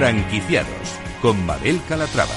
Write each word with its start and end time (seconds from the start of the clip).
Franquiciados 0.00 0.98
con 1.20 1.44
Mabel 1.44 1.78
Calatrava. 1.86 2.32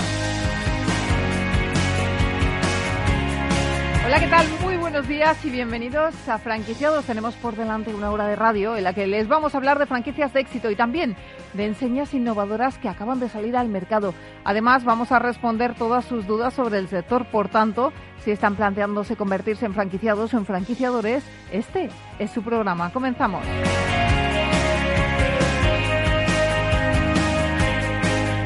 Hola, 4.06 4.20
¿qué 4.20 4.28
tal? 4.28 4.46
Muy 4.62 4.76
buenos 4.76 5.08
días 5.08 5.46
y 5.46 5.50
bienvenidos 5.50 6.14
a 6.28 6.40
Franquiciados. 6.40 7.06
Tenemos 7.06 7.36
por 7.36 7.56
delante 7.56 7.94
una 7.94 8.12
hora 8.12 8.28
de 8.28 8.36
radio 8.36 8.76
en 8.76 8.84
la 8.84 8.92
que 8.92 9.08
les 9.08 9.30
vamos 9.30 9.56
a 9.56 9.60
hablar 9.60 9.80
de 9.80 9.86
franquicias 9.86 10.34
de 10.34 10.42
éxito 10.42 10.70
y 10.72 10.76
también 10.76 11.16
de 11.54 11.66
enseñas 11.66 12.14
innovadoras 12.14 12.78
que 12.80 12.90
acaban 12.90 13.22
de 13.22 13.30
salir 13.30 13.56
al 13.56 13.70
mercado. 13.70 14.14
Además, 14.44 14.84
vamos 14.84 15.14
a 15.14 15.20
responder 15.20 15.74
todas 15.74 16.04
sus 16.04 16.28
dudas 16.28 16.54
sobre 16.54 16.80
el 16.80 16.90
sector. 16.90 17.28
Por 17.28 17.48
tanto, 17.48 17.94
si 18.26 18.32
están 18.32 18.58
planteándose 18.58 19.16
convertirse 19.16 19.66
en 19.66 19.74
franquiciados 19.74 20.34
o 20.34 20.38
en 20.38 20.46
franquiciadores, 20.46 21.24
este 21.50 21.90
es 22.20 22.30
su 22.30 22.44
programa. 22.44 22.92
Comenzamos. 22.92 23.46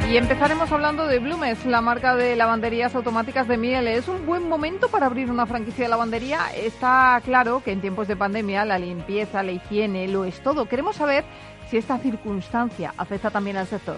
Y 0.10 0.16
empezaremos 0.16 0.72
hablando 0.72 1.06
de 1.06 1.20
Blumes, 1.20 1.66
la 1.66 1.82
marca 1.82 2.16
de 2.16 2.38
lavanderías 2.38 2.96
automáticas 2.96 3.46
de 3.50 3.58
miel. 3.58 3.90
¿Es 3.90 4.08
un 4.08 4.26
buen 4.26 4.48
momento 4.48 4.88
para 4.88 5.06
abrir 5.06 5.30
una 5.30 5.46
franquicia 5.46 5.84
de 5.84 5.90
lavandería? 5.90 6.40
Está 6.56 7.22
claro 7.26 7.62
que 7.62 7.74
en 7.74 7.82
tiempos 7.82 8.08
de 8.08 8.16
pandemia 8.16 8.64
la 8.64 8.80
limpieza, 8.80 9.44
la 9.44 9.52
higiene, 9.52 10.08
lo 10.08 10.24
es 10.24 10.40
todo. 10.40 10.66
Queremos 10.70 10.96
saber 10.96 11.26
si 11.70 11.76
esta 11.76 11.98
circunstancia 11.98 12.94
afecta 12.98 13.32
también 13.32 13.58
al 13.58 13.68
sector. 13.68 13.98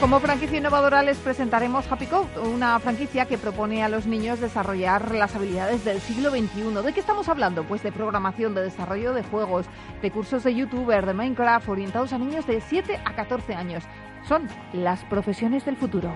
Como 0.00 0.20
franquicia 0.20 0.58
innovadora 0.58 1.02
les 1.02 1.16
presentaremos 1.16 1.90
Happy 1.90 2.04
Code, 2.06 2.38
una 2.40 2.78
franquicia 2.80 3.24
que 3.24 3.38
propone 3.38 3.82
a 3.82 3.88
los 3.88 4.06
niños 4.06 4.40
desarrollar 4.40 5.14
las 5.14 5.34
habilidades 5.34 5.86
del 5.86 6.00
siglo 6.00 6.30
XXI. 6.30 6.82
¿De 6.84 6.92
qué 6.92 7.00
estamos 7.00 7.30
hablando? 7.30 7.64
Pues 7.64 7.82
de 7.82 7.92
programación, 7.92 8.54
de 8.54 8.60
desarrollo 8.62 9.14
de 9.14 9.22
juegos, 9.22 9.64
de 10.02 10.10
cursos 10.10 10.44
de 10.44 10.54
youtuber, 10.54 11.06
de 11.06 11.14
Minecraft, 11.14 11.70
orientados 11.70 12.12
a 12.12 12.18
niños 12.18 12.46
de 12.46 12.60
7 12.60 13.00
a 13.04 13.16
14 13.16 13.54
años. 13.54 13.84
Son 14.28 14.46
las 14.74 15.02
profesiones 15.04 15.64
del 15.64 15.76
futuro. 15.76 16.12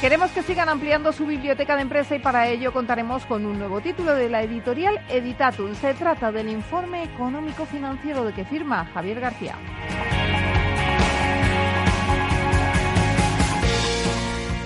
Queremos 0.00 0.30
que 0.30 0.42
sigan 0.42 0.70
ampliando 0.70 1.12
su 1.12 1.26
biblioteca 1.26 1.76
de 1.76 1.82
empresa 1.82 2.16
y 2.16 2.20
para 2.20 2.48
ello 2.48 2.72
contaremos 2.72 3.26
con 3.26 3.44
un 3.44 3.58
nuevo 3.58 3.82
título 3.82 4.14
de 4.14 4.30
la 4.30 4.42
editorial 4.42 4.98
Editatum. 5.10 5.74
Se 5.74 5.92
trata 5.92 6.32
del 6.32 6.48
informe 6.48 7.02
económico 7.02 7.66
financiero 7.66 8.24
de 8.24 8.32
que 8.32 8.46
firma 8.46 8.86
Javier 8.94 9.20
García. 9.20 9.56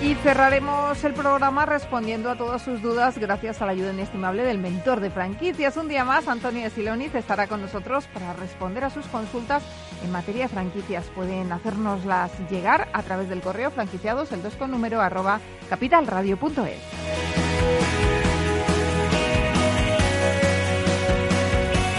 Y 0.01 0.13
cerraremos 0.15 1.03
el 1.03 1.13
programa 1.13 1.65
respondiendo 1.65 2.29
a 2.29 2.35
todas 2.35 2.61
sus 2.61 2.81
dudas 2.81 3.17
gracias 3.17 3.61
a 3.61 3.65
la 3.65 3.71
ayuda 3.71 3.91
inestimable 3.91 4.43
del 4.43 4.59
mentor 4.59 4.99
de 4.99 5.09
franquicias. 5.09 5.77
Un 5.77 5.87
día 5.87 6.05
más, 6.05 6.27
Antonio 6.27 6.69
Siloniz 6.69 7.15
estará 7.15 7.47
con 7.47 7.61
nosotros 7.61 8.05
para 8.13 8.33
responder 8.33 8.83
a 8.83 8.89
sus 8.89 9.05
consultas 9.07 9.63
en 10.03 10.11
materia 10.11 10.43
de 10.43 10.49
franquicias. 10.49 11.05
Pueden 11.15 11.51
hacernoslas 11.51 12.31
llegar 12.51 12.87
a 12.93 13.01
través 13.03 13.29
del 13.29 13.41
correo 13.41 13.71
franquiciados, 13.71 14.31
el 14.31 14.43
2 14.43 14.55
con 14.55 14.69
número 14.69 15.01
arroba 15.01 15.39
capitalradio.es. 15.69 16.79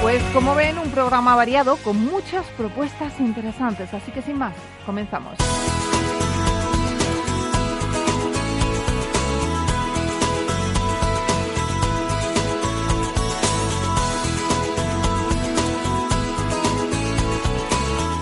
Pues 0.02 0.22
como 0.32 0.54
ven, 0.54 0.78
un 0.78 0.90
programa 0.90 1.34
variado 1.34 1.76
con 1.78 2.04
muchas 2.04 2.46
propuestas 2.56 3.18
interesantes. 3.18 3.92
Así 3.92 4.12
que 4.12 4.22
sin 4.22 4.38
más, 4.38 4.54
comenzamos. 4.84 5.36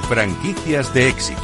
Franquicias 0.08 0.92
de 0.92 1.08
éxito. 1.08 1.40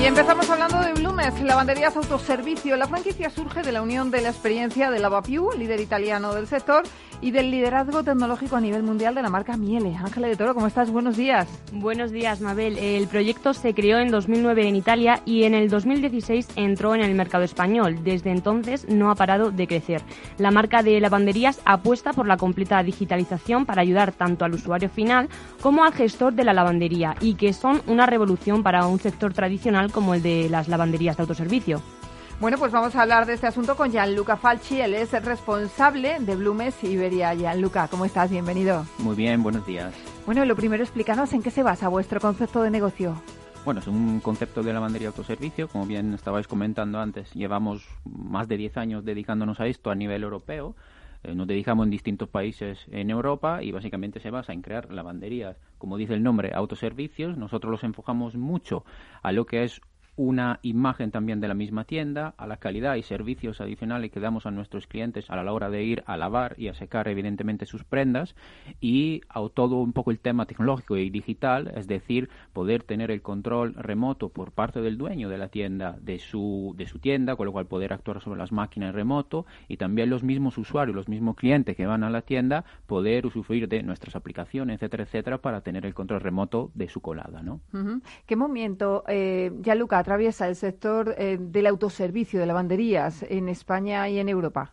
Y 0.00 0.06
empezamos 0.06 0.48
hablando 0.48 0.78
de 0.80 0.92
Blumes, 0.92 1.40
lavanderías 1.42 1.96
autoservicio. 1.96 2.76
La 2.76 2.86
franquicia 2.86 3.28
surge 3.30 3.62
de 3.62 3.72
la 3.72 3.82
unión 3.82 4.12
de 4.12 4.20
la 4.20 4.28
experiencia 4.28 4.90
de 4.92 5.00
Lavapiu, 5.00 5.50
líder 5.58 5.80
italiano 5.80 6.32
del 6.32 6.46
sector, 6.46 6.84
y 7.20 7.30
del 7.30 7.50
liderazgo 7.50 8.02
tecnológico 8.02 8.56
a 8.56 8.60
nivel 8.60 8.82
mundial 8.82 9.14
de 9.14 9.22
la 9.22 9.30
marca 9.30 9.56
Miele. 9.56 9.96
Ángela 9.96 10.28
de 10.28 10.36
Toro, 10.36 10.54
¿cómo 10.54 10.66
estás? 10.66 10.90
Buenos 10.90 11.16
días. 11.16 11.48
Buenos 11.72 12.10
días, 12.10 12.40
Mabel. 12.40 12.78
El 12.78 13.06
proyecto 13.08 13.54
se 13.54 13.74
creó 13.74 13.98
en 13.98 14.10
2009 14.10 14.68
en 14.68 14.76
Italia 14.76 15.20
y 15.24 15.44
en 15.44 15.54
el 15.54 15.68
2016 15.68 16.48
entró 16.56 16.94
en 16.94 17.00
el 17.00 17.14
mercado 17.14 17.44
español. 17.44 17.98
Desde 18.04 18.30
entonces 18.30 18.88
no 18.88 19.10
ha 19.10 19.14
parado 19.14 19.50
de 19.50 19.66
crecer. 19.66 20.02
La 20.38 20.50
marca 20.50 20.82
de 20.82 21.00
lavanderías 21.00 21.60
apuesta 21.64 22.12
por 22.12 22.26
la 22.26 22.36
completa 22.36 22.82
digitalización 22.82 23.66
para 23.66 23.82
ayudar 23.82 24.12
tanto 24.12 24.44
al 24.44 24.54
usuario 24.54 24.88
final 24.88 25.28
como 25.60 25.84
al 25.84 25.92
gestor 25.92 26.34
de 26.34 26.44
la 26.44 26.54
lavandería 26.54 27.16
y 27.20 27.34
que 27.34 27.52
son 27.52 27.82
una 27.86 28.06
revolución 28.06 28.62
para 28.62 28.86
un 28.86 29.00
sector 29.00 29.32
tradicional 29.32 29.90
como 29.90 30.14
el 30.14 30.22
de 30.22 30.48
las 30.48 30.68
lavanderías 30.68 31.16
de 31.16 31.22
autoservicio. 31.22 31.82
Bueno, 32.40 32.56
pues 32.56 32.70
vamos 32.70 32.94
a 32.94 33.02
hablar 33.02 33.26
de 33.26 33.34
este 33.34 33.48
asunto 33.48 33.74
con 33.74 33.90
Gianluca 33.90 34.36
Falci. 34.36 34.80
Él 34.80 34.94
es 34.94 35.12
el 35.12 35.24
responsable 35.24 36.20
de 36.20 36.36
Blumes 36.36 36.84
Iberia. 36.84 37.34
Gianluca, 37.34 37.88
¿cómo 37.88 38.04
estás? 38.04 38.30
Bienvenido. 38.30 38.86
Muy 38.98 39.16
bien, 39.16 39.42
buenos 39.42 39.66
días. 39.66 39.92
Bueno, 40.24 40.44
lo 40.44 40.54
primero, 40.54 40.84
explícanos 40.84 41.32
en 41.32 41.42
qué 41.42 41.50
se 41.50 41.64
basa 41.64 41.88
vuestro 41.88 42.20
concepto 42.20 42.62
de 42.62 42.70
negocio. 42.70 43.20
Bueno, 43.64 43.80
es 43.80 43.88
un 43.88 44.20
concepto 44.20 44.62
de 44.62 44.72
lavandería 44.72 45.08
autoservicio, 45.08 45.66
como 45.66 45.84
bien 45.84 46.14
estabais 46.14 46.46
comentando 46.46 47.00
antes. 47.00 47.32
Llevamos 47.34 47.84
más 48.04 48.46
de 48.46 48.56
10 48.56 48.76
años 48.76 49.04
dedicándonos 49.04 49.58
a 49.58 49.66
esto 49.66 49.90
a 49.90 49.96
nivel 49.96 50.22
europeo. 50.22 50.76
Eh, 51.24 51.34
nos 51.34 51.48
dedicamos 51.48 51.86
en 51.86 51.90
distintos 51.90 52.28
países 52.28 52.78
en 52.92 53.10
Europa 53.10 53.64
y 53.64 53.72
básicamente 53.72 54.20
se 54.20 54.30
basa 54.30 54.52
en 54.52 54.62
crear 54.62 54.92
lavanderías, 54.92 55.56
como 55.76 55.96
dice 55.96 56.14
el 56.14 56.22
nombre, 56.22 56.52
autoservicios. 56.54 57.36
Nosotros 57.36 57.72
los 57.72 57.82
enfocamos 57.82 58.36
mucho 58.36 58.84
a 59.24 59.32
lo 59.32 59.44
que 59.44 59.64
es 59.64 59.80
una 60.18 60.58
imagen 60.62 61.12
también 61.12 61.40
de 61.40 61.46
la 61.46 61.54
misma 61.54 61.84
tienda, 61.84 62.34
a 62.36 62.48
la 62.48 62.56
calidad 62.56 62.96
y 62.96 63.04
servicios 63.04 63.60
adicionales 63.60 64.10
que 64.10 64.18
damos 64.18 64.46
a 64.46 64.50
nuestros 64.50 64.88
clientes 64.88 65.30
a 65.30 65.40
la 65.40 65.52
hora 65.52 65.70
de 65.70 65.84
ir 65.84 66.02
a 66.06 66.16
lavar 66.16 66.56
y 66.58 66.66
a 66.66 66.74
secar 66.74 67.06
evidentemente 67.06 67.66
sus 67.66 67.84
prendas 67.84 68.34
y 68.80 69.22
a 69.28 69.40
todo 69.54 69.76
un 69.76 69.92
poco 69.92 70.10
el 70.10 70.18
tema 70.18 70.44
tecnológico 70.46 70.96
y 70.96 71.08
digital, 71.08 71.72
es 71.76 71.86
decir, 71.86 72.28
poder 72.52 72.82
tener 72.82 73.12
el 73.12 73.22
control 73.22 73.74
remoto 73.74 74.28
por 74.30 74.50
parte 74.50 74.80
del 74.80 74.98
dueño 74.98 75.28
de 75.28 75.38
la 75.38 75.48
tienda 75.48 75.96
de 76.00 76.18
su, 76.18 76.74
de 76.76 76.88
su 76.88 76.98
tienda, 76.98 77.36
con 77.36 77.46
lo 77.46 77.52
cual 77.52 77.66
poder 77.66 77.92
actuar 77.92 78.20
sobre 78.20 78.38
las 78.38 78.50
máquinas 78.50 78.96
remoto 78.96 79.46
y 79.68 79.76
también 79.76 80.10
los 80.10 80.24
mismos 80.24 80.58
usuarios, 80.58 80.96
los 80.96 81.08
mismos 81.08 81.36
clientes 81.36 81.76
que 81.76 81.86
van 81.86 82.02
a 82.02 82.10
la 82.10 82.22
tienda, 82.22 82.64
poder 82.88 83.24
usufruir 83.24 83.68
de 83.68 83.84
nuestras 83.84 84.16
aplicaciones, 84.16 84.74
etcétera, 84.74 85.04
etcétera, 85.04 85.38
para 85.38 85.60
tener 85.60 85.86
el 85.86 85.94
control 85.94 86.20
remoto 86.20 86.72
de 86.74 86.88
su 86.88 87.00
colada, 87.00 87.40
¿no? 87.40 87.60
¿Qué 88.26 88.34
momento, 88.34 89.04
eh, 89.06 89.52
ya 89.60 89.76
Luca, 89.76 90.02
atraviesa 90.08 90.48
el 90.48 90.56
sector 90.56 91.14
eh, 91.18 91.36
del 91.38 91.66
autoservicio 91.66 92.40
de 92.40 92.46
lavanderías 92.46 93.24
en 93.28 93.50
España 93.50 94.08
y 94.08 94.18
en 94.18 94.30
Europa? 94.30 94.72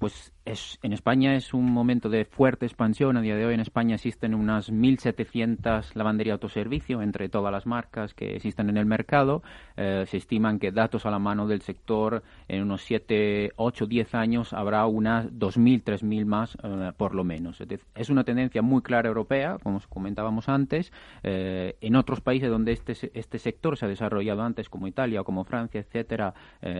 Pues 0.00 0.33
es, 0.44 0.78
en 0.82 0.92
España 0.92 1.34
es 1.36 1.54
un 1.54 1.72
momento 1.72 2.08
de 2.08 2.24
fuerte 2.24 2.66
expansión. 2.66 3.16
A 3.16 3.22
día 3.22 3.36
de 3.36 3.46
hoy 3.46 3.54
en 3.54 3.60
España 3.60 3.94
existen 3.94 4.34
unas 4.34 4.70
1.700 4.70 5.94
lavanderías 5.94 6.34
autoservicio 6.34 7.00
entre 7.00 7.28
todas 7.28 7.50
las 7.50 7.66
marcas 7.66 8.12
que 8.12 8.36
existen 8.36 8.68
en 8.68 8.76
el 8.76 8.84
mercado. 8.86 9.42
Eh, 9.76 10.04
se 10.06 10.18
estiman 10.18 10.58
que 10.58 10.70
datos 10.70 11.06
a 11.06 11.10
la 11.10 11.18
mano 11.18 11.46
del 11.46 11.62
sector 11.62 12.22
en 12.48 12.62
unos 12.62 12.82
7, 12.82 13.52
8, 13.56 13.86
10 13.86 14.14
años 14.14 14.52
habrá 14.52 14.86
unas 14.86 15.26
2.000, 15.26 15.82
3.000 15.82 16.26
más 16.26 16.58
eh, 16.62 16.92
por 16.96 17.14
lo 17.14 17.24
menos. 17.24 17.62
Es 17.94 18.10
una 18.10 18.24
tendencia 18.24 18.60
muy 18.60 18.82
clara 18.82 19.08
europea, 19.08 19.58
como 19.62 19.80
comentábamos 19.88 20.48
antes. 20.48 20.92
Eh, 21.22 21.76
en 21.80 21.96
otros 21.96 22.20
países 22.20 22.50
donde 22.50 22.72
este, 22.72 22.92
este 23.14 23.38
sector 23.38 23.78
se 23.78 23.86
ha 23.86 23.88
desarrollado 23.88 24.42
antes, 24.42 24.68
como 24.68 24.88
Italia 24.88 25.22
o 25.22 25.24
como 25.24 25.44
Francia, 25.44 25.80
etcétera, 25.80 26.34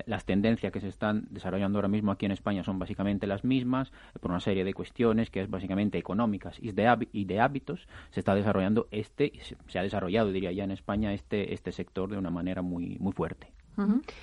las 0.07 0.25
tendencias 0.25 0.73
que 0.73 0.81
se 0.81 0.89
están 0.89 1.27
desarrollando 1.31 1.79
ahora 1.79 1.89
mismo 1.89 2.13
aquí 2.13 2.27
en 2.27 2.33
España 2.33 2.63
son 2.65 2.79
básicamente 2.79 3.27
las 3.27 3.45
mismas 3.45 3.54
mismas 3.55 3.93
por 4.21 4.31
una 4.31 4.41
serie 4.41 4.65
de 4.65 4.75
cuestiones 4.75 5.31
que 5.31 5.41
es 5.43 5.49
básicamente 5.49 5.99
económicas 5.99 6.59
y 6.61 6.73
de, 6.73 7.09
y 7.13 7.25
de 7.25 7.41
hábitos 7.41 7.89
se 8.11 8.21
está 8.21 8.35
desarrollando 8.35 8.87
este 8.91 9.33
se 9.69 9.79
ha 9.79 9.83
desarrollado 9.83 10.33
diría 10.33 10.53
ya 10.53 10.65
en 10.65 10.73
España 10.73 11.13
este 11.13 11.55
este 11.55 11.71
sector 11.73 12.11
de 12.11 12.19
una 12.19 12.31
manera 12.31 12.63
muy 12.63 12.97
muy 12.99 13.13
fuerte 13.13 13.53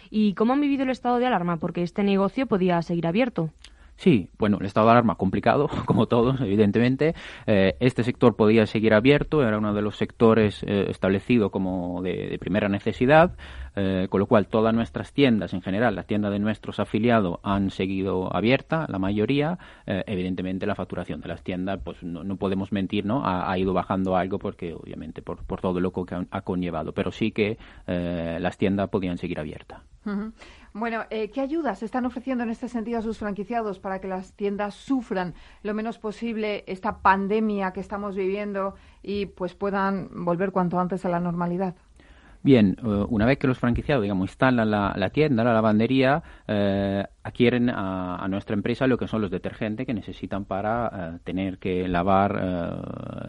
¿Y 0.09 0.33
cómo 0.33 0.53
han 0.53 0.61
vivido 0.61 0.83
el 0.83 0.89
estado 0.89 1.19
de 1.19 1.25
alarma? 1.25 1.57
Porque 1.57 1.83
este 1.83 2.03
negocio 2.03 2.47
podía 2.47 2.81
seguir 2.81 3.05
abierto. 3.05 3.49
Sí, 4.01 4.31
bueno, 4.39 4.57
el 4.59 4.65
estado 4.65 4.87
de 4.87 4.93
alarma 4.93 5.13
complicado, 5.13 5.69
como 5.85 6.07
todos, 6.07 6.41
evidentemente. 6.41 7.13
Eh, 7.45 7.75
este 7.79 8.03
sector 8.03 8.35
podía 8.35 8.65
seguir 8.65 8.95
abierto, 8.95 9.43
era 9.43 9.59
uno 9.59 9.75
de 9.75 9.83
los 9.83 9.95
sectores 9.95 10.63
eh, 10.63 10.87
establecido 10.89 11.51
como 11.51 12.01
de, 12.01 12.35
primera 12.39 12.67
necesidad, 12.67 13.35
eh, 13.75 14.07
con 14.09 14.19
lo 14.19 14.25
cual 14.25 14.47
todas 14.47 14.73
nuestras 14.73 15.13
tiendas, 15.13 15.53
en 15.53 15.61
general, 15.61 15.93
la 15.93 16.01
tienda 16.01 16.31
de 16.31 16.39
nuestros 16.39 16.79
afiliados 16.79 17.37
han 17.43 17.69
seguido 17.69 18.35
abierta, 18.35 18.87
la 18.89 18.97
mayoría. 18.97 19.59
evidentemente, 19.85 20.65
la 20.65 20.73
facturación 20.73 21.21
de 21.21 21.27
las 21.27 21.43
tiendas, 21.43 21.79
pues 21.83 22.01
no, 22.01 22.35
podemos 22.37 22.71
mentir, 22.71 23.05
¿no? 23.05 23.21
Ha, 23.23 23.55
ido 23.59 23.71
bajando 23.71 24.15
algo 24.15 24.39
porque, 24.39 24.73
obviamente, 24.73 25.21
por, 25.21 25.45
por 25.45 25.61
todo 25.61 25.79
lo 25.79 25.91
que 25.91 26.25
ha, 26.31 26.41
conllevado, 26.41 26.91
pero 26.91 27.11
sí 27.11 27.31
que 27.31 27.59
las 27.85 28.57
tiendas 28.57 28.89
podían 28.89 29.19
seguir 29.19 29.39
abiertas. 29.39 29.83
Bueno, 30.73 31.03
eh, 31.09 31.31
¿qué 31.31 31.41
ayudas 31.41 31.83
están 31.83 32.05
ofreciendo 32.05 32.45
en 32.45 32.49
este 32.49 32.69
sentido 32.69 32.99
a 32.99 33.01
sus 33.01 33.17
franquiciados 33.17 33.79
para 33.79 33.99
que 33.99 34.07
las 34.07 34.31
tiendas 34.33 34.73
sufran 34.73 35.33
lo 35.63 35.73
menos 35.73 35.99
posible 35.99 36.63
esta 36.65 36.99
pandemia 36.99 37.73
que 37.73 37.81
estamos 37.81 38.15
viviendo 38.15 38.75
y 39.03 39.25
pues 39.25 39.53
puedan 39.53 40.07
volver 40.23 40.53
cuanto 40.53 40.79
antes 40.79 41.03
a 41.03 41.09
la 41.09 41.19
normalidad? 41.19 41.75
Bien, 42.43 42.75
eh, 42.79 43.05
una 43.09 43.27
vez 43.27 43.37
que 43.37 43.45
los 43.45 43.59
franquiciados, 43.59 44.01
digamos, 44.01 44.31
instalan 44.31 44.71
la, 44.71 45.09
tienda, 45.11 45.43
la 45.43 45.53
lavandería, 45.53 46.23
eh, 46.47 47.05
adquieren 47.21 47.69
a, 47.69 48.25
nuestra 48.29 48.55
empresa 48.55 48.87
lo 48.87 48.97
que 48.97 49.07
son 49.07 49.21
los 49.21 49.29
detergentes 49.29 49.85
que 49.85 49.93
necesitan 49.93 50.45
para 50.45 50.91
eh, 51.15 51.19
tener 51.23 51.59
que 51.59 51.87
lavar 51.87 52.31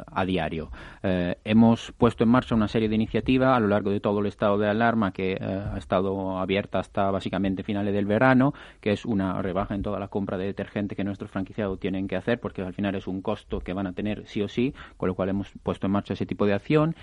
a 0.06 0.24
diario. 0.24 0.70
hemos 1.02 1.92
puesto 1.92 2.24
en 2.24 2.30
marcha 2.30 2.54
una 2.54 2.68
serie 2.68 2.88
de 2.88 2.94
iniciativas 2.94 3.56
a 3.56 3.60
lo 3.60 3.68
largo 3.68 3.90
de 3.90 4.00
todo 4.00 4.20
el 4.20 4.26
estado 4.26 4.56
de 4.58 4.68
alarma 4.68 5.12
que 5.12 5.36
ha 5.42 5.76
estado 5.76 6.38
abierta 6.38 6.78
hasta 6.78 7.10
básicamente 7.10 7.62
finales 7.62 7.92
del 7.92 8.06
verano, 8.06 8.54
que 8.80 8.92
es 8.92 9.04
una 9.04 9.42
rebaja 9.42 9.74
en 9.74 9.82
toda 9.82 9.98
la 9.98 10.08
compra 10.08 10.38
de 10.38 10.46
detergente 10.46 10.96
que 10.96 11.04
nuestros 11.04 11.30
franquiciados 11.30 11.78
tienen 11.80 12.08
que 12.08 12.16
hacer, 12.16 12.40
porque 12.40 12.62
al 12.62 12.72
final 12.72 12.94
es 12.94 13.06
un 13.06 13.20
costo 13.20 13.60
que 13.60 13.72
van 13.72 13.86
a 13.86 13.92
tener 13.92 14.26
sí 14.26 14.40
o 14.42 14.48
sí, 14.48 14.74
con 14.96 15.08
lo 15.08 15.14
cual 15.14 15.28
hemos 15.28 15.52
puesto 15.62 15.86
en 15.86 15.92
marcha 15.92 16.14
ese 16.14 16.26
tipo 16.26 16.46
de 16.46 16.54
acción. 16.54 16.94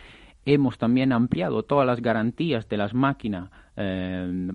Hemos 0.51 0.79
también 0.79 1.11
ampliado 1.11 1.61
todas 1.61 1.85
las 1.85 2.01
garantías 2.01 2.67
de 2.67 2.77
las 2.77 2.95
máquinas 2.95 3.51
eh, 3.77 4.51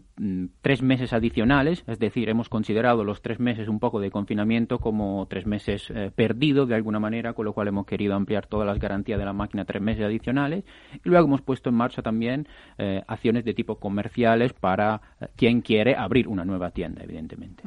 tres 0.61 0.83
meses 0.83 1.13
adicionales, 1.13 1.85
es 1.87 2.01
decir, 2.01 2.29
hemos 2.29 2.49
considerado 2.49 3.05
los 3.05 3.23
tres 3.23 3.39
meses 3.39 3.69
un 3.69 3.79
poco 3.79 4.01
de 4.01 4.11
confinamiento 4.11 4.81
como 4.81 5.25
tres 5.31 5.47
meses 5.47 5.89
eh, 5.91 6.11
perdidos 6.13 6.69
de 6.69 6.75
alguna 6.75 6.99
manera, 6.99 7.35
con 7.35 7.45
lo 7.45 7.53
cual 7.53 7.69
hemos 7.69 7.87
querido 7.87 8.17
ampliar 8.17 8.49
todas 8.49 8.67
las 8.67 8.81
garantías 8.81 9.21
de 9.21 9.25
la 9.25 9.33
máquina 9.33 9.65
tres 9.67 9.81
meses 9.81 10.05
adicionales. 10.05 10.65
Y 11.05 11.09
luego 11.09 11.29
hemos 11.29 11.43
puesto 11.43 11.69
en 11.69 11.77
marcha 11.77 12.03
también 12.03 12.49
eh, 12.77 13.05
acciones 13.07 13.45
de 13.45 13.55
tipo 13.55 13.77
comerciales 13.77 14.53
para 14.53 15.01
quien 15.37 15.61
quiere 15.61 15.95
abrir 15.95 16.27
una 16.27 16.45
nueva 16.45 16.73
tienda, 16.73 17.05
evidentemente. 17.05 17.63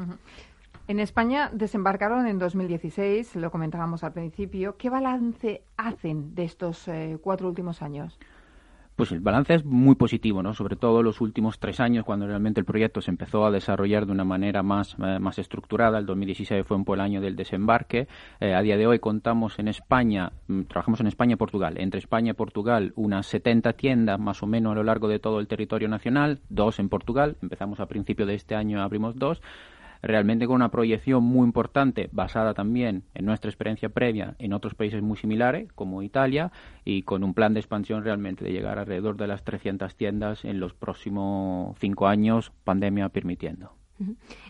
En 0.88 1.02
España 1.02 1.50
desembarcaron 1.52 2.28
en 2.28 2.40
2016, 2.40 3.36
lo 3.36 3.52
comentábamos 3.52 4.06
al 4.06 4.14
principio. 4.14 4.78
¿Qué 4.78 4.90
balance 4.90 5.64
hacen 5.76 6.34
de 6.34 6.46
estos 6.46 6.88
eh, 6.88 7.18
cuatro 7.22 7.50
últimos 7.50 7.82
años? 7.82 8.18
Pues 8.96 9.12
el 9.12 9.20
balance 9.20 9.54
es 9.54 9.66
muy 9.66 9.96
positivo, 9.96 10.42
¿no? 10.42 10.54
Sobre 10.54 10.78
todo 10.78 11.04
los 11.04 11.20
últimos 11.20 11.60
tres 11.60 11.82
años, 11.82 12.06
cuando 12.06 12.26
realmente 12.26 12.62
el 12.62 12.66
proyecto 12.66 13.02
se 13.02 13.12
empezó 13.12 13.46
a 13.46 13.52
desarrollar 13.52 14.06
de 14.06 14.14
una 14.14 14.24
manera 14.24 14.64
más, 14.64 14.96
eh, 15.04 15.20
más 15.20 15.38
estructurada. 15.40 16.00
El 16.00 16.06
2016 16.06 16.66
fue 16.66 16.78
un 16.78 16.86
poco 16.86 16.96
el 16.96 17.02
año 17.02 17.20
del 17.20 17.36
desembarque. 17.36 18.08
Eh, 18.40 18.56
a 18.56 18.62
día 18.62 18.78
de 18.78 18.88
hoy 18.88 19.00
contamos 19.00 19.60
en 19.60 19.68
España, 19.68 20.32
mm, 20.48 20.62
trabajamos 20.64 21.02
en 21.02 21.08
España 21.08 21.34
y 21.34 21.36
Portugal. 21.36 21.76
Entre 21.80 22.00
España 22.00 22.32
y 22.32 22.34
Portugal, 22.34 22.94
unas 22.96 23.28
70 23.28 23.74
tiendas 23.74 24.20
más 24.22 24.42
o 24.42 24.48
menos 24.48 24.72
a 24.72 24.76
lo 24.76 24.84
largo 24.84 25.10
de 25.10 25.20
todo 25.20 25.42
el 25.42 25.48
territorio 25.48 25.90
nacional, 25.90 26.40
dos 26.48 26.80
en 26.80 26.88
Portugal. 26.88 27.36
Empezamos 27.42 27.82
a 27.82 27.88
principio 27.88 28.26
de 28.26 28.36
este 28.36 28.56
año, 28.56 28.82
abrimos 28.82 29.18
dos 29.18 29.42
realmente 30.02 30.48
con 30.48 30.56
una 30.56 30.72
proyección 30.72 31.24
muy 31.24 31.46
importante 31.46 32.10
basada 32.12 32.54
también 32.54 33.04
en 33.14 33.26
nuestra 33.26 33.50
experiencia 33.50 33.90
previa 33.90 34.36
en 34.40 34.54
otros 34.54 34.76
países 34.76 35.02
muy 35.02 35.18
similares 35.18 35.72
como 35.74 36.04
Italia 36.04 36.52
y 36.86 37.04
con 37.04 37.24
un 37.24 37.34
plan 37.34 37.54
de 37.54 37.60
expansión 37.60 38.04
realmente 38.04 38.44
de 38.44 38.52
llegar 38.52 38.80
alrededor 38.80 39.18
de 39.18 39.28
las 39.28 39.44
300 39.44 39.96
tiendas 39.96 40.46
en 40.46 40.60
los 40.60 40.74
próximos 40.74 41.78
cinco 41.80 42.08
años, 42.08 42.52
pandemia 42.64 43.10
permitiendo. 43.10 43.72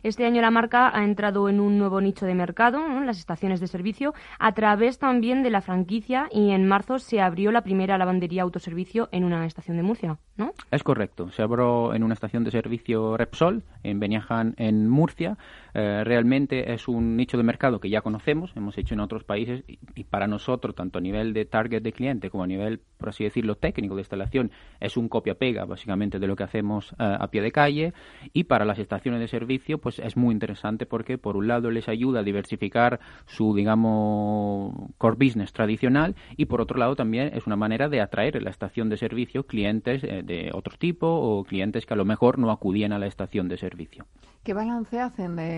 Este 0.03 0.25
año 0.25 0.41
la 0.41 0.51
marca 0.51 0.91
ha 0.95 1.03
entrado 1.03 1.49
en 1.49 1.59
un 1.59 1.77
nuevo 1.77 2.01
nicho 2.01 2.25
de 2.25 2.35
mercado, 2.35 2.81
las 3.01 3.19
estaciones 3.19 3.59
de 3.59 3.67
servicio, 3.67 4.13
a 4.39 4.51
través 4.53 4.99
también 4.99 5.43
de 5.43 5.49
la 5.49 5.61
franquicia 5.61 6.27
y 6.31 6.51
en 6.51 6.67
marzo 6.67 6.99
se 6.99 7.21
abrió 7.21 7.51
la 7.51 7.61
primera 7.61 7.97
lavandería 7.97 8.43
autoservicio 8.43 9.09
en 9.11 9.23
una 9.23 9.45
estación 9.45 9.77
de 9.77 9.83
Murcia, 9.83 10.17
¿no? 10.35 10.51
Es 10.71 10.83
correcto, 10.83 11.31
se 11.31 11.41
abrió 11.41 11.93
en 11.93 12.03
una 12.03 12.13
estación 12.13 12.43
de 12.43 12.51
servicio 12.51 13.17
Repsol 13.17 13.63
en 13.83 13.99
Beniaján, 13.99 14.53
en 14.57 14.89
Murcia. 14.89 15.37
Eh, 15.73 16.03
realmente 16.03 16.73
es 16.73 16.87
un 16.87 17.15
nicho 17.15 17.37
de 17.37 17.43
mercado 17.43 17.79
que 17.79 17.89
ya 17.89 18.01
conocemos, 18.01 18.51
hemos 18.55 18.77
hecho 18.77 18.93
en 18.93 18.99
otros 18.99 19.23
países 19.23 19.63
y, 19.67 20.03
para 20.05 20.27
nosotros, 20.27 20.75
tanto 20.75 20.99
a 20.99 21.01
nivel 21.01 21.33
de 21.33 21.45
target 21.45 21.81
de 21.81 21.93
cliente 21.93 22.29
como 22.29 22.43
a 22.43 22.47
nivel, 22.47 22.79
por 22.97 23.09
así 23.09 23.23
decirlo, 23.23 23.55
técnico 23.55 23.95
de 23.95 24.01
instalación, 24.01 24.51
es 24.79 24.97
un 24.97 25.09
copia-pega 25.09 25.65
básicamente 25.65 26.19
de 26.19 26.27
lo 26.27 26.35
que 26.35 26.43
hacemos 26.43 26.93
eh, 26.93 26.95
a 26.99 27.27
pie 27.29 27.41
de 27.41 27.51
calle 27.51 27.93
y 28.33 28.45
para 28.45 28.65
las 28.65 28.79
estaciones 28.79 29.19
de 29.19 29.27
servicio 29.27 29.77
pues 29.79 29.99
es 29.99 30.17
muy 30.17 30.33
interesante 30.33 30.85
porque 30.85 31.17
por 31.17 31.37
un 31.37 31.47
lado 31.47 31.71
les 31.71 31.89
ayuda 31.89 32.21
a 32.21 32.23
diversificar 32.23 32.99
su, 33.25 33.55
digamos, 33.55 34.73
core 34.97 35.17
business 35.17 35.53
tradicional 35.53 36.15
y 36.35 36.45
por 36.45 36.61
otro 36.61 36.77
lado 36.77 36.95
también 36.95 37.31
es 37.33 37.47
una 37.47 37.55
manera 37.55 37.89
de 37.89 38.01
atraer 38.01 38.37
en 38.37 38.43
la 38.43 38.49
estación 38.49 38.89
de 38.89 38.97
servicio 38.97 39.45
clientes 39.45 40.03
eh, 40.03 40.23
de 40.23 40.51
otro 40.53 40.77
tipo 40.77 41.07
o 41.07 41.43
clientes 41.43 41.85
que 41.85 41.93
a 41.93 41.97
lo 41.97 42.05
mejor 42.05 42.39
no 42.39 42.51
acudían 42.51 42.93
a 42.93 42.99
la 42.99 43.07
estación 43.07 43.47
de 43.47 43.57
servicio. 43.57 44.05
¿Qué 44.43 44.53
balance 44.53 44.99
hacen 44.99 45.35
de, 45.35 45.56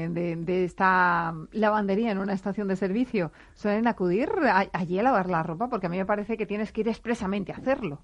esta 0.64 1.34
lavandería 1.52 2.12
en 2.12 2.18
una 2.20 2.34
estación 2.34 2.68
de 2.68 2.76
servicio? 2.76 3.32
¿Suelen 3.54 3.88
acudir 3.88 4.30
allí 4.74 5.00
a 5.00 5.04
lavar 5.04 5.30
la 5.30 5.44
ropa? 5.44 5.70
Porque 5.70 5.88
a 5.88 5.90
mí 5.90 5.98
me 5.98 6.06
parece 6.06 6.38
que 6.38 6.46
tienes 6.46 6.72
que 6.72 6.82
ir 6.82 6.88
expresamente 6.88 7.52
a 7.52 7.58
hacerlo. 7.58 8.00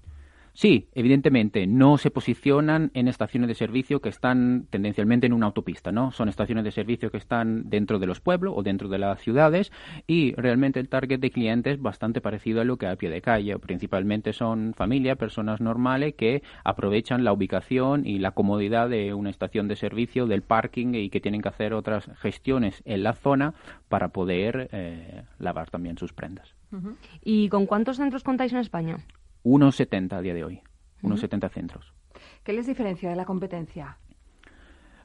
Sí, 0.56 0.88
evidentemente, 0.94 1.66
no 1.66 1.98
se 1.98 2.10
posicionan 2.10 2.90
en 2.94 3.08
estaciones 3.08 3.48
de 3.48 3.54
servicio 3.54 4.00
que 4.00 4.08
están 4.08 4.66
tendencialmente 4.70 5.26
en 5.26 5.34
una 5.34 5.44
autopista, 5.44 5.92
¿no? 5.92 6.12
Son 6.12 6.30
estaciones 6.30 6.64
de 6.64 6.70
servicio 6.70 7.10
que 7.10 7.18
están 7.18 7.68
dentro 7.68 7.98
de 7.98 8.06
los 8.06 8.20
pueblos 8.20 8.54
o 8.56 8.62
dentro 8.62 8.88
de 8.88 8.96
las 8.96 9.20
ciudades 9.20 9.70
y 10.06 10.32
realmente 10.34 10.80
el 10.80 10.88
target 10.88 11.20
de 11.20 11.30
clientes 11.30 11.74
es 11.74 11.82
bastante 11.82 12.22
parecido 12.22 12.62
a 12.62 12.64
lo 12.64 12.78
que 12.78 12.86
a 12.86 12.96
pie 12.96 13.10
de 13.10 13.20
calle. 13.20 13.58
Principalmente 13.58 14.32
son 14.32 14.72
familias, 14.72 15.18
personas 15.18 15.60
normales 15.60 16.14
que 16.14 16.42
aprovechan 16.64 17.22
la 17.22 17.34
ubicación 17.34 18.06
y 18.06 18.18
la 18.18 18.30
comodidad 18.30 18.88
de 18.88 19.12
una 19.12 19.28
estación 19.28 19.68
de 19.68 19.76
servicio, 19.76 20.26
del 20.26 20.40
parking 20.40 20.94
y 20.94 21.10
que 21.10 21.20
tienen 21.20 21.42
que 21.42 21.50
hacer 21.50 21.74
otras 21.74 22.10
gestiones 22.16 22.80
en 22.86 23.02
la 23.02 23.12
zona 23.12 23.52
para 23.90 24.08
poder 24.08 24.70
eh, 24.72 25.24
lavar 25.38 25.68
también 25.68 25.98
sus 25.98 26.14
prendas. 26.14 26.54
¿Y 27.22 27.50
con 27.50 27.66
cuántos 27.66 27.98
centros 27.98 28.24
contáis 28.24 28.54
en 28.54 28.58
España? 28.60 28.96
Unos 29.46 29.76
70 29.76 30.16
a 30.16 30.22
día 30.22 30.34
de 30.34 30.42
hoy, 30.42 30.60
unos 31.02 31.20
70 31.20 31.48
centros. 31.50 31.94
¿Qué 32.42 32.52
les 32.52 32.66
diferencia 32.66 33.08
de 33.10 33.14
la 33.14 33.24
competencia? 33.24 33.96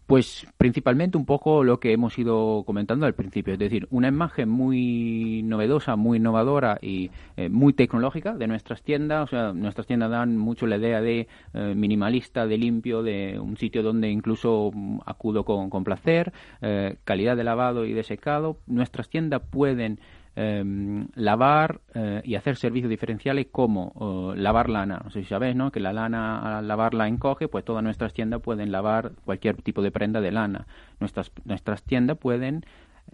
Pues 0.08 0.48
principalmente 0.58 1.16
un 1.16 1.28
poco 1.28 1.63
lo 1.63 1.80
que 1.80 1.94
hemos 1.94 2.18
ido 2.18 2.63
comentando 2.65 3.06
al 3.06 3.13
principio, 3.13 3.54
es 3.54 3.60
decir, 3.60 3.88
una 3.92 4.08
imagen 4.08 4.50
muy 4.50 5.44
novedosa, 5.44 5.96
muy 5.96 6.18
innovadora 6.18 6.80
y 6.82 7.12
eh, 7.38 7.50
muy 7.50 7.74
tecnológica 7.74 8.34
de 8.34 8.48
nuestras 8.48 8.82
tiendas. 8.82 9.25
O 9.25 9.27
sea, 9.27 9.54
nuestras 9.54 9.86
tiendas 9.86 10.10
dan 10.10 10.38
mucho 10.38 10.65
la 10.65 10.77
idea 10.77 11.01
de 11.01 11.27
eh, 11.54 11.74
minimalista, 11.75 12.48
de 12.48 12.58
limpio, 12.58 13.04
de 13.04 13.39
un 13.39 13.58
sitio 13.58 13.84
donde 13.84 14.10
incluso 14.10 14.72
mm, 14.74 15.01
acudo 15.06 15.46
con, 15.46 15.70
con 15.70 15.84
placer, 15.84 16.34
eh, 16.62 16.98
calidad 17.04 17.38
de 17.38 17.44
lavado 17.44 17.86
y 17.86 17.94
de 17.94 18.04
secado. 18.04 18.58
Nuestras 18.65 19.08
tiendas 19.08 19.44
pueden 19.51 20.00
Em, 20.34 21.08
lavar 21.16 21.82
eh, 21.94 22.22
y 22.24 22.36
hacer 22.36 22.56
servicios 22.56 22.90
diferenciales 22.90 23.48
como 23.52 24.34
lavar 24.36 24.70
lana. 24.70 25.02
No 25.04 25.10
sé 25.10 25.24
si 25.24 25.28
sabéis, 25.28 25.58
¿no? 25.58 25.72
Que 25.72 25.82
la 25.82 25.92
lana 25.92 26.60
al 26.60 26.68
lavarla 26.70 27.08
encoge, 27.10 27.50
pues 27.50 27.66
todas 27.66 27.84
nuestras 27.84 28.14
tiendas 28.14 28.42
pueden 28.42 28.72
lavar 28.72 29.12
cualquier 29.26 29.62
tipo 29.62 29.82
de 29.82 29.92
prenda 29.92 30.22
de 30.22 30.32
lana. 30.32 30.68
Nuestras, 31.02 31.32
nuestras 31.44 31.84
tiendas 31.84 32.18
pueden 32.18 32.66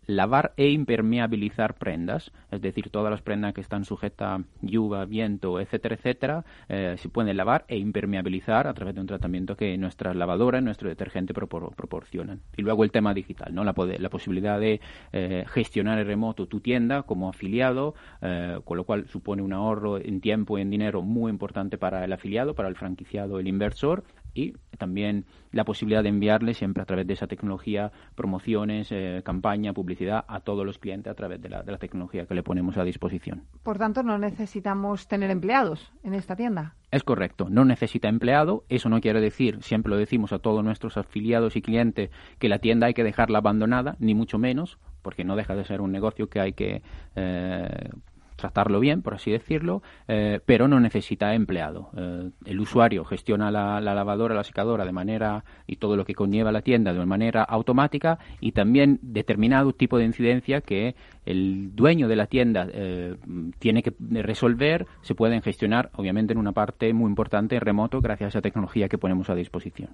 lavar 0.08 0.54
e 0.58 0.70
impermeabilizar 0.70 1.76
prendas, 1.76 2.32
es 2.50 2.62
decir, 2.62 2.90
todas 2.90 3.12
las 3.12 3.22
prendas 3.22 3.54
que 3.54 3.62
están 3.62 3.86
sujetas 3.86 4.40
a 4.40 4.44
lluvia, 4.62 5.06
viento, 5.06 5.60
etcétera, 5.60 5.96
etcétera, 5.96 6.46
eh, 6.70 6.96
se 6.98 7.10
pueden 7.10 7.36
lavar 7.36 7.66
e 7.68 7.78
impermeabilizar 7.78 8.68
a 8.68 8.74
través 8.74 8.96
de 8.96 9.02
un 9.02 9.08
tratamiento 9.08 9.56
que 9.56 9.78
nuestras 9.78 10.16
lavadoras, 10.16 10.64
nuestro 10.64 10.90
detergente 10.90 11.34
proporcionan. 11.34 12.42
Y 12.56 12.62
luego 12.62 12.84
el 12.84 12.92
tema 12.92 13.14
digital, 13.14 13.54
¿no? 13.54 13.64
la, 13.64 13.76
la 14.00 14.10
posibilidad 14.10 14.60
de 14.60 14.80
eh, 15.12 15.46
gestionar 15.48 16.00
en 16.00 16.08
remoto 16.08 16.48
tu 16.48 16.62
tienda 16.62 17.04
como 17.04 17.30
afiliado, 17.30 17.94
eh, 18.22 18.60
con 18.64 18.78
lo 18.78 18.86
cual 18.86 19.08
supone 19.08 19.42
un 19.42 19.54
ahorro 19.54 19.98
en 19.98 20.22
tiempo 20.22 20.58
y 20.58 20.62
en 20.62 20.70
dinero 20.70 21.02
muy 21.02 21.30
importante 21.30 21.78
para 21.78 22.04
el 22.06 22.14
afiliado, 22.14 22.56
para 22.56 22.70
el 22.70 22.76
franquiciado, 22.76 23.40
el 23.40 23.48
inversor, 23.48 24.06
y 24.38 24.54
también 24.78 25.26
la 25.52 25.64
posibilidad 25.64 26.04
de 26.04 26.10
enviarle 26.10 26.54
siempre 26.54 26.84
a 26.84 26.86
través 26.86 27.08
de 27.08 27.14
esa 27.14 27.28
tecnología 27.28 27.92
promociones, 28.16 28.92
eh, 28.92 29.22
campaña, 29.26 29.74
publicidad 29.74 30.24
a 30.28 30.42
todos 30.42 30.66
los 30.66 30.78
clientes 30.78 31.12
a 31.12 31.16
través 31.16 31.42
de 31.42 31.50
la, 31.50 31.64
de 31.64 31.72
la 31.72 31.78
tecnología 31.80 32.26
que 32.26 32.36
le 32.36 32.44
ponemos 32.44 32.78
a 32.78 32.84
disposición. 32.84 33.44
Por 33.64 33.78
tanto, 33.78 34.04
no 34.04 34.18
necesitamos 34.18 35.08
tener 35.08 35.32
empleados 35.32 35.92
en 36.04 36.14
esta 36.14 36.36
tienda. 36.36 36.76
Es 36.92 37.04
correcto, 37.04 37.48
no 37.50 37.66
necesita 37.66 38.08
empleado. 38.08 38.64
Eso 38.70 38.90
no 38.90 39.02
quiere 39.02 39.20
decir, 39.20 39.62
siempre 39.62 39.90
lo 39.90 39.98
decimos 39.98 40.32
a 40.32 40.40
todos 40.40 40.64
nuestros 40.64 40.98
afiliados 40.98 41.56
y 41.56 41.62
clientes, 41.62 42.12
que 42.40 42.50
la 42.50 42.60
tienda 42.60 42.88
hay 42.88 42.94
que 42.94 43.04
dejarla 43.04 43.40
abandonada, 43.40 43.96
ni 44.00 44.14
mucho 44.14 44.38
menos, 44.38 44.78
porque 45.02 45.24
no 45.24 45.36
deja 45.36 45.56
de 45.56 45.66
ser 45.66 45.82
un 45.82 45.92
negocio 45.92 46.30
que 46.30 46.40
hay 46.40 46.54
que 46.54 46.82
eh, 47.16 47.90
tratarlo 48.38 48.80
bien, 48.80 49.02
por 49.02 49.16
así 49.16 49.32
decirlo, 49.32 49.82
eh, 50.08 50.40
pero 50.46 50.70
no 50.70 50.80
necesita 50.80 51.34
empleado. 51.34 51.90
Eh, 51.98 52.30
el 52.46 52.60
usuario 52.60 53.04
gestiona 53.04 53.52
la, 53.52 53.82
lavadora, 53.82 54.36
la 54.36 54.46
secadora 54.46 54.86
de 54.86 54.94
manera 54.94 55.44
y 55.66 55.76
todo 55.76 55.98
lo 55.98 56.06
que 56.06 56.14
conlleva 56.14 56.54
la 56.54 56.62
tienda 56.62 56.94
de 56.94 57.06
manera 57.06 57.44
automática 57.44 58.20
y 58.40 58.54
también 58.54 59.00
determinado 59.02 59.74
tipo 59.74 59.98
de 59.98 60.06
incidencia 60.06 60.62
que 60.62 60.96
el 61.26 61.76
dueño 61.76 62.08
de 62.08 62.16
la 62.16 62.28
tienda 62.28 62.68
eh, 62.72 63.16
tiene 63.60 63.84
que 63.84 63.94
resolver 64.00 64.86
se 65.02 65.16
pueden 65.16 65.42
gestionar, 65.42 65.90
obviamente, 65.96 66.32
en 66.34 66.40
una 66.40 66.54
parte 66.54 66.94
muy 66.94 67.10
importante 67.10 67.56
en 67.56 67.62
remoto 67.62 68.00
gracias 68.00 68.28
a 68.28 68.30
esa 68.30 68.42
tecnología 68.42 68.88
que 68.88 68.98
ponemos 68.98 69.30
a 69.30 69.36
disposición. 69.36 69.90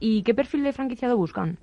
¿Y 0.00 0.22
qué 0.22 0.34
perfil 0.34 0.64
de 0.64 0.72
franquiciado 0.72 1.16
buscan? 1.16 1.58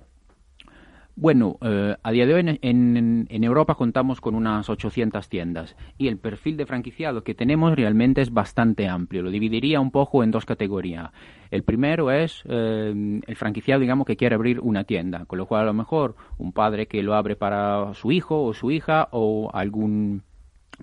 Bueno, 1.18 1.56
eh, 1.62 1.96
a 2.02 2.10
día 2.10 2.26
de 2.26 2.34
hoy 2.34 2.58
en, 2.60 3.26
Europa 3.30 3.74
contamos 3.74 4.20
con 4.20 4.34
unas 4.34 4.68
800 4.68 5.30
tiendas 5.30 5.74
y 5.96 6.08
el 6.08 6.18
perfil 6.18 6.58
de 6.58 6.66
franquiciado 6.66 7.24
que 7.24 7.34
tenemos 7.34 7.74
realmente 7.74 8.20
es 8.20 8.34
bastante 8.34 8.86
amplio. 8.86 9.22
Lo 9.22 9.30
dividiría 9.30 9.80
un 9.80 9.90
poco 9.90 10.22
en 10.22 10.30
dos 10.30 10.44
categorías. 10.44 11.12
El 11.50 11.62
primero 11.62 12.10
es 12.10 12.42
eh, 12.44 13.22
el 13.26 13.36
franquiciado, 13.36 13.80
digamos, 13.80 14.06
que 14.06 14.18
quiere 14.18 14.34
abrir 14.34 14.60
una 14.60 14.84
tienda, 14.84 15.24
con 15.24 15.38
lo 15.38 15.46
cual 15.46 15.62
a 15.62 15.64
lo 15.64 15.72
mejor 15.72 16.16
un 16.36 16.52
padre 16.52 16.86
que 16.86 17.02
lo 17.02 17.14
abre 17.14 17.34
para 17.34 17.94
su 17.94 18.12
hijo 18.12 18.44
o 18.44 18.52
su 18.52 18.70
hija 18.70 19.08
o 19.10 19.50
algún 19.54 20.22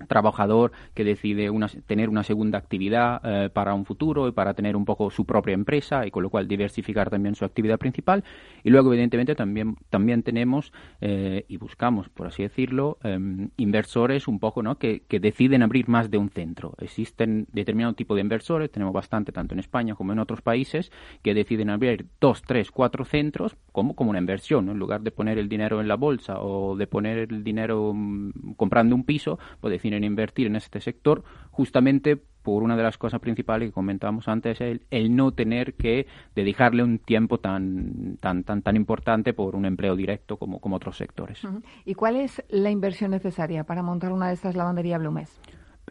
trabajador 0.08 0.72
que 0.94 1.04
decide 1.04 1.50
tener 1.86 2.08
una 2.08 2.22
segunda 2.22 2.58
actividad 2.58 3.20
eh, 3.24 3.50
para 3.50 3.74
un 3.74 3.84
futuro 3.84 4.28
y 4.28 4.32
para 4.32 4.54
tener 4.54 4.76
un 4.76 4.84
poco 4.84 5.10
su 5.10 5.24
propia 5.24 5.54
empresa 5.54 6.06
y 6.06 6.10
con 6.10 6.22
lo 6.22 6.30
cual 6.30 6.48
diversificar 6.48 7.10
también 7.10 7.34
su 7.34 7.44
actividad 7.44 7.78
principal. 7.78 8.24
Y 8.62 8.70
luego 8.70 8.92
evidentemente 8.92 9.34
también 9.34 9.76
también 9.90 10.22
tenemos 10.22 10.72
eh, 11.00 11.44
y 11.48 11.56
buscamos 11.56 12.08
por 12.08 12.26
así 12.26 12.42
decirlo 12.42 12.98
em, 13.02 13.50
inversores 13.56 14.28
un 14.28 14.38
poco 14.38 14.62
no 14.62 14.78
que, 14.78 15.02
que, 15.08 15.20
deciden 15.20 15.62
abrir 15.62 15.88
más 15.88 16.10
de 16.10 16.18
un 16.18 16.30
centro. 16.30 16.74
Existen 16.78 17.46
determinado 17.52 17.94
tipo 17.94 18.14
de 18.14 18.20
inversores 18.20 18.70
tenemos 18.70 18.92
bastante 18.92 19.32
tanto 19.32 19.54
en 19.54 19.60
España 19.60 19.94
como 19.94 20.12
en 20.12 20.18
otros 20.18 20.42
países 20.42 20.90
que 21.22 21.34
deciden 21.34 21.70
abrir 21.70 22.06
dos 22.20 22.42
tres 22.42 22.70
cuatro 22.70 23.04
centros 23.04 23.56
como 23.72 23.94
como 23.94 24.10
una 24.10 24.18
inversión 24.18 24.68
en 24.68 24.78
lugar 24.78 25.02
de 25.02 25.10
poner 25.10 25.38
el 25.38 25.48
dinero 25.48 25.80
en 25.80 25.88
la 25.88 25.96
bolsa 25.96 26.40
o 26.40 26.76
de 26.76 26.86
poner 26.86 27.18
el 27.30 27.44
dinero 27.44 27.92
mm, 27.94 28.54
comprando 28.56 28.94
un 28.94 29.04
piso 29.04 29.38
pues 29.60 29.72
en 29.92 30.04
invertir 30.04 30.46
en 30.46 30.56
este 30.56 30.80
sector 30.80 31.22
justamente 31.50 32.16
por 32.16 32.62
una 32.62 32.76
de 32.76 32.82
las 32.82 32.98
cosas 32.98 33.20
principales 33.20 33.70
que 33.70 33.72
comentábamos 33.72 34.28
antes, 34.28 34.60
el, 34.60 34.82
el 34.90 35.16
no 35.16 35.32
tener 35.32 35.74
que 35.74 36.06
dedicarle 36.34 36.82
un 36.82 36.98
tiempo 36.98 37.38
tan, 37.38 38.18
tan, 38.20 38.44
tan, 38.44 38.60
tan 38.60 38.76
importante 38.76 39.32
por 39.32 39.56
un 39.56 39.64
empleo 39.64 39.96
directo 39.96 40.36
como, 40.36 40.60
como 40.60 40.76
otros 40.76 40.98
sectores. 40.98 41.40
¿Y 41.86 41.94
cuál 41.94 42.16
es 42.16 42.44
la 42.50 42.70
inversión 42.70 43.12
necesaria 43.12 43.64
para 43.64 43.82
montar 43.82 44.12
una 44.12 44.28
de 44.28 44.34
estas 44.34 44.56
lavanderías 44.56 45.00
Blumes? 45.00 45.40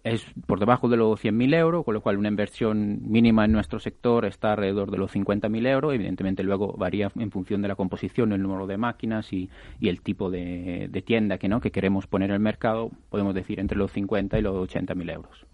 Es 0.03 0.25
por 0.47 0.59
debajo 0.59 0.89
de 0.89 0.97
los 0.97 1.23
100.000 1.23 1.55
euros, 1.55 1.85
con 1.85 1.93
lo 1.93 2.01
cual 2.01 2.17
una 2.17 2.27
inversión 2.27 2.99
mínima 3.09 3.45
en 3.45 3.53
nuestro 3.53 3.79
sector 3.79 4.25
está 4.25 4.51
alrededor 4.51 4.91
de 4.91 4.97
los 4.97 5.13
50.000 5.15 5.67
euros. 5.67 5.93
Evidentemente 5.93 6.43
luego 6.43 6.73
varía 6.77 7.11
en 7.15 7.31
función 7.31 7.61
de 7.61 7.69
la 7.69 7.75
composición, 7.75 8.33
el 8.33 8.41
número 8.41 8.67
de 8.67 8.77
máquinas 8.77 9.31
y, 9.31 9.49
y 9.79 9.87
el 9.87 10.01
tipo 10.01 10.29
de, 10.29 10.89
tienda 11.05 11.37
que 11.37 11.47
no 11.47 11.61
que 11.61 11.71
queremos 11.71 12.07
poner 12.07 12.29
en 12.29 12.35
el 12.35 12.41
mercado. 12.41 12.91
Podemos 13.09 13.33
decir 13.33 13.59
entre 13.59 13.77
los 13.77 13.91
50 13.91 14.37
y 14.37 14.41
los 14.41 14.69
80.000 14.69 15.13
euros. 15.13 15.45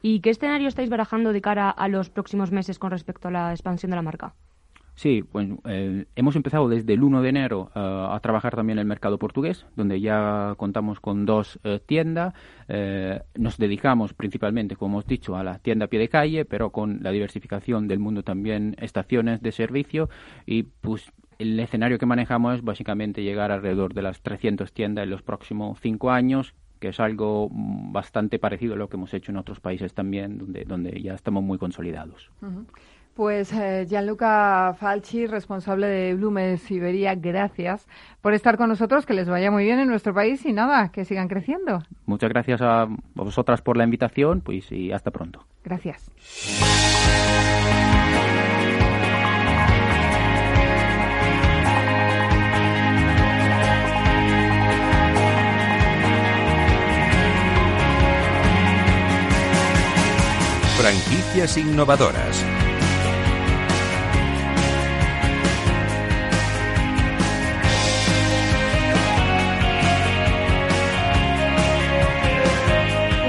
¿Y 0.00 0.20
qué 0.20 0.30
escenario 0.30 0.68
estáis 0.68 0.88
barajando 0.88 1.32
de 1.32 1.40
cara 1.40 1.70
a 1.70 1.88
los 1.88 2.08
próximos 2.08 2.52
meses 2.52 2.78
con 2.78 2.90
respecto 2.90 3.28
a 3.28 3.30
la 3.30 3.50
expansión 3.50 3.90
de 3.90 3.96
la 3.96 4.02
marca? 4.02 4.34
Sí, 4.96 5.24
bueno, 5.32 5.58
eh, 5.64 6.06
hemos 6.14 6.36
empezado 6.36 6.68
desde 6.68 6.92
el 6.94 7.02
1 7.02 7.20
de 7.20 7.28
enero 7.28 7.70
eh, 7.74 7.80
a 7.80 8.18
trabajar 8.20 8.54
también 8.54 8.78
en 8.78 8.82
el 8.82 8.86
mercado 8.86 9.18
portugués, 9.18 9.66
donde 9.74 10.00
ya 10.00 10.54
contamos 10.56 11.00
con 11.00 11.26
dos 11.26 11.58
eh, 11.64 11.80
tiendas. 11.84 12.32
nos 13.34 13.58
dedicamos 13.58 14.14
principalmente, 14.14 14.76
como 14.76 14.96
hemos 14.96 15.06
dicho, 15.06 15.36
a 15.36 15.42
la 15.42 15.58
tienda 15.58 15.86
a 15.86 15.88
pie 15.88 15.98
de 15.98 16.08
calle, 16.08 16.44
pero 16.44 16.70
con 16.70 17.00
la 17.02 17.10
diversificación 17.10 17.88
del 17.88 17.98
mundo 17.98 18.22
también 18.22 18.76
estaciones 18.78 19.42
de 19.42 19.52
servicio 19.52 20.08
y 20.46 20.62
pues 20.62 21.12
el 21.38 21.58
escenario 21.58 21.98
que 21.98 22.06
manejamos 22.06 22.56
es 22.56 22.62
básicamente 22.62 23.22
llegar 23.22 23.50
alrededor 23.50 23.94
de 23.94 24.02
las 24.02 24.20
300 24.20 24.72
tiendas 24.72 25.04
en 25.04 25.10
los 25.10 25.22
próximos 25.22 25.78
cinco 25.80 26.12
años, 26.12 26.54
que 26.78 26.88
es 26.88 27.00
algo 27.00 27.48
mm, 27.50 27.92
bastante 27.92 28.38
parecido 28.38 28.74
a 28.74 28.76
lo 28.76 28.88
que 28.88 28.96
hemos 28.96 29.12
hecho 29.14 29.32
en 29.32 29.38
otros 29.38 29.60
países 29.60 29.94
también, 29.94 30.38
donde, 30.38 30.64
donde 30.64 31.02
ya 31.02 31.14
estamos 31.14 31.42
muy 31.42 31.58
consolidados. 31.58 32.30
Pues 33.14 33.52
eh, 33.52 33.86
Gianluca 33.88 34.74
Falchi, 34.78 35.26
responsable 35.26 35.86
de 35.86 36.14
Blumes 36.14 36.68
Iberia, 36.68 37.14
gracias 37.14 37.86
por 38.20 38.34
estar 38.34 38.56
con 38.56 38.68
nosotros, 38.68 39.06
que 39.06 39.14
les 39.14 39.28
vaya 39.28 39.52
muy 39.52 39.64
bien 39.64 39.78
en 39.78 39.86
nuestro 39.86 40.12
país 40.12 40.44
y 40.44 40.52
nada, 40.52 40.90
que 40.90 41.04
sigan 41.04 41.28
creciendo. 41.28 41.82
Muchas 42.06 42.30
gracias 42.30 42.60
a 42.60 42.88
vosotras 43.14 43.62
por 43.62 43.76
la 43.76 43.84
invitación, 43.84 44.40
pues 44.40 44.72
y 44.72 44.90
hasta 44.90 45.12
pronto. 45.12 45.46
Gracias. 45.62 46.10
Franquicias 60.76 61.56
innovadoras. 61.56 62.44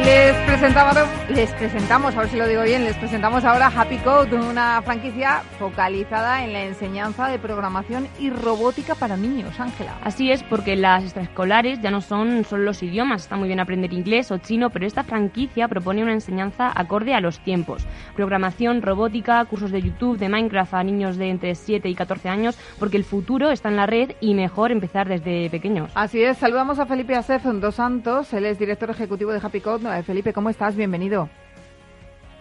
Les 0.05 0.35
presentamos, 0.45 0.95
les 1.29 1.51
presentamos, 1.53 2.15
a 2.15 2.19
ver 2.19 2.29
si 2.29 2.37
lo 2.37 2.47
digo 2.47 2.61
bien, 2.61 2.83
les 2.83 2.95
presentamos 2.95 3.43
ahora 3.43 3.71
Happy 3.75 3.97
Code, 3.97 4.35
una 4.35 4.79
franquicia 4.83 5.41
focalizada 5.57 6.43
en 6.43 6.53
la 6.53 6.63
enseñanza 6.63 7.27
de 7.27 7.39
programación 7.39 8.07
y 8.19 8.29
robótica 8.29 8.93
para 8.93 9.17
niños, 9.17 9.59
Ángela. 9.59 9.95
Así 10.03 10.31
es, 10.31 10.43
porque 10.43 10.75
las 10.75 11.03
extraescolares 11.03 11.81
ya 11.81 11.89
no 11.89 12.01
son 12.01 12.45
solo 12.45 12.65
los 12.65 12.83
idiomas, 12.83 13.23
está 13.23 13.35
muy 13.35 13.47
bien 13.47 13.59
aprender 13.59 13.93
inglés 13.93 14.29
o 14.29 14.37
chino, 14.37 14.69
pero 14.69 14.85
esta 14.85 15.03
franquicia 15.03 15.67
propone 15.67 16.03
una 16.03 16.13
enseñanza 16.13 16.71
acorde 16.75 17.15
a 17.15 17.19
los 17.19 17.39
tiempos. 17.39 17.87
Programación, 18.15 18.83
robótica, 18.83 19.43
cursos 19.45 19.71
de 19.71 19.81
YouTube, 19.81 20.19
de 20.19 20.29
Minecraft 20.29 20.75
a 20.75 20.83
niños 20.83 21.17
de 21.17 21.31
entre 21.31 21.55
7 21.55 21.89
y 21.89 21.95
14 21.95 22.29
años, 22.29 22.59
porque 22.77 22.97
el 22.97 23.05
futuro 23.05 23.49
está 23.49 23.69
en 23.69 23.77
la 23.77 23.87
red 23.87 24.11
y 24.21 24.35
mejor 24.35 24.71
empezar 24.71 25.09
desde 25.09 25.49
pequeños. 25.49 25.89
Así 25.95 26.21
es, 26.21 26.37
saludamos 26.37 26.77
a 26.77 26.85
Felipe 26.85 27.15
Acef 27.15 27.43
Dos 27.43 27.73
Santos, 27.73 28.31
él 28.33 28.45
es 28.45 28.59
director 28.59 28.91
ejecutivo 28.91 29.31
de 29.31 29.39
Happy 29.41 29.61
Code 29.61 29.94
Felipe, 30.03 30.33
¿cómo 30.33 30.49
estás? 30.49 30.75
Bienvenido. 30.75 31.29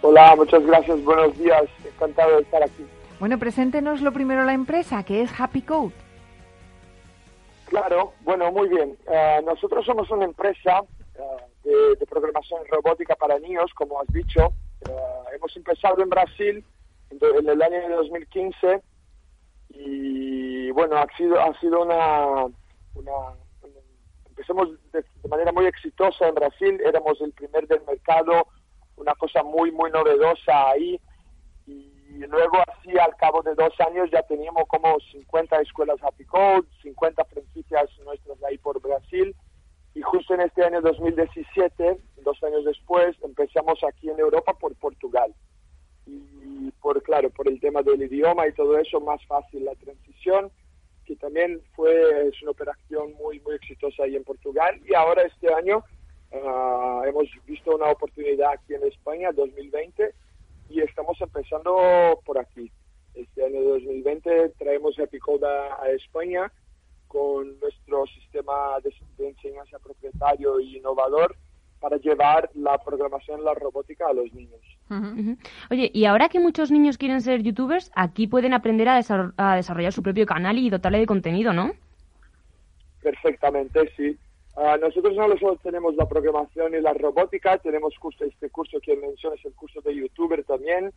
Hola, 0.02 0.34
muchas 0.36 0.64
gracias, 0.66 1.02
buenos 1.02 1.36
días, 1.38 1.64
encantado 1.84 2.36
de 2.36 2.42
estar 2.42 2.62
aquí. 2.62 2.84
Bueno, 3.20 3.38
preséntenos 3.38 4.02
lo 4.02 4.12
primero 4.12 4.44
la 4.44 4.52
empresa, 4.52 5.02
que 5.02 5.22
es 5.22 5.30
Happy 5.40 5.62
Code. 5.62 5.94
Claro, 7.66 8.12
bueno, 8.20 8.52
muy 8.52 8.68
bien. 8.68 8.96
Eh, 9.10 9.40
nosotros 9.44 9.84
somos 9.86 10.10
una 10.10 10.26
empresa 10.26 10.82
eh, 11.64 11.96
de, 11.98 12.06
programación 12.06 12.60
robótica 12.70 13.14
para 13.14 13.38
niños, 13.38 13.72
como 13.74 14.00
has 14.00 14.08
dicho. 14.08 14.52
Eh, 14.86 14.92
hemos 15.34 15.56
empezado 15.56 16.02
en 16.02 16.10
Brasil 16.10 16.64
en, 17.10 17.48
el 17.48 17.62
año 17.62 17.96
2015 17.96 18.82
y 19.70 20.70
bueno, 20.72 20.96
ha 20.96 21.06
sido, 21.16 21.40
ha 21.40 21.58
sido 21.60 21.82
una, 21.82 22.44
una 22.94 23.43
empezamos 24.34 24.68
de, 24.92 25.04
manera 25.28 25.52
muy 25.52 25.66
exitosa 25.66 26.26
en 26.26 26.34
Brasil, 26.34 26.80
éramos 26.84 27.20
el 27.20 27.32
primer 27.32 27.68
del 27.68 27.82
mercado, 27.86 28.48
una 28.96 29.14
cosa 29.14 29.42
muy, 29.44 29.70
muy 29.70 29.90
novedosa 29.90 30.70
ahí. 30.70 31.00
Y 31.66 32.18
luego 32.26 32.58
así 32.68 32.96
al 32.98 33.16
cabo 33.16 33.42
de 33.42 33.54
dos 33.54 33.72
años 33.80 34.10
ya 34.12 34.22
teníamos 34.22 34.64
como 34.68 34.98
50 35.12 35.60
escuelas 35.62 36.02
Happy 36.02 36.24
Code, 36.24 36.66
50 36.82 37.24
franquicias 37.24 37.90
nuestras 38.04 38.42
ahí 38.44 38.58
por 38.58 38.80
Brasil. 38.80 39.34
Y 39.94 40.02
justo 40.02 40.34
en 40.34 40.40
este 40.40 40.64
año 40.64 40.80
2017, 40.80 41.98
dos 42.24 42.42
años 42.42 42.64
después, 42.64 43.16
empezamos 43.22 43.78
aquí 43.84 44.10
en 44.10 44.18
Europa 44.18 44.52
por 44.54 44.74
Portugal. 44.76 45.32
Y 46.06 46.70
por, 46.82 47.00
claro, 47.02 47.30
por 47.30 47.48
el 47.48 47.60
tema 47.60 47.82
del 47.82 48.02
idioma 48.02 48.46
y 48.48 48.52
todo 48.52 48.78
eso, 48.78 49.00
más 49.00 49.24
fácil 49.26 49.64
la 49.64 49.74
transición 49.76 50.50
que 51.04 51.16
también 51.16 51.60
fue 51.74 52.28
es 52.28 52.42
una 52.42 52.52
operación 52.52 53.12
muy 53.14 53.40
muy 53.40 53.54
exitosa 53.56 54.04
ahí 54.04 54.16
en 54.16 54.24
Portugal. 54.24 54.80
Y 54.86 54.94
ahora 54.94 55.22
este 55.22 55.52
año 55.52 55.84
ah, 56.32 57.02
hemos 57.06 57.28
visto 57.46 57.74
una 57.74 57.90
oportunidad 57.90 58.52
aquí 58.52 58.74
en 58.74 58.84
España 58.84 59.32
2020 59.32 60.14
y 60.70 60.80
estamos 60.80 61.20
empezando 61.20 62.20
por 62.24 62.38
aquí. 62.38 62.70
Este 63.14 63.44
año 63.44 63.62
2020 63.62 64.50
traemos 64.58 64.98
Epicoda 64.98 65.80
a 65.80 65.90
España 65.90 66.50
con 67.06 67.60
nuestro 67.60 68.06
sistema 68.06 68.80
de, 68.82 68.92
de 69.18 69.28
enseñanza 69.28 69.78
propietario 69.78 70.58
e 70.58 70.64
innovador 70.64 71.36
para 71.84 71.98
llevar 71.98 72.48
la 72.54 72.78
programación, 72.78 73.44
la 73.44 73.52
robótica 73.52 74.06
a 74.08 74.14
los 74.14 74.32
niños. 74.32 74.58
Oye, 75.70 75.90
y 75.92 76.06
ahora 76.06 76.30
que 76.30 76.40
muchos 76.40 76.70
niños 76.70 76.96
quieren 76.96 77.20
ser 77.20 77.42
youtubers, 77.42 77.92
aquí 77.94 78.26
pueden 78.26 78.54
aprender 78.54 78.88
a, 78.88 78.96
desarrollar 78.96 79.92
su 79.92 80.02
propio 80.02 80.24
canal 80.24 80.56
y 80.56 80.70
dotarle 80.70 81.00
de 81.00 81.06
contenido, 81.06 81.52
¿no? 81.52 81.72
Perfectamente, 83.02 83.92
sí. 83.98 84.16
Ah, 84.56 84.78
nosotros 84.80 85.14
no 85.14 85.36
solo 85.36 85.56
tenemos 85.56 85.94
la 85.96 86.08
programación 86.08 86.74
y 86.74 86.80
la 86.80 86.94
robótica, 86.94 87.58
tenemos 87.58 87.94
curso, 87.98 88.24
este 88.24 88.48
curso 88.48 88.80
que 88.80 88.96
mencionas, 88.96 89.44
el 89.44 89.52
curso 89.52 89.82
de 89.82 89.94
youtuber 89.94 90.42
también, 90.44 90.90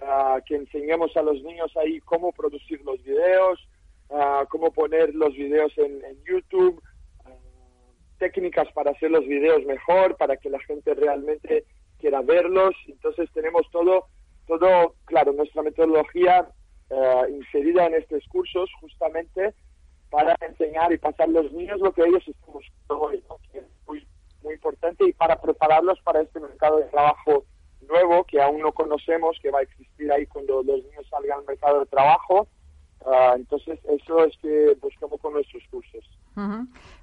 ah, 0.00 0.40
que 0.44 0.56
enseñamos 0.56 1.16
a 1.16 1.22
los 1.22 1.40
niños 1.44 1.70
ahí 1.76 2.00
cómo 2.00 2.32
producir 2.32 2.82
los 2.84 3.00
videos, 3.04 3.60
ah, 4.10 4.44
cómo 4.48 4.72
poner 4.72 5.14
los 5.14 5.34
videos 5.34 5.72
en, 5.78 6.04
en 6.04 6.16
YouTube, 6.24 6.82
técnicas 8.22 8.70
para 8.72 8.92
hacer 8.92 9.10
los 9.10 9.26
videos 9.26 9.64
mejor, 9.64 10.16
para 10.16 10.36
que 10.36 10.48
la 10.48 10.60
gente 10.60 10.94
realmente 10.94 11.64
quiera 11.98 12.22
verlos. 12.22 12.72
Entonces 12.86 13.28
tenemos 13.34 13.68
todo, 13.72 14.06
todo, 14.46 14.94
claro, 15.06 15.32
nuestra 15.32 15.62
metodología 15.62 16.48
inserida 17.30 17.86
en 17.86 17.94
estos 17.94 18.22
cursos 18.28 18.70
justamente 18.80 19.54
para 20.08 20.36
enseñar 20.46 20.92
y 20.92 20.98
pasar 20.98 21.28
a 21.28 21.32
los 21.32 21.50
niños 21.52 21.80
lo 21.80 21.90
que 21.92 22.02
ellos 22.02 22.22
están 22.28 22.52
buscando 22.52 23.00
hoy, 23.00 23.24
que 23.50 23.58
es 23.58 23.64
muy, 23.88 24.06
muy 24.42 24.54
importante, 24.54 25.04
y 25.08 25.12
para 25.14 25.40
prepararlos 25.40 25.98
para 26.02 26.20
este 26.20 26.38
mercado 26.38 26.76
de 26.76 26.84
trabajo 26.84 27.44
nuevo 27.88 28.22
que 28.24 28.40
aún 28.40 28.60
no 28.60 28.72
conocemos, 28.72 29.36
que 29.42 29.50
va 29.50 29.58
a 29.60 29.62
existir 29.62 30.12
ahí 30.12 30.26
cuando 30.26 30.62
los 30.62 30.84
niños 30.84 31.08
salgan 31.10 31.40
al 31.40 31.46
mercado 31.46 31.80
de 31.80 31.86
trabajo. 31.86 32.46
Uh, 33.04 33.36
entonces, 33.36 33.78
eso 33.84 34.24
es 34.24 34.36
que 34.38 34.76
buscamos 34.80 35.20
con 35.20 35.32
nuestros 35.34 35.62
cursos. 35.70 36.08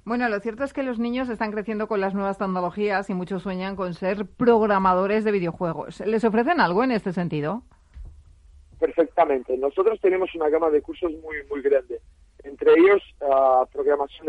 Bueno, 0.04 0.28
lo 0.28 0.40
cierto 0.40 0.64
es 0.64 0.72
que 0.72 0.82
los 0.82 0.98
niños 0.98 1.28
están 1.28 1.52
creciendo 1.52 1.86
con 1.86 2.00
las 2.00 2.14
nuevas 2.14 2.38
tecnologías 2.38 3.08
y 3.10 3.14
muchos 3.14 3.42
sueñan 3.42 3.76
con 3.76 3.94
ser 3.94 4.26
programadores 4.26 5.24
de 5.24 5.30
videojuegos. 5.30 6.00
¿Les 6.00 6.24
ofrecen 6.24 6.60
algo 6.60 6.82
en 6.82 6.90
este 6.90 7.12
sentido? 7.12 7.62
Perfectamente. 8.80 9.56
Nosotros 9.56 10.00
tenemos 10.00 10.34
una 10.34 10.48
gama 10.48 10.70
de 10.70 10.82
cursos 10.82 11.12
muy, 11.22 11.36
muy 11.48 11.62
grande 11.62 12.00
entre 12.44 12.72
ellos 12.74 13.02
uh, 13.20 13.66
programación 13.72 14.26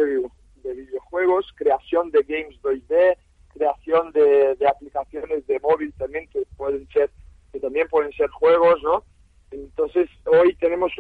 de, 0.64 0.74
videojuegos, 0.74 1.52
creación 1.56 2.12
de 2.12 2.24
games 2.24 2.60
2D, 2.62 3.18
creación 3.54 4.12
de, 4.12 4.58
aplicaciones 4.68 5.46
de 5.48 5.60
móvil 5.60 5.94
también 5.98 6.28
que 6.28 6.44
pueden 6.58 6.88
ser 6.90 7.10
que 7.52 7.60
también 7.60 7.88
pueden 7.90 8.14
ser 8.14 8.30
juegos, 8.30 8.82
¿no? 8.82 9.04
Entonces 9.52 10.10
hoy 10.26 10.56
tenemos 10.56 10.94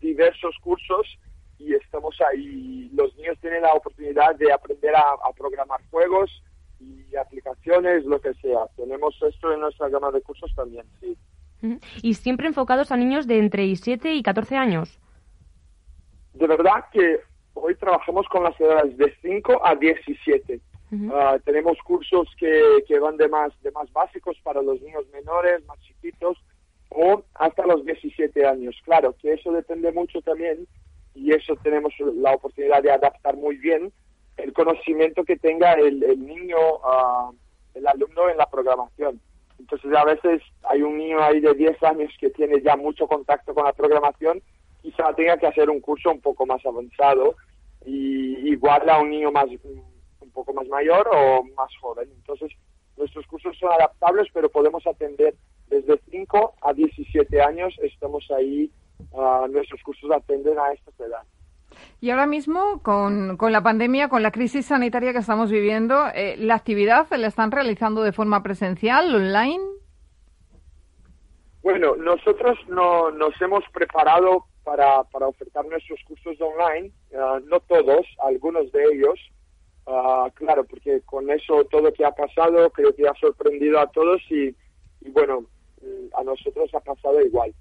diversos 0.00 0.56
cursos 0.62 1.06
y 1.58 1.74
estamos 1.74 2.16
ahí. 2.30 2.90
Los 2.94 3.14
niños 3.16 3.38
tienen 3.40 3.62
la 3.62 3.72
oportunidad 3.74 4.36
de 4.36 4.52
aprender 4.52 4.94
a, 4.94 5.32
programar 5.36 5.80
juegos 5.90 6.30
y 6.80 7.16
aplicaciones, 7.16 8.04
lo 8.04 8.20
que 8.20 8.34
sea. 8.34 8.66
Tenemos 8.76 9.14
esto 9.22 9.52
en 9.52 9.60
nuestra 9.60 9.88
gama 9.88 10.10
de 10.10 10.22
cursos 10.22 10.52
también, 10.54 10.86
sí. 11.00 11.16
¿Y 12.02 12.14
siempre 12.14 12.46
enfocados 12.46 12.92
a 12.92 12.96
niños 12.96 13.26
de 13.26 13.38
entre 13.38 13.74
7 13.74 14.14
y 14.14 14.22
14 14.22 14.56
años? 14.56 15.00
de 16.38 16.46
verdad 16.46 16.84
que 16.92 17.20
hoy 17.54 17.74
trabajamos 17.74 18.26
con 18.28 18.44
las 18.44 18.58
edades 18.60 18.96
de 18.96 19.12
5 19.22 19.60
a 19.64 19.74
17. 19.74 20.60
Ah, 21.12 21.36
tenemos 21.44 21.76
cursos 21.84 22.28
que, 22.38 22.82
que 22.86 22.98
van 22.98 23.18
de 23.18 23.28
más, 23.28 23.52
de 23.62 23.70
más 23.72 23.92
básicos 23.92 24.38
para 24.42 24.62
los 24.62 24.80
niños 24.80 25.04
menores, 25.12 25.64
más 25.66 25.78
chiquitos, 25.80 26.38
o 26.90 27.22
hasta 27.34 27.66
los 27.66 27.84
17 27.84 28.46
años. 28.46 28.76
Claro 28.84 29.14
que 29.20 29.34
eso 29.34 29.52
depende 29.52 29.92
mucho 29.92 30.20
también, 30.22 30.66
y 31.14 31.32
eso 31.32 31.54
tenemos 31.62 31.92
la 31.98 32.34
oportunidad 32.34 32.82
de 32.82 32.92
adaptar 32.92 33.36
muy 33.36 33.56
bien, 33.56 33.92
el 34.36 34.52
conocimiento 34.52 35.24
que 35.24 35.36
tenga 35.36 35.72
el, 35.72 36.02
el 36.02 36.24
niño, 36.24 36.56
uh, 36.58 37.34
el 37.74 37.86
alumno 37.86 38.28
en 38.28 38.36
la 38.36 38.46
programación. 38.46 39.20
Entonces 39.58 39.92
a 39.92 40.04
veces 40.04 40.42
hay 40.62 40.82
un 40.82 40.96
niño 40.96 41.20
ahí 41.20 41.40
de 41.40 41.52
10 41.52 41.82
años 41.82 42.12
que 42.20 42.30
tiene 42.30 42.62
ya 42.62 42.76
mucho 42.76 43.08
contacto 43.08 43.52
con 43.52 43.64
la 43.64 43.72
programación 43.72 44.40
quizá 44.82 45.12
tenga 45.14 45.36
que 45.36 45.46
hacer 45.46 45.68
un 45.70 45.80
curso 45.80 46.10
un 46.10 46.20
poco 46.20 46.46
más 46.46 46.64
avanzado 46.64 47.36
y 47.84 48.50
igual 48.50 48.88
a 48.88 49.00
un 49.00 49.10
niño 49.10 49.30
más 49.30 49.46
un 50.20 50.30
poco 50.30 50.52
más 50.52 50.66
mayor 50.68 51.08
o 51.12 51.44
más 51.56 51.70
joven. 51.80 52.08
Entonces, 52.14 52.50
nuestros 52.96 53.26
cursos 53.26 53.56
son 53.58 53.72
adaptables, 53.72 54.28
pero 54.32 54.50
podemos 54.50 54.86
atender 54.86 55.34
desde 55.68 56.00
5 56.10 56.54
a 56.62 56.72
17 56.72 57.42
años. 57.42 57.74
Estamos 57.82 58.28
ahí, 58.30 58.70
uh, 59.12 59.46
nuestros 59.48 59.82
cursos 59.82 60.10
atenden 60.10 60.58
a 60.58 60.72
esta 60.72 61.04
edad. 61.04 61.22
Y 62.00 62.10
ahora 62.10 62.26
mismo, 62.26 62.80
con, 62.82 63.36
con, 63.36 63.52
la 63.52 63.62
pandemia, 63.62 64.08
con 64.08 64.22
la 64.22 64.30
crisis 64.30 64.66
sanitaria 64.66 65.12
que 65.12 65.18
estamos 65.18 65.50
viviendo, 65.50 66.06
eh, 66.14 66.36
¿la 66.38 66.54
actividad 66.54 67.06
la 67.10 67.26
están 67.26 67.50
realizando 67.50 68.02
de 68.02 68.12
forma 68.12 68.42
presencial, 68.42 69.14
online? 69.14 69.62
Bueno, 71.62 71.96
nosotros 71.96 72.56
no, 72.68 73.10
nos 73.10 73.40
hemos 73.42 73.64
preparado 73.72 74.44
para, 74.62 75.02
para 75.04 75.26
ofertar 75.26 75.66
nuestros 75.66 75.98
cursos 76.06 76.36
online, 76.40 76.92
ah, 77.16 77.40
no 77.44 77.60
todos, 77.60 78.06
algunos 78.24 78.70
de 78.70 78.84
ellos, 78.92 79.18
uh, 79.86 80.30
claro, 80.34 80.64
porque 80.64 81.00
con 81.04 81.30
eso 81.30 81.64
todo 81.64 81.82
lo 81.82 81.92
que 81.92 82.04
ha 82.04 82.12
pasado 82.12 82.70
creo 82.70 82.94
que 82.94 83.08
ha 83.08 83.14
sorprendido 83.14 83.80
a 83.80 83.86
todos 83.88 84.20
y, 84.30 84.54
y 85.00 85.10
bueno, 85.10 85.46
a 86.14 86.22
nosotros 86.24 86.74
ha 86.74 86.80
pasado 86.80 87.20
igual. 87.20 87.54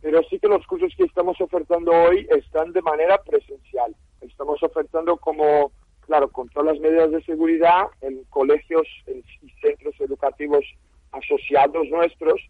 Pero 0.00 0.22
sí 0.30 0.38
que 0.38 0.48
los 0.48 0.66
cursos 0.66 0.92
que 0.96 1.04
estamos 1.04 1.40
ofertando 1.40 1.90
hoy 1.90 2.26
están 2.30 2.72
de 2.72 2.82
manera 2.82 3.18
presencial. 3.22 3.94
Estamos 4.20 4.62
ofertando 4.62 5.16
como, 5.16 5.72
claro, 6.00 6.30
con 6.30 6.48
todas 6.50 6.74
las 6.74 6.80
medidas 6.80 7.10
de 7.10 7.22
seguridad 7.24 7.86
en 8.00 8.22
colegios 8.24 8.86
y 9.06 9.50
centros 9.60 9.94
educativos 10.00 10.64
asociados 11.12 11.88
nuestros, 11.88 12.40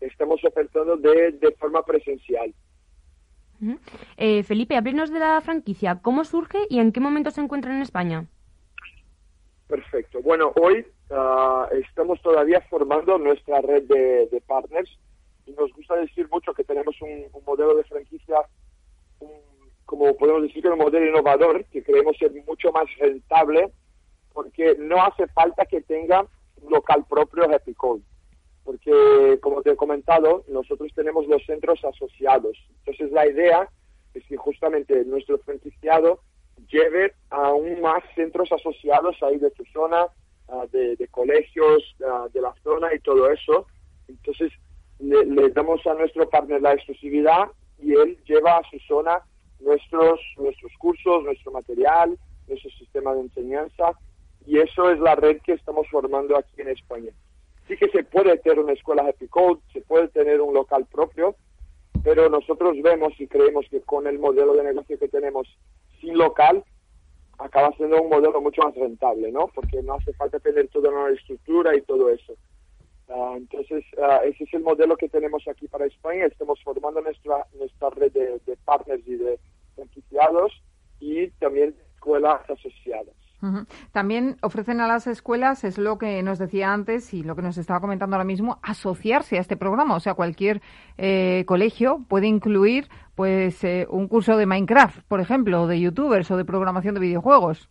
estamos 0.00 0.44
ofertando 0.44 0.96
de, 0.96 1.32
de 1.32 1.52
forma 1.52 1.82
presencial. 1.84 2.54
Eh, 4.16 4.42
Felipe, 4.42 4.76
abrirnos 4.76 5.10
de 5.10 5.20
la 5.20 5.40
franquicia. 5.40 6.00
¿Cómo 6.02 6.24
surge 6.24 6.58
y 6.68 6.80
en 6.80 6.92
qué 6.92 7.00
momento 7.00 7.30
se 7.30 7.40
encuentra 7.40 7.74
en 7.74 7.82
España? 7.82 8.26
Perfecto. 9.68 10.20
Bueno, 10.22 10.52
hoy 10.60 10.86
ah, 11.10 11.68
estamos 11.72 12.20
todavía 12.22 12.60
formando 12.68 13.18
nuestra 13.18 13.60
red 13.60 13.84
de, 13.84 14.42
partners 14.46 14.90
y 15.46 15.52
nos 15.52 15.72
gusta 15.72 15.96
decir 15.96 16.28
mucho 16.30 16.54
que 16.54 16.64
tenemos 16.64 17.00
un, 17.02 17.26
modelo 17.46 17.76
de 17.76 17.84
franquicia, 17.84 18.36
como 19.84 20.16
podemos 20.16 20.42
decir 20.42 20.62
que 20.62 20.68
un 20.68 20.78
modelo 20.78 21.06
innovador, 21.06 21.64
que 21.66 21.82
creemos 21.82 22.16
ser 22.16 22.32
mucho 22.46 22.72
más 22.72 22.86
rentable 22.98 23.70
porque 24.32 24.76
no 24.78 25.02
hace 25.02 25.26
falta 25.28 25.66
que 25.66 25.80
tenga 25.82 26.26
un 26.62 26.72
local 26.72 27.04
propio 27.08 27.44
Happy 27.44 27.74
Code 27.74 28.02
porque 28.64 29.38
como 29.42 29.62
te 29.62 29.70
he 29.70 29.76
comentado, 29.76 30.44
nosotros 30.48 30.90
tenemos 30.94 31.26
los 31.26 31.44
centros 31.44 31.84
asociados. 31.84 32.56
Entonces 32.78 33.12
la 33.12 33.26
idea 33.26 33.68
es 34.14 34.24
que 34.24 34.36
justamente 34.36 35.04
nuestro 35.04 35.38
franquiciado 35.38 36.20
lleve 36.68 37.12
aún 37.30 37.80
más 37.82 38.02
centros 38.14 38.50
asociados 38.52 39.22
ahí 39.22 39.38
de 39.38 39.50
tu 39.50 39.64
zona, 39.66 40.06
ah, 40.48 40.66
de, 40.70 41.08
colegios 41.10 41.82
ah, 42.04 42.26
de 42.32 42.40
la 42.40 42.54
zona 42.62 42.94
y 42.94 43.00
todo 43.00 43.30
eso. 43.30 43.66
Entonces 44.08 44.52
le, 44.98 45.50
damos 45.50 45.86
a 45.86 45.94
nuestro 45.94 46.28
partner 46.28 46.62
la 46.62 46.74
exclusividad 46.74 47.48
y 47.78 47.94
él 47.94 48.18
lleva 48.24 48.58
a 48.58 48.70
su 48.70 48.78
zona 48.80 49.22
nuestros, 49.60 50.20
nuestros 50.36 50.72
cursos, 50.78 51.24
nuestro 51.24 51.52
material, 51.52 52.18
nuestro 52.48 52.70
sistema 52.72 53.14
de 53.14 53.20
enseñanza 53.22 53.92
y 54.46 54.58
eso 54.58 54.90
es 54.90 54.98
la 55.00 55.14
red 55.14 55.40
que 55.42 55.52
estamos 55.52 55.86
formando 55.88 56.36
aquí 56.36 56.60
en 56.60 56.68
España 56.68 57.12
sí 57.66 57.76
que 57.76 57.88
se 57.88 58.04
puede 58.04 58.36
tener 58.38 58.58
una 58.58 58.72
escuela 58.72 59.06
Happy 59.06 59.28
Code, 59.28 59.60
se 59.72 59.80
puede 59.80 60.08
tener 60.08 60.40
un 60.40 60.54
local 60.54 60.86
propio, 60.86 61.36
pero 62.02 62.28
nosotros 62.28 62.76
vemos 62.82 63.12
y 63.18 63.26
creemos 63.26 63.66
que 63.70 63.80
con 63.80 64.06
el 64.06 64.18
modelo 64.18 64.54
de 64.54 64.64
negocio 64.64 64.98
que 64.98 65.08
tenemos 65.08 65.48
sin 66.00 66.16
local, 66.18 66.64
acaba 67.38 67.72
siendo 67.76 68.00
un 68.00 68.08
modelo 68.08 68.40
mucho 68.40 68.62
más 68.62 68.74
rentable, 68.74 69.30
¿no? 69.32 69.48
Porque 69.48 69.82
no 69.82 69.94
hace 69.94 70.12
falta 70.14 70.38
tener 70.40 70.68
toda 70.68 70.90
una 70.90 71.10
estructura 71.14 71.76
y 71.76 71.82
todo 71.82 72.10
eso. 72.10 72.34
Ah, 73.08 73.34
entonces, 73.36 73.84
ah, 74.02 74.20
ese 74.24 74.44
es 74.44 74.54
el 74.54 74.62
modelo 74.62 74.96
que 74.96 75.08
tenemos 75.08 75.46
aquí 75.48 75.68
para 75.68 75.86
España. 75.86 76.26
Estamos 76.26 76.62
formando 76.62 77.00
nuestra, 77.00 77.46
nuestra 77.58 77.90
red 77.90 78.12
de, 78.12 78.40
de 78.46 78.56
partners 78.64 79.06
y 79.06 79.16
de 79.16 79.38
franquiciados 79.74 80.52
y 81.00 81.28
también 81.32 81.74
escuelas 81.94 82.48
asociadas. 82.48 83.13
También 83.92 84.36
ofrecen 84.42 84.80
a 84.80 84.86
las 84.86 85.06
escuelas, 85.06 85.64
es 85.64 85.78
lo 85.78 85.98
que 85.98 86.22
nos 86.22 86.38
decía 86.38 86.72
antes 86.72 87.12
y 87.14 87.22
lo 87.22 87.36
que 87.36 87.42
nos 87.42 87.58
estaba 87.58 87.80
comentando 87.80 88.16
ahora 88.16 88.24
mismo, 88.24 88.58
asociarse 88.62 89.38
a 89.38 89.40
este 89.40 89.56
programa. 89.56 89.96
O 89.96 90.00
sea, 90.00 90.14
cualquier 90.14 90.60
eh, 90.98 91.44
colegio 91.46 92.04
puede 92.08 92.26
incluir 92.26 92.88
pues 93.14 93.62
eh, 93.64 93.86
un 93.88 94.08
curso 94.08 94.36
de 94.36 94.46
Minecraft, 94.46 95.06
por 95.06 95.20
ejemplo, 95.20 95.62
o 95.62 95.66
de 95.66 95.80
youtubers 95.80 96.30
o 96.30 96.36
de 96.36 96.44
programación 96.44 96.94
de 96.94 97.00
videojuegos. 97.00 97.68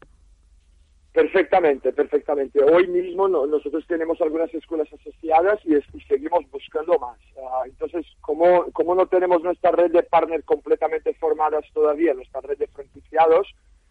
Perfectamente, 1.14 1.94
perfectamente. 1.94 2.60
Hoy 2.64 2.88
mismo 2.88 3.28
nosotros 3.28 3.86
tenemos 3.88 4.20
algunas 4.20 4.52
escuelas 4.52 4.88
asociadas 4.92 5.60
y, 5.64 5.80
seguimos 6.08 6.50
buscando 6.50 6.98
más. 6.98 7.20
Ah, 7.38 7.62
entonces, 7.66 8.08
como, 8.22 8.66
como 8.74 8.96
no 8.96 9.06
tenemos 9.06 9.44
nuestra 9.44 9.70
red 9.72 9.92
de 9.92 10.02
partners 10.02 10.44
completamente 10.44 11.14
formadas 11.14 11.66
todavía, 11.72 12.16
nuestra 12.16 12.42
red 12.42 12.58
de 12.58 12.66
franquiciados, 12.66 13.48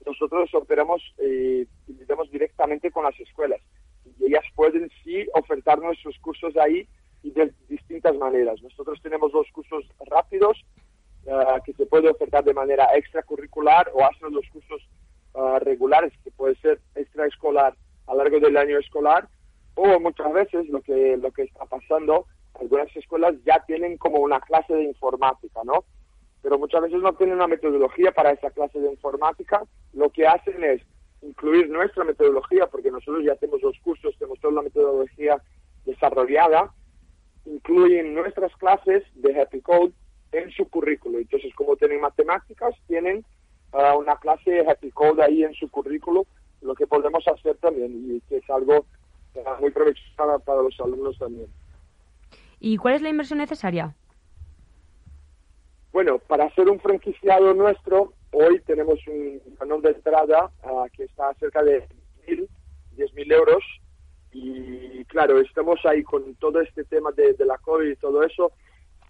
nosotros 0.07 0.53
operamos 0.55 1.03
eh, 1.19 1.67
directamente 2.31 2.91
con 2.91 3.05
las 3.05 3.19
escuelas 3.21 3.61
y 4.19 4.27
ellas 4.27 4.45
pueden 4.55 4.91
sí 5.03 5.27
ofertar 5.35 5.79
nuestros 5.79 6.19
cursos 6.19 6.57
ahí 6.57 6.89
y 7.23 7.31
de 7.31 7.53
distintas 7.69 8.17
maneras. 8.17 8.61
Nosotros 8.63 9.01
tenemos 9.03 9.33
dos 9.33 9.47
cursos 9.53 9.85
rápidos 10.07 10.59
eh, 11.27 11.61
que 11.65 11.73
se 11.75 11.87
puede 11.87 12.11
ofertar 12.11 12.45
de 12.45 12.55
manera 12.55 12.87
extracurricular 12.95 13.91
o 13.95 14.05
hacen 14.05 14.33
los 14.33 14.49
cursos 14.49 14.83
ah, 15.35 15.59
regulares, 15.61 16.13
que 16.25 16.31
puede 16.33 16.57
ser 16.57 16.81
extraescolar 16.95 17.75
a 18.07 18.13
lo 18.13 18.19
largo 18.19 18.41
del 18.41 18.57
año 18.57 18.79
escolar, 18.79 19.29
o 19.75 20.01
muchas 20.01 20.33
veces 20.33 20.69
lo 20.69 20.81
que, 20.81 21.17
lo 21.17 21.31
que 21.31 21.43
está 21.43 21.65
pasando, 21.67 22.27
algunas 22.61 22.95
escuelas 22.97 23.35
ya 23.45 23.63
tienen 23.67 23.97
como 23.97 24.19
una 24.19 24.41
clase 24.41 24.75
de 24.75 24.85
informática, 24.85 25.61
¿no? 25.65 25.85
Pero 26.43 26.59
muchas 26.59 26.83
veces 26.83 27.01
no 27.01 27.13
tienen 27.15 27.37
una 27.37 27.47
metodología 27.47 28.13
para 28.13 28.33
esa 28.33 28.51
clase 28.51 28.81
de 28.81 28.91
informática. 28.91 29.63
Lo 29.93 30.11
que 30.11 30.27
hacen 30.27 30.63
es 30.65 30.83
incluir 31.23 31.71
nuestra 31.71 32.05
metodología, 32.05 32.67
porque 32.67 32.91
nosotros 32.91 33.25
ya 33.25 33.37
tenemos 33.37 33.63
los 33.63 33.79
cursos, 33.81 34.17
tenemos 34.19 34.41
toda 34.41 34.55
la 34.55 34.63
metodología 34.63 35.41
desarrollada, 35.85 36.73
incluyen 37.45 38.15
nuestras 38.15 38.55
clases 38.57 39.05
de 39.15 39.41
Happy 39.41 39.61
Code 39.61 39.93
en 40.33 40.51
su 40.51 40.69
currículo. 40.69 41.19
Entonces, 41.19 41.55
como 41.55 41.77
tienen 41.77 42.01
matemáticas, 42.01 42.75
tienen 42.87 43.25
ah, 43.73 43.97
una 43.97 44.17
clase 44.17 44.51
de 44.51 44.71
Happy 44.71 44.91
Code 44.91 45.23
ahí 45.23 45.45
en 45.45 45.55
su 45.55 45.71
currículo, 45.71 46.27
lo 46.61 46.75
que 46.75 46.87
podemos 46.87 47.27
hacer 47.27 47.57
también, 47.57 48.17
y 48.17 48.21
que 48.29 48.39
es 48.39 48.51
algo 48.51 48.87
ah, 49.47 49.59
muy 49.61 49.71
provechoso 49.71 50.41
para 50.45 50.63
los 50.63 50.79
alumnos 50.81 51.19
también. 51.19 51.49
¿Y 52.61 52.77
cuál 52.77 52.95
es 52.95 53.03
la 53.03 53.09
inversión 53.09 53.39
necesaria? 53.39 53.95
Bueno, 55.93 56.19
para 56.19 56.49
ser 56.55 56.71
un 56.71 56.81
franquiciado 56.81 57.53
nuestro, 57.53 58.15
hoy 58.31 58.61
tenemos 58.61 58.99
un 59.07 59.41
canon 59.59 59.83
de 59.83 59.91
entrada 59.91 60.51
uh, 60.65 60.89
que 60.91 61.05
está 61.05 61.35
cerca 61.35 61.63
de 61.63 61.87
10.000 62.27 63.33
euros. 63.35 63.63
Y 64.33 65.05
claro, 65.05 65.39
estamos 65.39 65.85
ahí 65.85 66.03
con 66.03 66.35
todo 66.37 66.63
este 66.63 66.85
tema 66.85 67.13
de, 67.13 67.35
de, 67.35 67.45
la 67.45 67.59
COVID 67.59 67.91
y 67.91 67.97
todo 67.97 68.23
eso, 68.23 68.53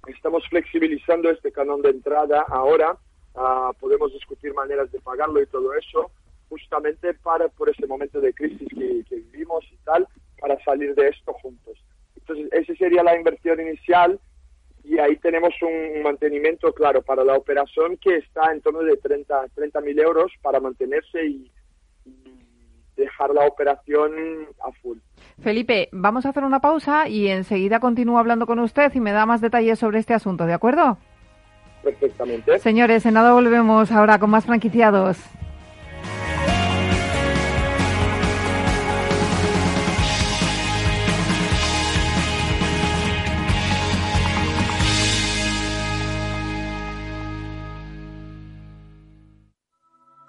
estamos 0.08 0.42
flexibilizando 0.48 1.30
este 1.30 1.52
canon 1.52 1.80
de 1.80 1.90
entrada 1.90 2.44
ahora, 2.48 2.98
uh, 3.34 3.72
podemos 3.78 4.12
discutir 4.12 4.52
maneras 4.52 4.90
de 4.90 5.00
pagarlo 5.00 5.40
y 5.40 5.46
todo 5.46 5.72
eso, 5.74 6.10
justamente 6.48 7.14
para 7.14 7.46
por 7.46 7.70
ese 7.70 7.86
momento 7.86 8.20
de 8.20 8.34
crisis 8.34 8.68
que, 8.68 9.04
que 9.08 9.16
vivimos 9.16 9.64
y 9.70 9.76
tal, 9.84 10.08
para 10.40 10.58
salir 10.64 10.96
de 10.96 11.10
esto 11.10 11.32
juntos. 11.34 11.78
Entonces, 12.16 12.48
esa 12.50 12.74
sería 12.74 13.04
la 13.04 13.16
inversión 13.16 13.60
inicial 13.60 14.18
y 14.84 14.98
ahí 14.98 15.16
tenemos 15.16 15.54
un 15.62 16.02
mantenimiento, 16.02 16.72
claro, 16.72 17.02
para 17.02 17.24
la 17.24 17.36
operación 17.36 17.96
que 17.98 18.16
está 18.16 18.52
en 18.52 18.60
torno 18.60 18.80
de 18.80 18.96
30 18.96 19.80
mil 19.80 19.98
euros 19.98 20.32
para 20.42 20.60
mantenerse 20.60 21.24
y, 21.24 21.50
dejar 22.96 23.30
la 23.30 23.46
operación 23.46 24.12
a 24.64 24.70
full. 24.80 24.98
Felipe, 25.40 25.88
vamos 25.92 26.26
a 26.26 26.28
hacer 26.28 26.44
una 26.44 26.60
pausa 26.60 27.08
y 27.08 27.28
enseguida 27.28 27.80
continúo 27.80 28.18
hablando 28.18 28.46
con 28.46 28.58
usted 28.58 28.92
y 28.94 29.00
me 29.00 29.12
da 29.12 29.24
más 29.24 29.40
detalles 29.40 29.78
sobre 29.78 29.98
este 29.98 30.14
asunto, 30.14 30.44
¿de 30.46 30.52
acuerdo? 30.52 30.98
Perfectamente. 31.82 32.58
Señores, 32.58 33.04
en 33.06 33.14
nada 33.14 33.32
volvemos 33.32 33.90
ahora 33.90 34.18
con 34.18 34.30
más 34.30 34.44
franquiciados. 34.44 35.18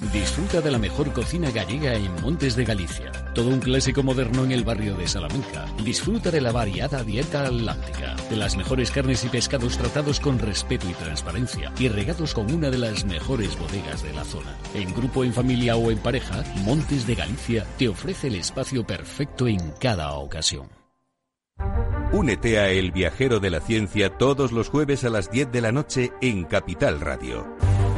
Disfruta 0.00 0.60
de 0.60 0.70
la 0.70 0.78
mejor 0.78 1.12
cocina 1.12 1.50
gallega 1.50 1.94
en 1.94 2.12
Montes 2.22 2.56
de 2.56 2.64
Galicia. 2.64 3.12
Todo 3.34 3.48
un 3.48 3.60
clásico 3.60 4.02
moderno 4.02 4.44
en 4.44 4.52
el 4.52 4.64
barrio 4.64 4.96
de 4.96 5.06
Salamanca. 5.06 5.66
Disfruta 5.84 6.30
de 6.30 6.40
la 6.40 6.50
variada 6.50 7.04
dieta 7.04 7.46
atlántica, 7.46 8.16
de 8.28 8.36
las 8.36 8.56
mejores 8.56 8.90
carnes 8.90 9.24
y 9.24 9.28
pescados 9.28 9.78
tratados 9.78 10.18
con 10.18 10.38
respeto 10.38 10.88
y 10.88 10.94
transparencia 10.94 11.72
y 11.78 11.88
regados 11.88 12.34
con 12.34 12.52
una 12.52 12.70
de 12.70 12.78
las 12.78 13.04
mejores 13.04 13.56
bodegas 13.58 14.02
de 14.02 14.12
la 14.12 14.24
zona. 14.24 14.56
En 14.74 14.92
grupo, 14.92 15.24
en 15.24 15.32
familia 15.32 15.76
o 15.76 15.90
en 15.90 15.98
pareja, 15.98 16.42
Montes 16.64 17.06
de 17.06 17.14
Galicia 17.14 17.66
te 17.78 17.88
ofrece 17.88 18.26
el 18.28 18.36
espacio 18.36 18.84
perfecto 18.86 19.46
en 19.46 19.72
cada 19.78 20.12
ocasión. 20.14 20.68
Únete 22.12 22.58
a 22.58 22.68
El 22.68 22.92
Viajero 22.92 23.40
de 23.40 23.50
la 23.50 23.60
Ciencia 23.60 24.10
todos 24.10 24.52
los 24.52 24.68
jueves 24.68 25.04
a 25.04 25.10
las 25.10 25.30
10 25.30 25.50
de 25.52 25.60
la 25.60 25.72
noche 25.72 26.12
en 26.20 26.44
Capital 26.44 27.00
Radio. 27.00 27.71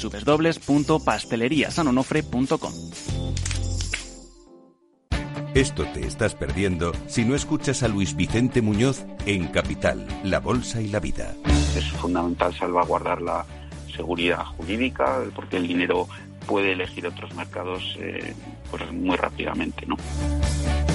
www.pasteleriasanonofre.com. 0.00 2.72
Esto 5.54 5.84
te 5.92 6.06
estás 6.06 6.34
perdiendo 6.34 6.92
si 7.06 7.26
no 7.26 7.34
escuchas 7.34 7.82
a 7.82 7.88
Luis 7.88 8.16
Vicente 8.16 8.62
Muñoz 8.62 9.04
en 9.26 9.48
Capital, 9.48 10.06
La 10.24 10.40
Bolsa 10.40 10.80
y 10.80 10.88
la 10.88 10.98
Vida. 10.98 11.34
Es 11.76 11.90
fundamental 11.92 12.54
salvaguardar 12.54 13.20
la 13.20 13.44
seguridad 13.94 14.46
jurídica 14.56 15.20
porque 15.34 15.58
el 15.58 15.68
dinero 15.68 16.08
puede 16.46 16.72
elegir 16.72 17.06
otros 17.06 17.34
mercados 17.34 17.98
eh, 18.00 18.34
pues 18.70 18.90
muy 18.92 19.16
rápidamente. 19.16 19.84
¿no? 19.86 19.96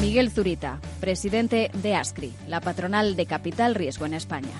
Miguel 0.01 0.31
Zurita, 0.31 0.81
presidente 0.99 1.69
de 1.73 1.95
ASCRI, 1.95 2.33
la 2.47 2.59
patronal 2.59 3.15
de 3.15 3.27
Capital 3.27 3.75
Riesgo 3.75 4.07
en 4.07 4.15
España. 4.15 4.59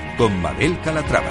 con 0.21 0.39
Mabel 0.39 0.77
Calatrava. 0.83 1.25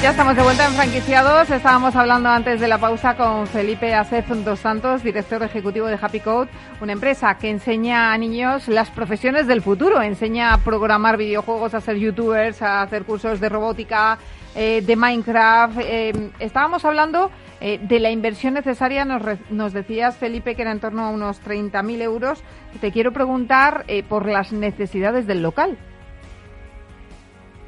Ya 0.00 0.10
estamos 0.10 0.36
de 0.36 0.42
vuelta 0.42 0.68
en 0.68 0.74
franquiciados. 0.74 1.50
Estábamos 1.50 1.96
hablando 1.96 2.28
antes 2.28 2.60
de 2.60 2.68
la 2.68 2.78
pausa 2.78 3.16
con 3.16 3.48
Felipe 3.48 3.92
Acef 3.92 4.28
dos 4.28 4.60
Santos, 4.60 5.02
director 5.02 5.42
ejecutivo 5.42 5.88
de 5.88 5.98
Happy 6.00 6.20
Code, 6.20 6.48
una 6.80 6.92
empresa 6.92 7.36
que 7.36 7.50
enseña 7.50 8.12
a 8.12 8.18
niños 8.18 8.68
las 8.68 8.90
profesiones 8.90 9.48
del 9.48 9.60
futuro. 9.60 10.00
Enseña 10.00 10.54
a 10.54 10.58
programar 10.58 11.16
videojuegos, 11.16 11.74
a 11.74 11.80
ser 11.80 11.96
youtubers, 11.96 12.62
a 12.62 12.82
hacer 12.82 13.02
cursos 13.02 13.40
de 13.40 13.48
robótica, 13.48 14.18
eh, 14.54 14.84
de 14.86 14.94
Minecraft. 14.94 15.78
Eh, 15.80 16.30
estábamos 16.38 16.84
hablando 16.84 17.32
eh, 17.60 17.78
de 17.78 18.00
la 18.00 18.10
inversión 18.10 18.54
necesaria, 18.54 19.04
nos, 19.04 19.22
nos, 19.50 19.72
decías, 19.72 20.16
Felipe, 20.16 20.54
que 20.54 20.62
era 20.62 20.72
en 20.72 20.80
torno 20.80 21.04
a 21.04 21.10
unos 21.10 21.42
30.000 21.42 22.02
euros. 22.02 22.42
Te 22.80 22.92
quiero 22.92 23.12
preguntar 23.12 23.84
por 24.08 24.26
las 24.26 24.52
necesidades 24.52 25.26
del 25.26 25.42
local. 25.42 25.76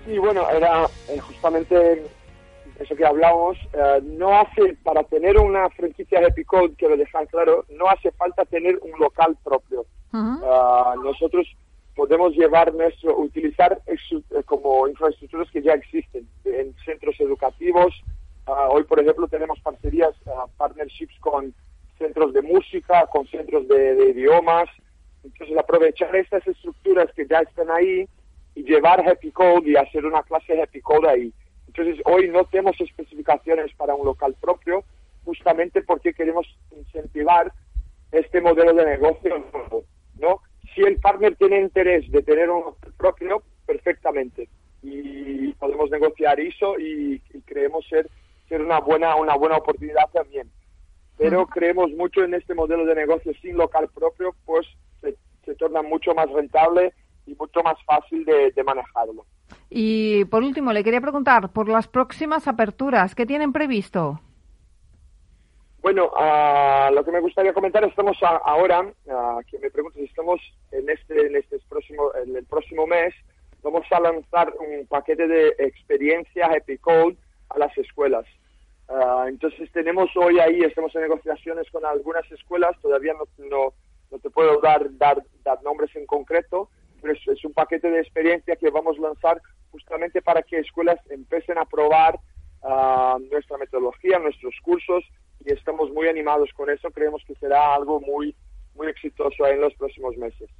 Sí, 0.07 0.19
bueno, 0.19 0.49
era 0.51 0.87
justamente 1.21 2.03
eso 2.79 2.97
que 2.97 3.05
hablamos. 3.05 3.57
no 4.03 4.39
hace, 4.39 4.77
para 4.83 5.05
tener 5.05 5.39
una 5.39 5.69
franquicia 5.71 6.21
de 6.21 6.27
Epicode, 6.27 6.75
quiero 6.77 6.97
dejar 6.97 7.27
claro, 7.29 7.65
no 7.71 7.89
hace 7.89 8.11
falta 8.13 8.45
tener 8.45 8.79
un 8.83 8.99
local 8.99 9.37
propio. 9.45 9.85
nosotros 10.13 11.47
podemos 11.95 12.33
llevar 12.35 12.73
nuestro, 12.75 13.17
utilizar 13.19 13.81
como 14.47 14.89
infraestructuras 14.89 15.51
que 15.51 15.63
ya 15.63 15.73
existen 15.73 16.27
en 16.45 16.75
centros 16.85 17.19
educativos. 17.21 17.95
Ah, 18.47 18.69
hoy, 18.71 18.85
por 18.85 19.01
ejemplo, 19.01 19.29
tenemos 19.29 19.61
parcerías, 19.61 20.15
uh, 20.27 20.49
partnerships 20.57 21.19
con 21.21 21.55
centros 21.99 22.33
de 22.33 22.43
música, 22.43 23.07
con 23.07 23.27
centros 23.29 23.69
de, 23.69 24.11
idiomas. 24.11 24.69
Entonces, 25.23 25.57
aprovechar 25.57 26.15
estas 26.17 26.47
estructuras 26.47 27.13
que 27.15 27.27
ya 27.27 27.41
están 27.41 27.71
ahí 27.71 28.09
y 28.55 28.65
llevar 28.65 29.09
Happy 29.09 29.31
Code 29.31 29.71
y 29.71 29.77
hacer 29.77 30.05
una 30.05 30.23
clase 30.25 30.61
Happy 30.61 30.81
Code 30.81 31.09
ahí. 31.09 31.33
Entonces, 31.69 32.03
hoy 32.05 32.29
no 32.29 32.45
tenemos 32.45 32.79
especificaciones 32.81 33.73
para 33.77 33.95
un 33.95 34.05
local 34.05 34.35
propio, 34.41 34.85
justamente 35.25 35.83
porque 35.83 36.13
queremos 36.13 36.47
incentivar 36.77 37.53
este 38.11 38.41
modelo 38.41 38.75
de 38.75 38.85
negocio, 38.85 39.45
¿no? 40.19 40.41
Si 40.75 40.83
el 40.83 40.99
partner 40.99 41.37
tiene 41.37 41.61
interés 41.61 42.11
de 42.11 42.23
tener 42.23 42.51
un 42.51 42.65
local 42.65 42.93
propio, 42.99 43.43
perfectamente 43.67 44.49
y 44.83 45.53
podemos 45.53 45.91
negociar 45.91 46.41
eso 46.41 46.79
y, 46.79 47.21
creemos 47.47 47.87
ser 47.89 48.09
ser 48.53 48.61
una 48.61 48.81
buena 48.81 49.17
una 49.17 49.35
buena 49.35 49.57
oportunidad 49.57 50.11
también. 50.13 50.51
Pero 51.17 51.47
creemos 51.47 51.91
mucho 51.93 52.23
en 52.23 52.35
este 52.35 52.55
modelo 52.55 52.85
de 52.85 52.95
negocio 52.95 53.33
sin 53.41 53.57
local 53.57 53.89
propio 53.95 54.35
pues 54.45 54.67
se, 55.01 55.55
torna 55.55 55.83
mucho 55.83 56.15
más 56.15 56.31
rentable 56.31 56.93
y 57.27 57.35
mucho 57.35 57.63
más 57.63 57.77
fácil 57.85 58.25
de, 58.25 58.65
manejarlo. 58.65 59.25
Y 59.71 60.25
por 60.27 60.43
último 60.43 60.73
le 60.73 60.85
quería 60.85 61.01
preguntar 61.01 61.51
por 61.53 61.69
las 61.69 61.89
próximas 61.89 62.47
aperturas 62.47 63.15
qué 63.15 63.27
tienen 63.27 63.53
previsto 63.53 64.21
bueno, 65.83 66.13
uh, 66.15 66.95
lo 66.95 67.05
que 67.05 67.11
me 67.11 67.19
gustaría 67.19 67.53
comentar, 67.53 67.83
estamos 67.83 68.17
ahora, 68.23 68.83
uh, 68.83 69.41
que 69.51 69.59
me 69.59 69.69
preguntas, 69.69 70.01
estamos 70.01 70.41
en 70.71 70.89
este, 70.89 71.27
en 71.27 71.35
este 71.35 71.59
próximo, 71.69 72.13
en 72.25 72.37
el 72.37 72.45
próximo 72.45 72.87
mes, 72.87 73.13
vamos 73.65 73.85
a 73.91 73.99
lanzar 73.99 74.55
un 74.61 74.87
paquete 74.87 75.27
de 75.27 75.49
experiencia 75.59 76.47
Happy 76.47 76.79
Code 76.79 77.17
a 77.51 77.59
las 77.59 77.77
escuelas. 77.77 78.27
Ah, 78.95 79.25
entonces 79.27 79.71
tenemos 79.73 80.11
hoy 80.17 80.39
ahí, 80.39 80.61
estamos 80.61 80.95
en 80.95 81.03
negociaciones 81.03 81.71
con 81.71 81.83
algunas 81.87 82.31
escuelas, 82.31 82.79
todavía 82.83 83.15
no, 83.15 83.73
no, 84.11 84.19
te 84.19 84.29
puedo 84.29 84.61
dar, 84.61 84.87
dar, 84.99 85.23
dar, 85.43 85.63
nombres 85.63 85.97
en 85.97 86.05
concreto, 86.05 86.69
pero 87.01 87.15
es, 87.15 87.45
un 87.45 87.55
paquete 87.55 87.91
de 87.91 88.01
experiencia 88.01 88.57
que 88.57 88.69
vamos 88.69 88.99
a 88.99 89.03
lanzar 89.03 89.41
justamente 89.71 90.21
para 90.21 90.43
que 90.43 90.59
escuelas 90.59 90.99
empiecen 91.09 91.57
a 91.57 91.65
probar 91.65 92.21
uh, 92.63 93.19
nuestra 93.31 93.57
metodología, 93.57 94.19
nuestros 94.19 94.55
cursos, 94.63 95.03
y 95.41 95.53
estamos 95.53 95.91
muy 95.91 96.09
animados 96.09 96.51
con 96.53 96.69
eso, 96.69 96.91
creemos 96.91 97.23
que 97.27 97.35
será 97.37 97.75
algo 97.75 97.99
muy, 97.99 98.37
muy 98.75 98.89
exitoso 98.89 99.47
en 99.47 99.63
los 99.63 99.73
próximos 99.75 100.19
meses. 100.19 100.51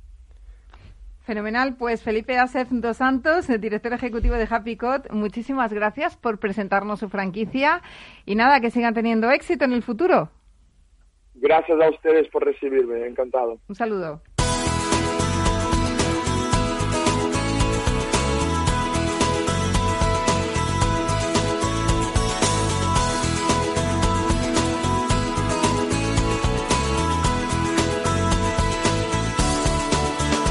Fenomenal. 1.23 1.77
Pues 1.77 2.03
Felipe 2.03 2.37
Acef 2.39 2.69
dos 2.71 2.97
Santos, 2.97 3.49
el 3.49 3.61
director 3.61 3.93
ejecutivo 3.93 4.35
de 4.35 4.49
Happy 4.51 4.77
Code, 4.77 5.09
muchísimas 5.11 5.73
gracias 5.73 6.17
por 6.17 6.39
presentarnos 6.39 7.01
su 7.01 7.09
franquicia 7.09 7.81
y 8.27 8.35
nada, 8.35 8.61
que 8.61 8.71
sigan 8.71 8.95
teniendo 8.95 9.31
éxito 9.31 9.65
en 9.65 9.73
el 9.73 9.83
futuro. 9.83 10.31
Gracias 11.35 11.81
a 11.81 11.91
ustedes 11.91 12.29
por 12.29 12.45
recibirme, 12.45 13.07
encantado. 13.07 13.59
Un 13.69 13.75
saludo. 13.75 14.21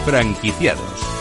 Franquiciados. 0.06 1.12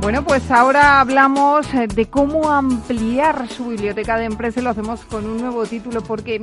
Bueno, 0.00 0.24
pues 0.24 0.50
ahora 0.50 1.00
hablamos 1.00 1.66
eh, 1.74 1.86
de 1.86 2.06
cómo 2.06 2.50
ampliar 2.50 3.48
su 3.48 3.66
biblioteca 3.66 4.16
de 4.16 4.24
empresa 4.24 4.60
y 4.60 4.62
lo 4.62 4.70
hacemos 4.70 5.04
con 5.04 5.26
un 5.26 5.38
nuevo 5.38 5.66
título 5.66 6.00
porque 6.00 6.42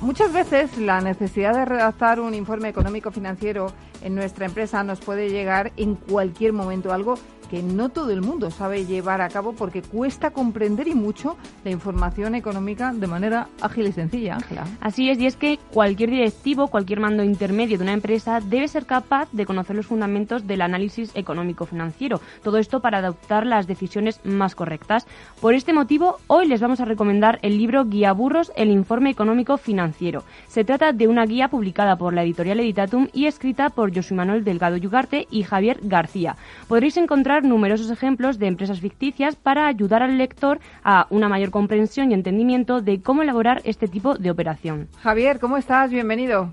muchas 0.00 0.32
veces 0.32 0.78
la 0.78 1.00
necesidad 1.00 1.54
de 1.54 1.64
redactar 1.64 2.20
un 2.20 2.34
informe 2.34 2.68
económico 2.68 3.10
financiero 3.10 3.72
en 4.02 4.14
nuestra 4.14 4.46
empresa 4.46 4.84
nos 4.84 5.00
puede 5.00 5.30
llegar 5.30 5.72
en 5.76 5.94
cualquier 5.94 6.52
momento, 6.52 6.92
algo 6.92 7.14
que 7.50 7.62
no 7.64 7.88
todo 7.88 8.12
el 8.12 8.22
mundo 8.22 8.50
sabe 8.52 8.86
llevar 8.86 9.20
a 9.20 9.28
cabo 9.28 9.52
porque 9.52 9.82
cuesta 9.82 10.30
comprender 10.30 10.86
y 10.86 10.94
mucho 10.94 11.36
la 11.64 11.72
información 11.72 12.36
económica 12.36 12.92
de 12.92 13.08
manera 13.08 13.48
ágil 13.60 13.88
y 13.88 13.92
sencilla, 13.92 14.36
Ángela. 14.36 14.66
Así 14.80 15.10
es, 15.10 15.18
y 15.18 15.26
es 15.26 15.34
que 15.34 15.58
cualquier 15.72 16.10
directivo, 16.10 16.68
cualquier 16.68 17.00
mando 17.00 17.24
intermedio 17.24 17.76
de 17.76 17.82
una 17.82 17.92
empresa 17.92 18.40
debe 18.40 18.68
ser 18.68 18.86
capaz 18.86 19.28
de 19.32 19.46
conocer 19.46 19.74
los 19.74 19.86
fundamentos 19.86 20.46
del 20.46 20.62
análisis 20.62 21.10
económico-financiero. 21.14 22.20
Todo 22.44 22.58
esto 22.58 22.80
para 22.80 22.98
adoptar 22.98 23.46
las 23.46 23.66
decisiones 23.66 24.20
más 24.22 24.54
correctas. 24.54 25.08
Por 25.40 25.54
este 25.54 25.72
motivo, 25.72 26.18
hoy 26.28 26.46
les 26.46 26.60
vamos 26.60 26.80
a 26.80 26.84
recomendar 26.84 27.40
el 27.42 27.58
libro 27.58 27.84
Guía 27.84 28.12
Burros, 28.12 28.52
el 28.54 28.70
informe 28.70 29.10
económico 29.10 29.56
financiero. 29.56 30.22
Se 30.46 30.64
trata 30.64 30.92
de 30.92 31.08
una 31.08 31.26
guía 31.26 31.48
publicada 31.48 31.96
por 31.96 32.14
la 32.14 32.22
editorial 32.22 32.60
Editatum 32.60 33.08
y 33.12 33.26
escrita 33.26 33.70
por 33.70 33.92
Josué 33.92 34.16
Manuel 34.16 34.44
Delgado 34.44 34.76
Yugarte 34.76 35.26
y 35.30 35.42
Javier 35.42 35.80
García. 35.82 36.36
Podréis 36.68 36.96
encontrar 36.96 37.39
numerosos 37.44 37.90
ejemplos 37.90 38.38
de 38.38 38.46
empresas 38.46 38.80
ficticias 38.80 39.36
para 39.36 39.66
ayudar 39.66 40.02
al 40.02 40.18
lector 40.18 40.58
a 40.82 41.06
una 41.10 41.28
mayor 41.28 41.50
comprensión 41.50 42.10
y 42.10 42.14
entendimiento 42.14 42.80
de 42.80 43.02
cómo 43.02 43.22
elaborar 43.22 43.60
este 43.64 43.88
tipo 43.88 44.16
de 44.16 44.30
operación. 44.30 44.88
Javier, 45.02 45.38
¿cómo 45.40 45.56
estás? 45.56 45.90
Bienvenido. 45.90 46.50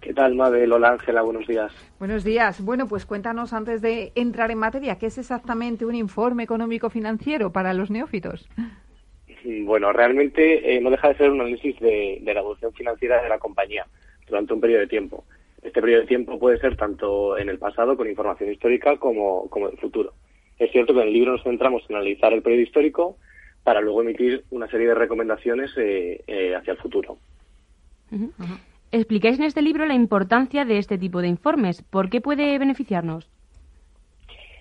¿Qué 0.00 0.14
tal, 0.14 0.36
Mabel? 0.36 0.72
Hola, 0.72 0.92
Ángela, 0.92 1.22
buenos 1.22 1.46
días. 1.46 1.72
Buenos 1.98 2.24
días. 2.24 2.64
Bueno, 2.64 2.86
pues 2.86 3.04
cuéntanos 3.04 3.52
antes 3.52 3.82
de 3.82 4.12
entrar 4.14 4.50
en 4.50 4.58
materia, 4.58 4.96
¿qué 4.96 5.06
es 5.06 5.18
exactamente 5.18 5.84
un 5.84 5.94
informe 5.94 6.44
económico 6.44 6.88
financiero 6.88 7.52
para 7.52 7.74
los 7.74 7.90
neófitos? 7.90 8.48
Bueno, 9.64 9.92
realmente 9.92 10.76
eh, 10.76 10.80
no 10.80 10.90
deja 10.90 11.08
de 11.08 11.16
ser 11.16 11.30
un 11.30 11.40
análisis 11.40 11.78
de, 11.80 12.20
de 12.22 12.34
la 12.34 12.40
evolución 12.40 12.72
financiera 12.72 13.22
de 13.22 13.28
la 13.28 13.38
compañía 13.38 13.86
durante 14.26 14.52
un 14.52 14.60
periodo 14.60 14.80
de 14.80 14.86
tiempo. 14.86 15.24
Este 15.68 15.82
periodo 15.82 16.00
de 16.00 16.06
tiempo 16.06 16.38
puede 16.38 16.58
ser 16.58 16.78
tanto 16.78 17.36
en 17.36 17.50
el 17.50 17.58
pasado 17.58 17.94
con 17.94 18.08
información 18.08 18.50
histórica 18.50 18.96
como, 18.96 19.50
como 19.50 19.66
en 19.66 19.72
el 19.72 19.78
futuro. 19.78 20.14
Es 20.58 20.72
cierto 20.72 20.94
que 20.94 21.02
en 21.02 21.08
el 21.08 21.12
libro 21.12 21.32
nos 21.32 21.42
centramos 21.42 21.82
en 21.90 21.96
analizar 21.96 22.32
el 22.32 22.40
periodo 22.40 22.62
histórico 22.62 23.18
para 23.64 23.82
luego 23.82 24.00
emitir 24.00 24.44
una 24.50 24.66
serie 24.68 24.88
de 24.88 24.94
recomendaciones 24.94 25.70
eh, 25.76 26.22
eh, 26.26 26.56
hacia 26.56 26.72
el 26.72 26.78
futuro. 26.78 27.18
Explicáis 28.92 29.38
en 29.38 29.44
este 29.44 29.60
libro 29.60 29.84
la 29.84 29.92
importancia 29.92 30.64
de 30.64 30.78
este 30.78 30.96
tipo 30.96 31.20
de 31.20 31.28
informes. 31.28 31.82
¿Por 31.82 32.08
qué 32.08 32.22
puede 32.22 32.58
beneficiarnos? 32.58 33.28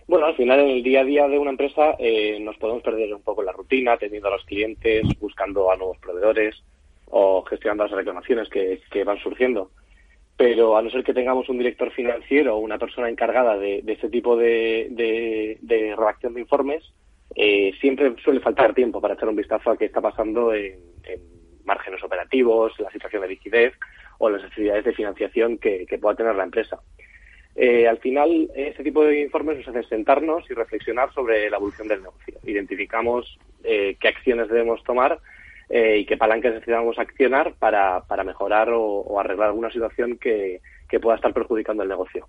Bueno, 0.09 0.25
al 0.25 0.35
final 0.35 0.59
en 0.59 0.71
el 0.71 0.83
día 0.83 1.01
a 1.01 1.05
día 1.05 1.27
de 1.29 1.39
una 1.39 1.51
empresa 1.51 1.95
eh, 1.99 2.37
nos 2.41 2.57
podemos 2.57 2.83
perder 2.83 3.13
un 3.13 3.21
poco 3.21 3.43
la 3.43 3.53
rutina, 3.53 3.93
atendiendo 3.93 4.27
a 4.27 4.31
los 4.31 4.43
clientes, 4.43 5.07
buscando 5.21 5.71
a 5.71 5.77
nuevos 5.77 5.99
proveedores 5.99 6.61
o 7.05 7.43
gestionando 7.43 7.85
las 7.85 7.93
reclamaciones 7.93 8.49
que, 8.49 9.03
van 9.05 9.19
surgiendo. 9.19 9.71
Pero 10.37 10.77
a 10.77 10.81
no 10.81 10.89
ser 10.89 11.03
que 11.03 11.13
tengamos 11.13 11.49
un 11.49 11.57
director 11.57 11.91
financiero 11.91 12.55
o 12.55 12.59
una 12.59 12.77
persona 12.77 13.09
encargada 13.09 13.57
de, 13.57 13.83
este 13.87 14.09
tipo 14.09 14.37
de, 14.37 14.87
de, 14.91 15.95
redacción 15.97 16.35
de 16.35 16.41
informes, 16.41 16.83
eh, 17.35 17.73
siempre 17.81 18.15
suele 18.23 18.39
faltar 18.39 18.73
tiempo 18.73 19.01
para 19.01 19.15
echar 19.15 19.29
un 19.29 19.35
vistazo 19.35 19.71
a 19.71 19.77
qué 19.77 19.85
está 19.85 19.99
pasando 19.99 20.53
en, 20.53 20.79
márgenes 21.65 22.01
operativos, 22.03 22.79
la 22.79 22.91
situación 22.91 23.23
de 23.23 23.29
liquidez 23.29 23.73
o 24.19 24.29
las 24.29 24.41
necesidades 24.43 24.85
de 24.85 24.93
financiación 24.93 25.57
que 25.57 25.97
pueda 25.99 26.15
tener 26.15 26.35
la 26.35 26.43
empresa. 26.43 26.79
Eh, 27.59 27.87
al 27.87 27.97
final, 27.97 28.51
este 28.55 28.83
tipo 28.83 29.03
de 29.03 29.19
informes 29.19 29.57
nos 29.57 29.67
hacen 29.69 29.89
sentarnos 29.89 30.47
y 30.47 30.53
reflexionar 30.53 31.11
sobre 31.11 31.49
la 31.49 31.57
evolución 31.57 31.87
del 31.87 32.03
negocio. 32.03 32.37
Identificamos 32.43 33.39
eh, 33.63 33.97
qué 33.99 34.09
acciones 34.09 34.47
debemos 34.47 34.83
tomar 34.83 35.17
eh, 35.69 35.99
y 35.99 36.05
qué 36.05 36.17
palancas 36.17 36.53
necesitamos 36.53 36.97
accionar 36.99 37.53
para, 37.59 38.01
para 38.01 38.23
mejorar 38.23 38.69
o, 38.71 39.19
arreglar 39.19 39.49
alguna 39.49 39.71
situación 39.71 40.17
que, 40.17 40.61
pueda 41.01 41.15
estar 41.15 41.33
perjudicando 41.33 41.83
el 41.83 41.89
negocio. 41.89 42.27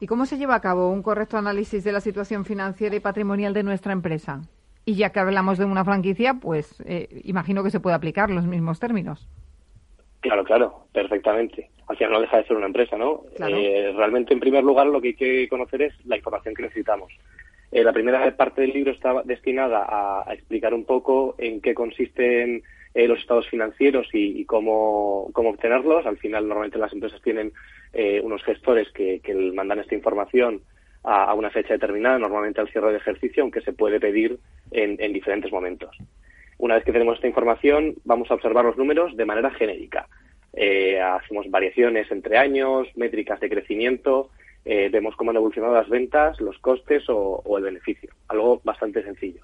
¿Y 0.00 0.06
cómo 0.06 0.26
se 0.26 0.38
lleva 0.38 0.54
a 0.54 0.60
cabo 0.60 0.90
un 0.90 1.02
correcto 1.02 1.36
análisis 1.38 1.82
de 1.82 1.92
la 1.92 2.00
situación 2.00 2.44
financiera 2.44 2.94
y 2.94 3.00
patrimonial 3.00 3.54
de 3.54 3.62
nuestra 3.62 3.92
empresa? 3.92 4.42
Y 4.84 4.94
ya 4.94 5.10
que 5.10 5.20
hablamos 5.20 5.58
de 5.58 5.64
una 5.64 5.84
franquicia, 5.84 6.34
pues 6.34 6.82
imagino 7.24 7.62
que 7.64 7.70
se 7.70 7.80
puede 7.80 7.96
aplicar 7.96 8.30
los 8.30 8.46
mismos 8.46 8.78
términos. 8.78 9.28
Claro, 10.20 10.44
claro, 10.44 10.86
perfectamente. 10.92 11.70
Al 11.86 11.96
final 11.96 12.12
no 12.12 12.20
deja 12.20 12.38
de 12.38 12.44
ser 12.44 12.56
una 12.56 12.66
empresa, 12.66 12.96
¿no? 12.96 13.22
Eh, 13.38 13.92
realmente, 13.96 14.34
en 14.34 14.40
primer 14.40 14.64
lugar, 14.64 14.86
lo 14.88 15.00
que 15.00 15.08
hay 15.08 15.14
que 15.14 15.48
conocer 15.48 15.82
es 15.82 15.94
la 16.06 16.16
información 16.16 16.54
que 16.54 16.62
necesitamos. 16.62 17.12
Eh, 17.70 17.84
la 17.84 17.92
primera 17.92 18.34
parte 18.36 18.62
del 18.62 18.72
libro 18.72 18.92
está 18.92 19.22
destinada 19.24 19.84
a, 19.88 20.32
explicar 20.32 20.74
un 20.74 20.84
poco 20.84 21.34
en 21.38 21.60
qué 21.60 21.74
consisten 21.74 22.62
eh, 22.94 23.06
los 23.06 23.20
estados 23.20 23.48
financieros 23.48 24.08
y, 24.12 24.44
cómo, 24.46 25.30
cómo, 25.32 25.50
obtenerlos. 25.50 26.06
Al 26.06 26.16
final, 26.16 26.48
normalmente 26.48 26.78
las 26.78 26.92
empresas 26.92 27.20
tienen 27.22 27.52
unos 28.22 28.44
gestores 28.44 28.88
que, 28.92 29.20
mandan 29.54 29.80
esta 29.80 29.94
información 29.94 30.60
a, 31.02 31.34
una 31.34 31.50
fecha 31.50 31.74
determinada, 31.74 32.18
normalmente 32.18 32.60
al 32.60 32.68
cierre 32.68 32.92
de 32.92 32.98
ejercicio, 32.98 33.42
aunque 33.42 33.62
se 33.62 33.72
puede 33.72 33.98
pedir 33.98 34.38
en 34.70 35.12
diferentes 35.12 35.50
momentos. 35.50 35.96
Una 36.58 36.74
vez 36.74 36.84
que 36.84 36.92
tenemos 36.92 37.14
esta 37.16 37.28
información, 37.28 37.94
vamos 38.04 38.30
a 38.30 38.34
observar 38.34 38.64
los 38.64 38.76
números 38.76 39.16
de 39.16 39.24
manera 39.24 39.50
genérica. 39.50 40.08
Eh, 40.52 41.00
hacemos 41.00 41.48
variaciones 41.50 42.10
entre 42.10 42.36
años, 42.36 42.88
métricas 42.96 43.38
de 43.38 43.48
crecimiento, 43.48 44.30
eh, 44.64 44.88
vemos 44.90 45.16
cómo 45.16 45.30
han 45.30 45.36
evolucionado 45.36 45.74
las 45.74 45.88
ventas, 45.88 46.40
los 46.40 46.58
costes 46.58 47.04
o, 47.08 47.42
el 47.56 47.64
beneficio. 47.64 48.10
Algo 48.28 48.60
bastante 48.64 49.02
sencillo. 49.02 49.42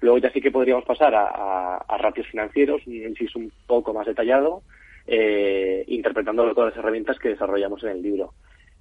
Luego 0.00 0.18
ya 0.18 0.30
sí 0.30 0.40
que 0.40 0.50
podríamos 0.50 0.84
pasar 0.84 1.14
a, 1.14 1.98
ratios 1.98 2.26
financieros, 2.26 2.86
un 2.86 2.98
análisis 2.98 3.34
un 3.36 3.50
poco 3.66 3.94
más 3.94 4.06
detallado, 4.06 4.62
eh, 5.06 5.84
interpretando 5.86 6.52
todas 6.52 6.74
las 6.74 6.78
herramientas 6.78 7.18
que 7.18 7.30
desarrollamos 7.30 7.82
en 7.84 7.90
el 7.90 8.02
libro. 8.02 8.34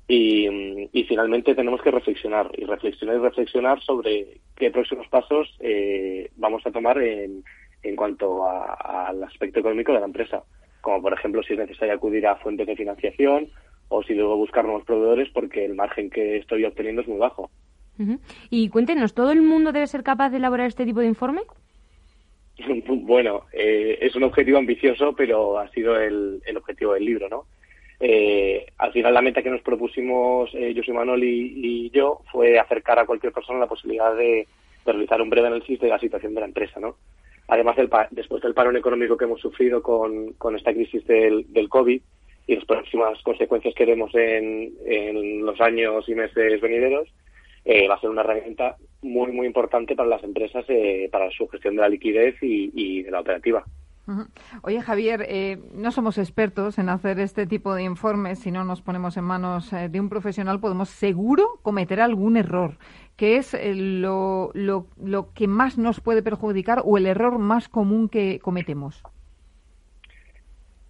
Y, 0.08 0.88
finalmente 1.08 1.56
tenemos 1.56 1.82
que 1.82 1.92
reflexionar 1.92 2.52
y 2.58 2.66
reflexionar 2.66 3.16
y 3.16 3.20
reflexionar 3.20 3.82
sobre 3.82 4.40
qué 4.56 4.72
próximos 4.72 5.08
pasos 5.08 5.56
vamos 6.36 6.66
a 6.66 6.72
tomar 6.72 6.98
en, 7.02 7.44
en 7.86 7.96
cuanto 7.96 8.48
al 8.48 9.24
aspecto 9.24 9.60
económico 9.60 9.94
de 9.94 10.00
la 10.00 10.06
empresa, 10.06 10.44
como 10.82 11.02
por 11.02 11.14
ejemplo 11.14 11.44
si 11.44 11.54
es 11.54 11.60
necesario 11.60 11.94
acudir 11.94 12.26
a 12.28 12.36
fuentes 12.38 12.68
de 12.68 12.76
financiación 12.76 13.50
o 13.90 14.04
si 14.04 14.14
debo 14.14 14.36
buscar 14.38 14.66
nuevos 14.66 14.84
proveedores 14.84 15.30
porque 15.34 15.66
el 15.66 15.76
margen 15.76 16.10
que 16.10 16.38
estoy 16.38 16.66
obteniendo 16.66 17.02
es 17.02 17.08
muy 17.08 17.18
bajo. 17.18 17.50
Y 18.50 18.70
cuéntenos, 18.70 19.14
¿todo 19.14 19.32
el 19.32 19.42
mundo 19.42 19.72
debe 19.72 19.88
ser 19.88 20.04
capaz 20.04 20.30
de 20.30 20.38
elaborar 20.38 20.68
este 20.68 20.86
tipo 20.86 21.00
de 21.00 21.08
informe? 21.08 21.42
bueno, 22.88 23.44
eh, 23.54 23.98
es 24.02 24.16
un 24.16 24.24
objetivo 24.24 24.58
ambicioso, 24.58 25.14
pero 25.16 25.60
ha 25.60 25.70
sido 25.70 25.98
el, 26.00 26.42
objetivo 26.56 26.94
del 26.94 27.06
libro, 27.06 27.30
¿no? 27.30 27.46
Eh, 28.02 28.66
al 28.78 28.92
final 28.92 29.14
la 29.14 29.22
meta 29.22 29.42
que 29.42 29.50
nos 29.50 29.62
propusimos 29.62 30.50
eh, 30.54 30.74
José 30.76 30.92
Manuel 30.92 31.24
y, 31.24 31.90
yo 31.92 32.20
fue 32.30 32.60
acercar 32.60 33.00
a 33.00 33.06
cualquier 33.06 33.32
persona 33.32 33.60
la 33.60 33.68
posibilidad 33.68 34.14
de, 34.14 34.48
de, 34.86 34.92
realizar 34.92 35.22
un 35.22 35.30
breve 35.30 35.48
análisis 35.48 35.80
de 35.80 35.88
la 35.88 36.00
situación 36.00 36.34
de 36.34 36.42
la 36.42 36.48
empresa, 36.48 36.78
¿no? 36.82 36.98
además 37.48 37.76
del 37.76 37.90
después 38.12 38.42
del 38.42 38.54
parón 38.54 38.78
económico 38.78 39.18
que 39.18 39.26
hemos 39.26 39.40
sufrido 39.40 39.82
con, 39.82 40.34
con 40.34 40.56
esta 40.56 40.74
crisis 40.74 41.06
del, 41.06 41.46
del 41.52 41.70
COVID 41.70 42.02
y 42.48 42.56
las 42.56 42.66
próximas 42.66 43.22
consecuencias 43.24 43.74
que 43.74 43.86
vemos 43.86 44.14
en, 44.16 44.74
en 44.86 45.46
los 45.46 45.60
años 45.62 46.08
y 46.08 46.16
meses 46.16 46.62
venideros, 46.62 47.08
eh, 47.64 47.88
va 47.88 47.96
a 47.96 48.00
ser 48.00 48.10
una 48.10 48.22
herramienta 48.22 48.76
muy, 49.02 49.32
muy 49.32 49.48
importante 49.48 49.96
para 49.96 50.10
las 50.10 50.24
empresas, 50.24 50.66
eh, 50.68 51.10
para 51.12 51.32
su 51.32 51.48
gestión 51.48 51.76
de 51.76 51.82
la 51.82 51.90
liquidez 51.90 52.36
y, 52.42 52.72
y 52.74 53.04
de 53.04 53.12
la 53.12 53.22
operativa. 53.22 53.64
Oye, 54.62 54.82
Javier, 54.82 55.26
eh, 55.28 55.58
no 55.74 55.92
somos 55.92 56.18
expertos 56.18 56.78
en 56.78 56.90
hacer 56.90 57.20
este 57.20 57.48
tipo 57.48 57.74
de 57.74 57.84
informes. 57.84 58.40
Si 58.40 58.52
no 58.52 58.64
nos 58.64 58.82
ponemos 58.82 59.18
en 59.18 59.24
manos 59.24 59.74
eh, 59.74 59.90
de 59.90 60.00
un 60.00 60.10
profesional, 60.10 60.60
podemos 60.60 60.90
seguro 60.90 61.60
cometer 61.64 62.00
algún 62.00 62.38
error. 62.38 62.78
¿Qué 63.16 63.38
es 63.38 63.56
eh, 63.56 63.74
lo, 63.74 64.52
lo, 64.54 64.88
lo, 65.02 65.34
que 65.34 65.48
más 65.48 65.78
nos 65.78 66.02
puede 66.02 66.22
perjudicar 66.22 66.84
o 66.86 66.98
el 66.98 67.08
error 67.08 67.40
más 67.40 67.68
común 67.68 68.08
que 68.08 68.40
cometemos? 68.40 69.02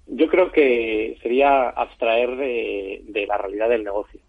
Yo 0.07 0.27
creo 0.27 0.51
que 0.51 1.17
sería 1.21 1.69
abstraer 1.69 2.35
de, 2.35 3.01
de 3.07 3.25
la 3.25 3.37
realidad 3.37 3.69
del 3.69 3.83
negocio. 3.83 4.19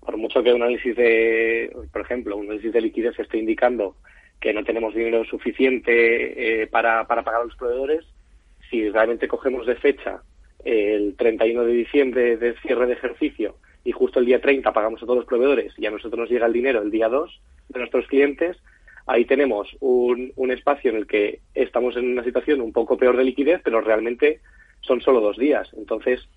por 0.00 0.16
mucho 0.16 0.42
que 0.42 0.52
un 0.52 0.62
análisis 0.62 0.96
de, 0.96 1.70
por 1.92 2.02
ejemplo, 2.02 2.36
un 2.36 2.46
análisis 2.46 2.72
de 2.72 2.80
liquidez 2.80 3.18
esté 3.18 3.38
indicando 3.38 3.96
que 4.40 4.52
no 4.52 4.64
tenemos 4.64 4.94
dinero 4.94 5.24
suficiente 5.24 6.62
eh, 6.62 6.66
para, 6.66 7.06
para 7.06 7.22
pagar 7.22 7.42
a 7.42 7.44
los 7.44 7.56
proveedores, 7.56 8.04
si 8.70 8.88
realmente 8.90 9.28
cogemos 9.28 9.66
de 9.66 9.76
fecha 9.76 10.22
el 10.64 11.14
31 11.16 11.64
de 11.64 11.72
diciembre 11.72 12.36
de 12.36 12.54
cierre 12.60 12.86
de 12.86 12.92
ejercicio 12.94 13.56
y 13.84 13.92
justo 13.92 14.18
el 14.18 14.26
día 14.26 14.40
30 14.40 14.72
pagamos 14.72 15.02
a 15.02 15.06
todos 15.06 15.18
los 15.18 15.26
proveedores 15.26 15.72
y 15.78 15.86
a 15.86 15.90
nosotros 15.90 16.18
nos 16.18 16.30
llega 16.30 16.46
el 16.46 16.52
dinero 16.52 16.82
el 16.82 16.90
día 16.90 17.08
2 17.08 17.40
de 17.68 17.78
nuestros 17.78 18.06
clientes, 18.08 18.56
ahí 19.08 19.24
tenemos 19.24 19.76
un, 19.80 20.32
un 20.36 20.52
espacio 20.52 20.90
en 20.90 20.98
el 20.98 21.06
que 21.06 21.40
estamos 21.54 21.96
en 21.96 22.12
una 22.12 22.22
situación 22.22 22.60
un 22.60 22.72
poco 22.72 22.96
peor 22.96 23.16
de 23.16 23.24
liquidez, 23.24 23.60
pero 23.64 23.80
realmente 23.80 24.40
son 24.80 25.00
solo 25.00 25.20
dos 25.20 25.36
días. 25.36 25.68
Entonces, 25.76 26.28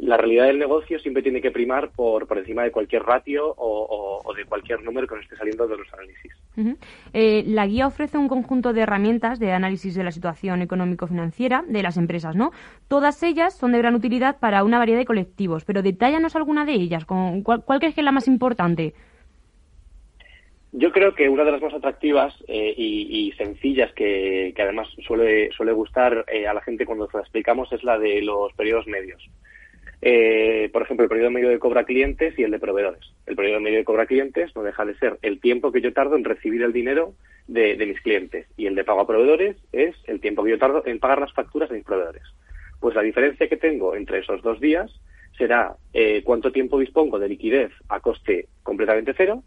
la 0.00 0.16
realidad 0.16 0.46
del 0.46 0.58
negocio 0.58 0.98
siempre 0.98 1.22
tiene 1.22 1.40
que 1.40 1.50
primar 1.50 1.90
por, 1.90 2.26
por 2.26 2.38
encima 2.38 2.62
de 2.62 2.72
cualquier 2.72 3.02
ratio 3.02 3.54
o, 3.56 4.32
de 4.34 4.44
cualquier 4.44 4.82
número 4.82 5.06
que 5.06 5.14
nos 5.16 5.24
esté 5.24 5.36
saliendo 5.36 5.66
de 5.66 5.76
los 5.76 5.92
análisis. 5.92 6.32
Eh, 7.12 7.44
la 7.46 7.66
guía 7.66 7.86
ofrece 7.86 8.16
un 8.16 8.28
conjunto 8.28 8.72
de 8.72 8.82
herramientas 8.82 9.38
de 9.38 9.52
análisis 9.52 9.94
de 9.94 10.04
la 10.04 10.10
situación 10.10 10.62
económico-financiera 10.62 11.64
de 11.66 11.82
las 11.82 11.96
empresas, 11.96 12.34
¿no? 12.34 12.50
Todas 12.88 13.22
ellas 13.22 13.54
son 13.54 13.72
de 13.72 13.78
gran 13.78 13.94
utilidad 13.94 14.38
para 14.38 14.64
una 14.64 14.78
variedad 14.78 14.98
de 14.98 15.04
colectivos, 15.04 15.64
pero 15.64 15.82
detállanos 15.82 16.34
alguna 16.34 16.64
de 16.64 16.72
ellas. 16.72 17.04
¿Cuál, 17.04 17.64
cuál 17.64 17.78
crees 17.78 17.94
que 17.94 18.00
es 18.00 18.04
la 18.04 18.12
más 18.12 18.28
importante? 18.28 18.94
Yo 20.72 20.92
creo 20.92 21.14
que 21.14 21.28
una 21.28 21.44
de 21.44 21.50
las 21.50 21.62
más 21.62 21.74
atractivas 21.74 22.32
eh, 22.46 22.74
y, 22.76 23.32
sencillas 23.32 23.92
que, 23.92 24.54
además 24.56 24.88
suele, 25.04 25.50
gustar 25.72 26.24
eh, 26.28 26.46
a 26.46 26.54
la 26.54 26.60
gente 26.60 26.86
cuando 26.86 27.08
la 27.12 27.20
explicamos 27.20 27.72
es 27.72 27.82
la 27.82 27.98
de 27.98 28.22
los 28.22 28.52
periodos 28.52 28.86
medios. 28.86 29.28
Eh, 30.02 30.70
por 30.72 30.82
ejemplo, 30.82 31.04
el 31.04 31.10
periodo 31.10 31.30
medio 31.30 31.48
de 31.48 31.58
cobra 31.58 31.84
clientes 31.84 32.38
y 32.38 32.44
el 32.44 32.52
de 32.52 32.60
proveedores. 32.60 33.02
El 33.26 33.34
periodo 33.34 33.60
medio 33.60 33.78
de 33.78 33.84
cobra 33.84 34.06
clientes 34.06 34.54
no 34.54 34.62
deja 34.62 34.84
de 34.84 34.94
ser 34.94 35.18
el 35.22 35.40
tiempo 35.40 35.72
que 35.72 35.80
yo 35.80 35.92
tardo 35.92 36.16
en 36.16 36.24
recibir 36.24 36.62
el 36.62 36.72
dinero 36.72 37.14
de, 37.48 37.76
mis 37.84 38.00
clientes 38.00 38.46
y 38.56 38.66
el 38.66 38.76
de 38.76 38.84
pago 38.84 39.00
a 39.00 39.06
proveedores 39.06 39.56
es 39.72 39.96
el 40.06 40.20
tiempo 40.20 40.44
que 40.44 40.50
yo 40.50 40.58
tardo 40.58 40.84
en 40.86 41.00
pagar 41.00 41.20
las 41.20 41.32
facturas 41.32 41.68
de 41.68 41.76
mis 41.76 41.84
proveedores. 41.84 42.22
Pues 42.78 42.94
la 42.94 43.02
diferencia 43.02 43.48
que 43.48 43.56
tengo 43.56 43.96
entre 43.96 44.20
esos 44.20 44.40
dos 44.42 44.60
días 44.60 44.90
será 45.36 45.74
eh, 45.92 46.22
cuánto 46.24 46.52
tiempo 46.52 46.78
dispongo 46.78 47.18
de 47.18 47.28
liquidez 47.28 47.72
a 47.88 48.00
coste 48.00 48.46
completamente 48.62 49.14
cero 49.16 49.42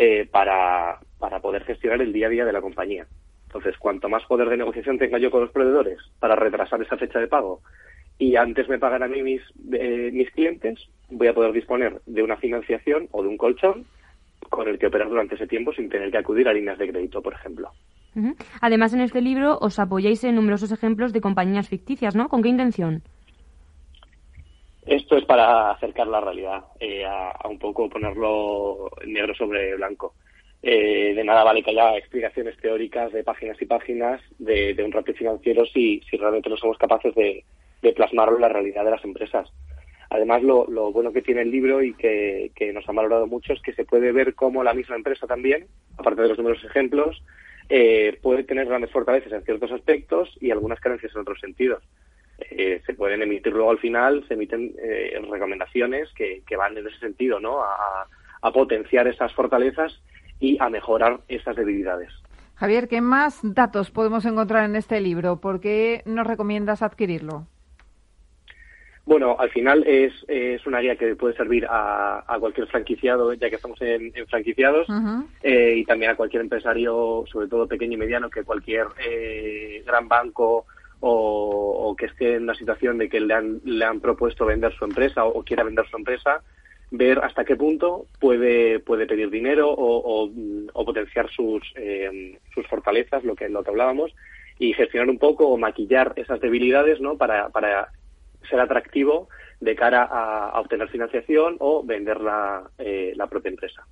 eh, 0.00 0.28
para, 0.30 1.00
para 1.18 1.40
poder 1.40 1.64
gestionar 1.64 2.00
el 2.00 2.12
día 2.12 2.28
a 2.28 2.30
día 2.30 2.44
de 2.44 2.52
la 2.52 2.60
compañía. 2.60 3.06
Entonces, 3.46 3.76
cuanto 3.78 4.08
más 4.08 4.24
poder 4.26 4.48
de 4.48 4.56
negociación 4.56 4.96
tenga 4.96 5.18
yo 5.18 5.30
con 5.30 5.40
los 5.40 5.50
proveedores 5.50 5.98
para 6.20 6.36
retrasar 6.36 6.80
esa 6.80 6.96
fecha 6.96 7.18
de 7.18 7.26
pago 7.26 7.60
y 8.18 8.36
antes 8.36 8.68
me 8.68 8.78
pagan 8.78 9.02
a 9.02 9.08
mí 9.08 9.22
mis, 9.22 9.42
eh, 9.72 10.10
mis 10.12 10.30
clientes, 10.30 10.78
voy 11.10 11.26
a 11.26 11.34
poder 11.34 11.52
disponer 11.52 12.00
de 12.06 12.22
una 12.22 12.36
financiación 12.36 13.08
o 13.10 13.22
de 13.22 13.28
un 13.28 13.36
colchón 13.36 13.86
con 14.50 14.68
el 14.68 14.78
que 14.78 14.86
operar 14.86 15.08
durante 15.08 15.34
ese 15.34 15.46
tiempo 15.46 15.72
sin 15.72 15.88
tener 15.88 16.12
que 16.12 16.18
acudir 16.18 16.48
a 16.48 16.52
líneas 16.52 16.78
de 16.78 16.88
crédito, 16.88 17.20
por 17.20 17.34
ejemplo. 17.34 17.70
Además, 18.60 18.94
en 18.94 19.00
este 19.00 19.20
libro 19.20 19.58
os 19.60 19.78
apoyáis 19.78 20.22
en 20.24 20.34
numerosos 20.34 20.72
ejemplos 20.72 21.12
de 21.12 21.20
compañías 21.20 21.68
ficticias, 21.68 22.16
¿no? 22.16 22.28
¿Con 22.28 22.42
qué 22.42 22.48
intención? 22.48 23.02
Esto 24.88 25.18
es 25.18 25.24
para 25.26 25.70
acercar 25.70 26.06
la 26.06 26.20
realidad, 26.20 26.64
eh, 26.80 27.04
a, 27.04 27.46
un 27.48 27.58
poco 27.58 27.90
ponerlo 27.90 28.90
negro 29.06 29.34
sobre 29.34 29.76
blanco. 29.76 30.14
Eh, 30.62 31.12
de 31.14 31.24
nada 31.24 31.44
vale 31.44 31.62
que 31.62 31.70
haya 31.70 31.96
explicaciones 31.96 32.56
teóricas 32.56 33.12
de 33.12 33.22
páginas 33.22 33.60
y 33.60 33.66
páginas 33.66 34.20
de, 34.38 34.74
un 34.82 34.90
ratio 34.90 35.14
financiero 35.14 35.64
si, 35.66 36.00
si 36.10 36.16
realmente 36.16 36.48
no 36.50 36.56
somos 36.56 36.78
capaces 36.78 37.14
de, 37.14 37.44
de 37.82 37.92
plasmarlo 37.92 38.36
en 38.36 38.42
la 38.42 38.48
realidad 38.48 38.84
de 38.84 38.90
las 38.90 39.04
empresas. 39.04 39.48
Además, 40.10 40.42
lo, 40.42 40.64
bueno 40.90 41.12
que 41.12 41.22
tiene 41.22 41.42
el 41.42 41.50
libro 41.50 41.82
y 41.82 41.92
que, 41.94 42.50
nos 42.72 42.88
han 42.88 42.96
valorado 42.96 43.26
mucho 43.26 43.52
es 43.52 43.60
que 43.60 43.74
se 43.74 43.84
puede 43.84 44.10
ver 44.12 44.34
cómo 44.34 44.64
la 44.64 44.72
misma 44.72 44.96
empresa 44.96 45.26
también, 45.26 45.66
aparte 45.98 46.22
de 46.22 46.28
los 46.28 46.38
numerosos 46.38 46.64
ejemplos, 46.70 47.22
eh, 47.68 48.18
puede 48.22 48.44
tener 48.44 48.66
grandes 48.66 48.90
fortalezas 48.90 49.32
en 49.32 49.44
ciertos 49.44 49.70
aspectos 49.70 50.34
y 50.40 50.50
algunas 50.50 50.80
carencias 50.80 51.14
en 51.14 51.20
otros 51.20 51.40
sentidos. 51.40 51.84
Eh, 52.38 52.82
se 52.86 52.94
pueden 52.94 53.22
emitir 53.22 53.52
luego 53.52 53.70
al 53.70 53.78
final, 53.78 54.24
se 54.28 54.34
emiten 54.34 54.74
eh, 54.82 55.20
recomendaciones 55.30 56.08
que, 56.14 56.42
van 56.56 56.76
en 56.76 56.86
ese 56.86 56.98
sentido, 56.98 57.40
¿no? 57.40 57.62
A, 57.62 58.06
a 58.42 58.52
potenciar 58.52 59.08
esas 59.08 59.32
fortalezas 59.34 60.00
y 60.40 60.56
a 60.60 60.68
mejorar 60.68 61.20
esas 61.28 61.56
debilidades. 61.56 62.12
Javier, 62.54 62.88
¿qué 62.88 63.00
más 63.00 63.40
datos 63.42 63.90
podemos 63.90 64.24
encontrar 64.24 64.64
en 64.64 64.76
este 64.76 65.00
libro? 65.00 65.40
¿Por 65.40 65.60
qué 65.60 66.02
nos 66.06 66.26
recomiendas 66.26 66.82
adquirirlo? 66.82 67.46
Bueno, 69.08 69.36
al 69.38 69.48
final 69.48 69.84
es, 69.86 70.12
es 70.28 70.66
una 70.66 70.80
guía 70.80 70.96
que 70.96 71.16
puede 71.16 71.34
servir 71.34 71.66
a, 71.70 72.36
cualquier 72.40 72.66
franquiciado, 72.66 73.32
ya 73.32 73.48
que 73.48 73.56
estamos 73.56 73.80
en, 73.80 74.12
franquiciados, 74.28 74.86
eh, 75.42 75.76
y 75.78 75.84
también 75.86 76.10
a 76.10 76.14
cualquier 76.14 76.42
empresario, 76.42 77.24
sobre 77.32 77.48
todo 77.48 77.66
pequeño 77.66 77.94
y 77.94 77.96
mediano, 77.96 78.28
que 78.28 78.44
cualquier 78.44 78.86
eh, 79.02 79.82
gran 79.86 80.08
banco 80.08 80.66
o, 81.00 81.94
que 81.98 82.06
esté 82.06 82.34
en 82.34 82.44
una 82.44 82.54
situación 82.54 82.98
de 82.98 83.08
que 83.08 83.20
le 83.20 83.34
han, 83.34 83.60
le 83.64 83.84
han 83.84 84.00
propuesto 84.00 84.46
vender 84.46 84.72
su 84.74 84.84
empresa 84.84 85.24
o, 85.24 85.42
quiera 85.42 85.64
vender 85.64 85.86
su 85.88 85.96
empresa, 85.96 86.42
ver 86.90 87.18
hasta 87.18 87.44
qué 87.44 87.56
punto 87.56 88.06
puede, 88.20 88.80
puede 88.80 89.06
pedir 89.06 89.30
dinero 89.30 89.68
o, 89.70 90.30
potenciar 90.84 91.28
sus, 91.30 91.62
eh, 91.76 92.38
sus 92.54 92.66
fortalezas, 92.66 93.24
lo 93.24 93.34
que, 93.34 93.48
lo 93.48 93.62
que 93.62 93.70
hablábamos, 93.70 94.14
y 94.58 94.72
gestionar 94.72 95.08
un 95.08 95.18
poco 95.18 95.48
o 95.48 95.58
maquillar 95.58 96.14
esas 96.16 96.40
debilidades 96.40 97.00
¿no? 97.00 97.16
para, 97.16 97.50
para 97.50 97.88
ser 98.48 98.60
atractivo 98.60 99.28
de 99.60 99.74
cara 99.74 100.02
a, 100.04 100.58
obtener 100.60 100.88
financiación 100.88 101.56
o 101.58 101.84
vender 101.84 102.20
la, 102.20 102.70
eh, 102.78 103.12
la 103.16 103.26
propia 103.26 103.50
empresa. 103.50 103.86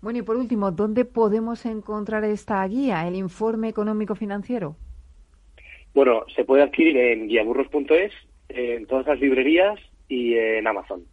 Bueno, 0.00 0.20
y 0.20 0.22
por 0.22 0.36
último, 0.36 0.70
¿dónde 0.70 1.04
podemos 1.04 1.66
encontrar 1.66 2.24
esta 2.24 2.66
guía, 2.66 3.06
el 3.06 3.16
informe 3.16 3.68
económico 3.68 4.14
financiero? 4.14 4.76
Bueno, 5.96 6.24
se 6.36 6.44
puede 6.44 6.62
adquirir 6.62 6.94
en 6.98 7.26
guiaburros.es, 7.26 8.12
en 8.50 8.84
todas 8.84 9.06
las 9.06 9.18
librerías 9.18 9.80
y 10.10 10.34
en 10.34 10.66
Amazon. 10.66 11.04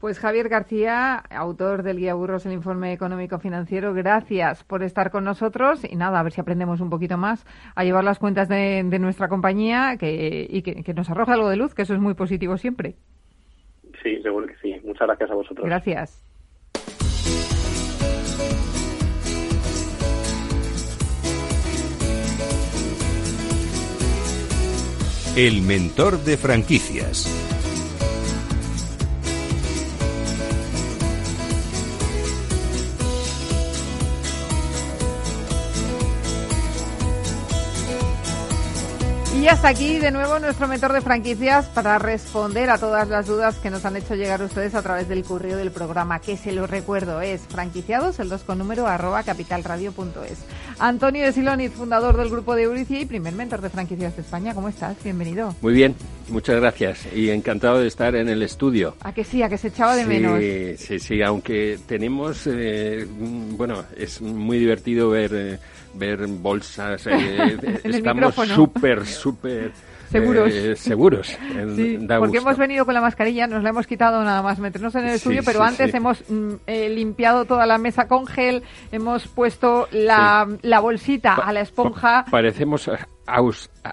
Pues 0.00 0.18
Javier 0.18 0.48
García, 0.48 1.16
autor 1.28 1.82
del 1.82 1.98
Guía 1.98 2.14
Burros, 2.14 2.46
el 2.46 2.54
informe 2.54 2.94
económico 2.94 3.38
financiero, 3.38 3.92
gracias 3.92 4.64
por 4.64 4.82
estar 4.82 5.10
con 5.10 5.24
nosotros 5.24 5.84
y 5.84 5.96
nada, 5.96 6.20
a 6.20 6.22
ver 6.22 6.32
si 6.32 6.40
aprendemos 6.40 6.80
un 6.80 6.88
poquito 6.88 7.18
más 7.18 7.44
a 7.74 7.84
llevar 7.84 8.02
las 8.02 8.18
cuentas 8.18 8.48
de, 8.48 8.82
nuestra 8.98 9.28
compañía 9.28 9.98
que, 10.00 10.46
y 10.48 10.62
que, 10.62 10.94
nos 10.94 11.10
arroja 11.10 11.34
algo 11.34 11.50
de 11.50 11.58
luz, 11.58 11.74
que 11.74 11.82
eso 11.82 11.92
es 11.92 12.00
muy 12.00 12.14
positivo 12.14 12.56
siempre. 12.56 12.94
Sí, 14.02 14.22
seguro 14.22 14.46
que 14.46 14.56
sí. 14.62 14.74
Muchas 14.84 15.06
gracias 15.06 15.30
a 15.30 15.34
vosotros. 15.34 15.66
Gracias. 15.66 16.27
El 25.38 25.62
mentor 25.62 26.24
de 26.24 26.36
franquicias. 26.36 27.47
Y 39.38 39.46
hasta 39.46 39.68
aquí 39.68 39.98
de 39.98 40.10
nuevo 40.10 40.40
nuestro 40.40 40.66
mentor 40.66 40.92
de 40.92 41.00
franquicias 41.00 41.66
para 41.66 41.96
responder 42.00 42.70
a 42.70 42.78
todas 42.78 43.08
las 43.08 43.28
dudas 43.28 43.56
que 43.58 43.70
nos 43.70 43.84
han 43.84 43.96
hecho 43.96 44.16
llegar 44.16 44.42
ustedes 44.42 44.74
a 44.74 44.82
través 44.82 45.08
del 45.08 45.22
correo 45.22 45.56
del 45.56 45.70
programa, 45.70 46.18
que 46.18 46.36
se 46.36 46.50
lo 46.50 46.66
recuerdo 46.66 47.20
es 47.20 47.42
franquiciados, 47.42 48.18
el 48.18 48.30
2 48.30 48.42
con 48.42 48.58
número 48.58 48.88
arroba 48.88 49.22
capitalradio.es. 49.22 50.44
Antonio 50.80 51.24
de 51.24 51.32
Siloniz, 51.32 51.70
fundador 51.70 52.16
del 52.16 52.30
grupo 52.30 52.56
de 52.56 52.64
Euricia 52.64 53.00
y 53.00 53.06
primer 53.06 53.32
mentor 53.32 53.60
de 53.60 53.70
franquicias 53.70 54.16
de 54.16 54.22
España. 54.22 54.54
¿Cómo 54.54 54.68
estás? 54.68 54.96
Bienvenido. 55.04 55.54
Muy 55.62 55.72
bien, 55.72 55.94
muchas 56.30 56.56
gracias 56.56 57.06
y 57.14 57.30
encantado 57.30 57.78
de 57.78 57.86
estar 57.86 58.16
en 58.16 58.28
el 58.28 58.42
estudio. 58.42 58.96
A 59.04 59.14
que 59.14 59.22
sí, 59.22 59.44
a 59.44 59.48
que 59.48 59.56
se 59.56 59.68
echaba 59.68 59.94
de 59.94 60.04
menos. 60.04 60.40
Sí, 60.80 60.98
sí, 60.98 61.22
aunque 61.22 61.78
tenemos, 61.86 62.48
eh, 62.48 63.06
bueno, 63.56 63.84
es 63.96 64.20
muy 64.20 64.58
divertido 64.58 65.10
ver... 65.10 65.30
Eh, 65.32 65.58
ver 65.98 66.26
bolsas. 66.26 67.06
Eh, 67.06 67.80
estamos 67.84 68.34
súper, 68.34 69.06
súper 69.06 69.72
seguros. 70.10 70.52
Eh, 70.52 70.76
seguros. 70.76 71.38
porque 72.18 72.38
hemos 72.38 72.56
venido 72.56 72.84
con 72.84 72.94
la 72.94 73.00
mascarilla, 73.00 73.46
nos 73.46 73.62
la 73.62 73.70
hemos 73.70 73.86
quitado 73.86 74.22
nada 74.24 74.42
más 74.42 74.58
meternos 74.58 74.94
en 74.94 75.06
el 75.06 75.14
estudio, 75.14 75.42
pero 75.44 75.62
antes 75.62 75.92
hemos 75.94 76.22
mm, 76.28 76.54
eh, 76.66 76.88
limpiado 76.88 77.44
toda 77.44 77.66
la 77.66 77.78
mesa 77.78 78.08
con 78.08 78.26
gel, 78.26 78.62
hemos 78.92 79.28
puesto 79.28 79.88
la, 79.92 80.48
la 80.62 80.80
bolsita 80.80 81.34
a 81.34 81.52
la 81.52 81.60
esponja. 81.60 82.24
parecemos 82.30 82.90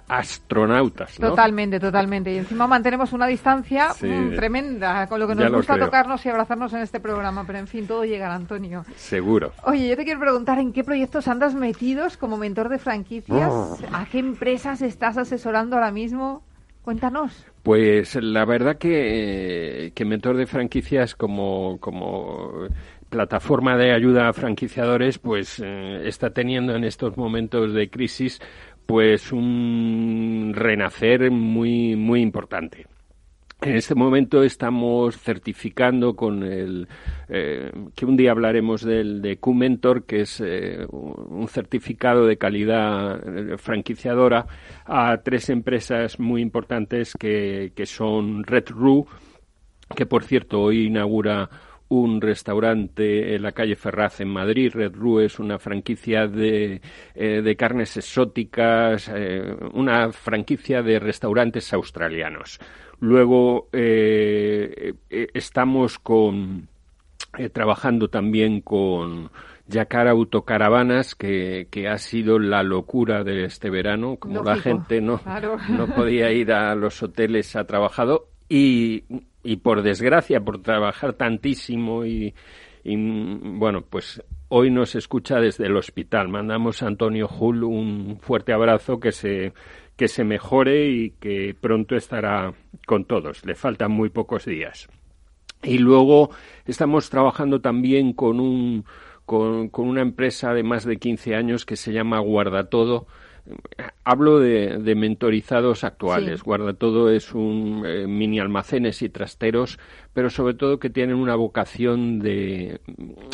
astronautas. 0.07 1.15
Totalmente, 1.15 1.79
totalmente. 1.79 2.33
Y 2.33 2.37
encima 2.37 2.67
mantenemos 2.67 3.13
una 3.13 3.27
distancia 3.27 3.89
mm, 3.89 4.35
tremenda, 4.35 5.07
con 5.07 5.19
lo 5.19 5.27
que 5.27 5.35
nos 5.35 5.51
gusta 5.51 5.77
tocarnos 5.77 6.25
y 6.25 6.29
abrazarnos 6.29 6.73
en 6.73 6.81
este 6.81 6.99
programa. 6.99 7.43
Pero 7.45 7.59
en 7.59 7.67
fin, 7.67 7.87
todo 7.87 8.05
llegará, 8.05 8.35
Antonio. 8.35 8.85
Seguro. 8.95 9.51
Oye, 9.63 9.89
yo 9.89 9.95
te 9.95 10.03
quiero 10.05 10.19
preguntar, 10.19 10.59
¿en 10.59 10.73
qué 10.73 10.83
proyectos 10.83 11.27
andas 11.27 11.53
metidos 11.53 12.17
como 12.17 12.37
mentor 12.37 12.69
de 12.69 12.79
franquicias? 12.79 13.49
Oh. 13.51 13.77
¿A 13.91 14.05
qué 14.05 14.19
empresas 14.19 14.81
estás 14.81 15.17
asesorando 15.17 15.75
ahora 15.75 15.91
mismo? 15.91 16.43
Cuéntanos. 16.81 17.45
Pues 17.63 18.13
la 18.13 18.45
verdad 18.45 18.77
que, 18.77 19.91
que 19.95 20.05
mentor 20.05 20.37
de 20.37 20.45
franquicias 20.45 21.15
como, 21.15 21.79
como 21.79 22.67
plataforma 23.09 23.75
de 23.77 23.91
ayuda 23.91 24.29
a 24.29 24.33
franquiciadores, 24.33 25.17
pues 25.17 25.61
eh, 25.63 26.01
está 26.05 26.31
teniendo 26.31 26.75
en 26.75 26.83
estos 26.83 27.17
momentos 27.17 27.73
de 27.73 27.89
crisis 27.89 28.39
pues 28.85 29.31
un 29.31 30.53
renacer 30.55 31.31
muy, 31.31 31.95
muy 31.95 32.21
importante. 32.21 32.85
En 33.61 33.75
este 33.77 33.95
momento 33.95 34.43
estamos 34.43 35.17
certificando 35.17 36.15
con 36.15 36.43
el 36.43 36.87
eh, 37.29 37.71
que 37.95 38.05
un 38.05 38.17
día 38.17 38.31
hablaremos 38.31 38.83
del 38.83 39.21
de 39.21 39.37
Q-Mentor, 39.37 40.05
que 40.05 40.21
es 40.21 40.41
eh, 40.45 40.85
un 40.89 41.47
certificado 41.47 42.27
de 42.27 42.37
calidad 42.37 43.17
eh, 43.25 43.57
franquiciadora 43.57 44.45
a 44.85 45.17
tres 45.23 45.49
empresas 45.49 46.19
muy 46.19 46.41
importantes 46.41 47.13
que, 47.17 47.71
que 47.75 47.85
son 47.85 48.43
Red 48.43 48.65
Roo, 48.69 49.07
que 49.95 50.05
por 50.05 50.25
cierto 50.25 50.61
hoy 50.61 50.87
inaugura 50.87 51.49
un 51.89 52.21
restaurante 52.21 53.35
en 53.35 53.41
la 53.41 53.51
calle 53.51 53.75
Ferraz 53.75 54.21
en 54.21 54.29
Madrid. 54.29 54.71
Red 54.73 54.93
Rue 54.95 55.25
es 55.25 55.39
una 55.39 55.59
franquicia 55.59 56.27
de, 56.27 56.81
eh, 57.13 57.41
de 57.43 57.55
carnes 57.55 57.95
exóticas, 57.97 59.11
eh, 59.13 59.55
una 59.73 60.11
franquicia 60.11 60.81
de 60.81 60.99
restaurantes 60.99 61.73
australianos. 61.73 62.59
Luego 62.99 63.69
eh, 63.73 64.93
estamos 65.09 65.99
con 65.99 66.67
trabajando 67.51 68.07
también 68.09 68.61
con 68.61 69.29
Yacar 69.67 70.07
Autocaravanas, 70.07 71.15
que, 71.15 71.67
que 71.69 71.89
ha 71.89 71.97
sido 71.97 72.39
la 72.39 72.63
locura 72.63 73.23
de 73.23 73.45
este 73.45 73.69
verano, 73.69 74.15
como 74.17 74.43
la 74.43 74.55
gente 74.55 75.01
no, 75.01 75.19
no 75.69 75.87
podía 75.87 76.31
ir 76.31 76.53
a 76.53 76.75
los 76.75 77.03
hoteles, 77.03 77.55
ha 77.55 77.65
trabajado 77.65 78.29
y 78.47 79.03
y 79.45 79.57
por 79.57 79.83
desgracia, 79.83 80.41
por 80.41 80.61
trabajar 80.61 81.13
tantísimo 81.13 82.05
y, 82.05 82.33
bueno, 82.83 83.83
pues 83.83 84.21
hoy 84.49 84.71
nos 84.71 84.95
escucha 84.95 85.39
desde 85.39 85.67
el 85.67 85.77
hospital. 85.77 86.27
Mandamos 86.27 86.81
a 86.81 86.87
Antonio 86.87 87.29
Hull 87.29 87.63
un 87.63 88.17
fuerte 88.19 88.53
abrazo, 88.53 88.99
que 88.99 89.11
se, 89.11 89.53
que 89.95 90.07
se 90.07 90.23
mejore 90.23 90.89
y 90.89 91.11
que 91.11 91.55
pronto 91.59 91.95
estará 91.95 92.53
con 92.87 93.05
todos. 93.05 93.45
Le 93.45 93.55
faltan 93.55 93.91
muy 93.91 94.09
pocos 94.09 94.45
días. 94.45 94.89
Y 95.63 95.77
luego 95.77 96.31
estamos 96.65 97.09
trabajando 97.09 97.61
también 97.61 98.13
con, 98.13 98.39
un, 98.39 98.85
con, 99.25 99.69
con 99.69 99.87
una 99.87 100.01
empresa 100.01 100.53
de 100.53 100.63
más 100.63 100.85
de 100.85 100.97
15 100.97 101.35
años 101.35 101.65
que 101.65 101.75
se 101.75 101.93
llama 101.93 102.19
Guardatodo, 102.19 103.07
Hablo 104.03 104.39
de, 104.39 104.95
mentorizados 104.95 105.83
actuales. 105.83 106.43
Guarda 106.43 106.73
todo 106.73 107.09
es 107.09 107.33
un 107.33 107.83
eh, 107.85 108.07
mini 108.07 108.39
almacenes 108.39 109.01
y 109.01 109.09
trasteros, 109.09 109.79
pero 110.13 110.29
sobre 110.29 110.55
todo 110.55 110.79
que 110.79 110.89
tienen 110.89 111.15
una 111.15 111.35
vocación 111.35 112.19
de 112.19 112.79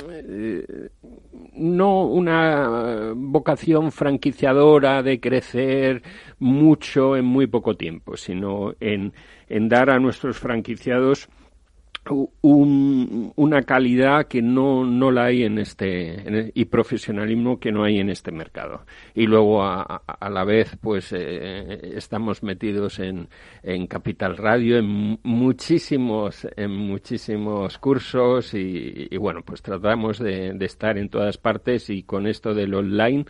eh, 0.09 0.89
no 1.53 2.05
una 2.05 3.13
vocación 3.15 3.91
franquiciadora 3.91 5.03
de 5.03 5.19
crecer 5.19 6.03
mucho 6.39 7.15
en 7.15 7.25
muy 7.25 7.47
poco 7.47 7.75
tiempo, 7.75 8.17
sino 8.17 8.73
en, 8.79 9.13
en 9.47 9.69
dar 9.69 9.89
a 9.89 9.99
nuestros 9.99 10.39
franquiciados 10.39 11.29
una 12.41 13.61
calidad 13.61 14.25
que 14.27 14.41
no, 14.41 14.83
no 14.85 15.11
la 15.11 15.25
hay 15.25 15.43
en 15.43 15.59
este 15.59 16.51
y 16.55 16.65
profesionalismo 16.65 17.59
que 17.59 17.71
no 17.71 17.83
hay 17.83 17.99
en 17.99 18.09
este 18.09 18.31
mercado. 18.31 18.85
Y 19.13 19.27
luego 19.27 19.63
a, 19.63 20.01
la 20.29 20.43
vez 20.43 20.77
pues 20.81 21.13
eh, 21.13 21.93
estamos 21.95 22.41
metidos 22.41 22.99
en, 22.99 23.29
en 23.61 23.85
Capital 23.87 24.37
Radio 24.37 24.77
en 24.77 25.19
muchísimos 25.23 26.47
en 26.55 26.71
muchísimos 26.71 27.77
cursos 27.77 28.53
y, 28.55 29.15
bueno 29.17 29.41
pues 29.43 29.61
tratamos 29.61 30.17
de, 30.17 30.53
de 30.53 30.65
estar 30.65 30.97
en 30.97 31.09
todas 31.09 31.37
partes 31.37 31.89
y 31.89 32.03
con 32.03 32.25
esto 32.25 32.55
del 32.55 32.73
online 32.73 33.25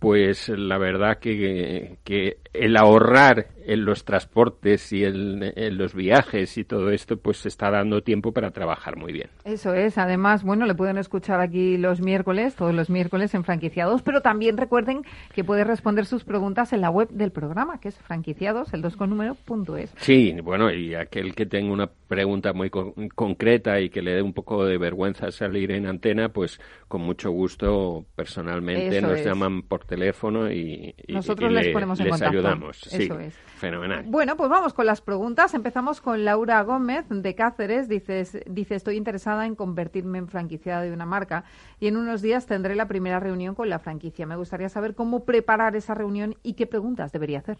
pues 0.00 0.48
la 0.48 0.78
verdad 0.78 1.18
que, 1.18 1.98
que 2.04 2.38
el 2.52 2.76
ahorrar 2.76 3.48
en 3.64 3.84
los 3.84 4.04
transportes 4.04 4.92
y 4.92 5.04
en, 5.04 5.78
los 5.78 5.94
viajes 5.94 6.58
y 6.58 6.64
todo 6.64 6.90
esto, 6.90 7.18
pues 7.18 7.46
está 7.46 7.70
dando 7.70 8.02
tiempo 8.02 8.32
para 8.32 8.50
trabajar 8.50 8.96
muy 8.96 9.12
bien. 9.12 9.28
Eso 9.44 9.74
es. 9.74 9.96
Además, 9.98 10.42
bueno, 10.42 10.66
le 10.66 10.74
pueden 10.74 10.98
escuchar 10.98 11.40
aquí 11.40 11.76
los 11.76 12.00
miércoles, 12.00 12.56
todos 12.56 12.74
los 12.74 12.90
miércoles 12.90 13.32
en 13.34 13.44
Franquiciados, 13.44 14.02
pero 14.02 14.22
también 14.22 14.56
recuerden 14.56 15.02
que 15.34 15.44
puede 15.44 15.62
responder 15.62 16.06
sus 16.06 16.24
preguntas 16.24 16.72
en 16.72 16.80
la 16.80 16.90
web 16.90 17.10
del 17.10 17.30
programa, 17.30 17.78
que 17.78 17.88
es 17.88 17.98
franquiciados, 17.98 18.72
el 18.74 18.82
2 18.82 18.96
con 18.96 19.10
número, 19.10 19.36
punto 19.44 19.76
es. 19.76 19.94
Sí, 19.98 20.34
bueno, 20.42 20.72
y 20.72 20.94
aquel 20.94 21.34
que 21.34 21.46
tenga 21.46 21.72
una 21.72 21.86
pregunta 21.86 22.52
muy 22.52 22.70
concreta 22.70 23.80
y 23.80 23.88
que 23.88 24.02
le 24.02 24.14
dé 24.14 24.22
un 24.22 24.32
poco 24.32 24.64
de 24.64 24.78
vergüenza 24.78 25.30
salir 25.30 25.70
en 25.70 25.86
antena, 25.86 26.30
pues 26.30 26.60
con 26.88 27.02
mucho 27.02 27.30
gusto 27.30 28.04
personalmente 28.16 29.00
nos 29.00 29.24
llaman 29.24 29.62
por 29.62 29.84
teléfono 29.90 30.50
y, 30.50 30.94
nosotros 31.08 31.52
les 31.52 31.68
ponemos 31.68 31.98
en 32.00 32.22
ayudamos. 32.22 32.86
Eso 32.86 33.18
es. 33.18 33.34
Fenomenal. 33.56 34.04
Bueno, 34.06 34.36
pues 34.36 34.48
vamos 34.48 34.72
con 34.72 34.86
las 34.86 35.02
preguntas. 35.02 35.52
Empezamos 35.52 36.00
con 36.00 36.24
Laura 36.24 36.62
Gómez 36.62 37.04
de 37.10 37.34
Cáceres. 37.34 37.88
Dice, 37.88 38.24
dice, 38.46 38.76
estoy 38.76 38.96
interesada 38.96 39.44
en 39.44 39.54
convertirme 39.54 40.18
en 40.18 40.28
franquiciada 40.28 40.82
de 40.82 40.92
una 40.92 41.04
marca 41.04 41.44
y 41.80 41.88
en 41.88 41.96
unos 41.96 42.22
días 42.22 42.46
tendré 42.46 42.74
la 42.76 42.86
primera 42.86 43.20
reunión 43.20 43.54
con 43.54 43.68
la 43.68 43.80
franquicia. 43.80 44.24
Me 44.24 44.36
gustaría 44.36 44.68
saber 44.68 44.94
cómo 44.94 45.24
preparar 45.24 45.76
esa 45.76 45.94
reunión 45.94 46.36
y 46.42 46.54
qué 46.54 46.66
preguntas 46.66 47.12
debería 47.12 47.40
hacer. 47.40 47.58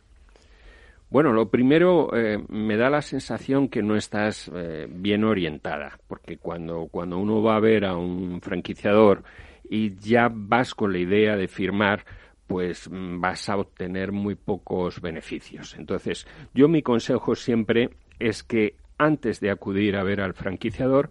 Bueno, 1.10 1.32
lo 1.32 1.50
primero, 1.50 2.16
eh, 2.16 2.38
me 2.48 2.76
da 2.76 2.88
la 2.88 3.02
sensación 3.02 3.68
que 3.68 3.82
no 3.82 3.96
estás 3.96 4.48
eh, 4.54 4.86
bien 4.88 5.24
orientada, 5.24 5.98
porque 6.06 6.36
cuando, 6.36 6.86
cuando 6.88 7.18
uno 7.18 7.42
va 7.42 7.56
a 7.56 7.60
ver 7.60 7.84
a 7.84 7.96
un 7.96 8.40
franquiciador 8.40 9.24
y 9.68 9.96
ya 9.96 10.28
vas 10.32 10.74
con 10.74 10.92
la 10.92 10.98
idea 10.98 11.36
de 11.36 11.48
firmar, 11.48 12.04
pues 12.50 12.90
mm, 12.90 13.20
vas 13.20 13.48
a 13.48 13.56
obtener 13.56 14.10
muy 14.10 14.34
pocos 14.34 15.00
beneficios. 15.00 15.76
Entonces, 15.78 16.26
yo 16.52 16.66
mi 16.66 16.82
consejo 16.82 17.36
siempre 17.36 17.90
es 18.18 18.42
que 18.42 18.74
antes 18.98 19.38
de 19.38 19.52
acudir 19.52 19.94
a 19.94 20.02
ver 20.02 20.20
al 20.20 20.34
franquiciador, 20.34 21.10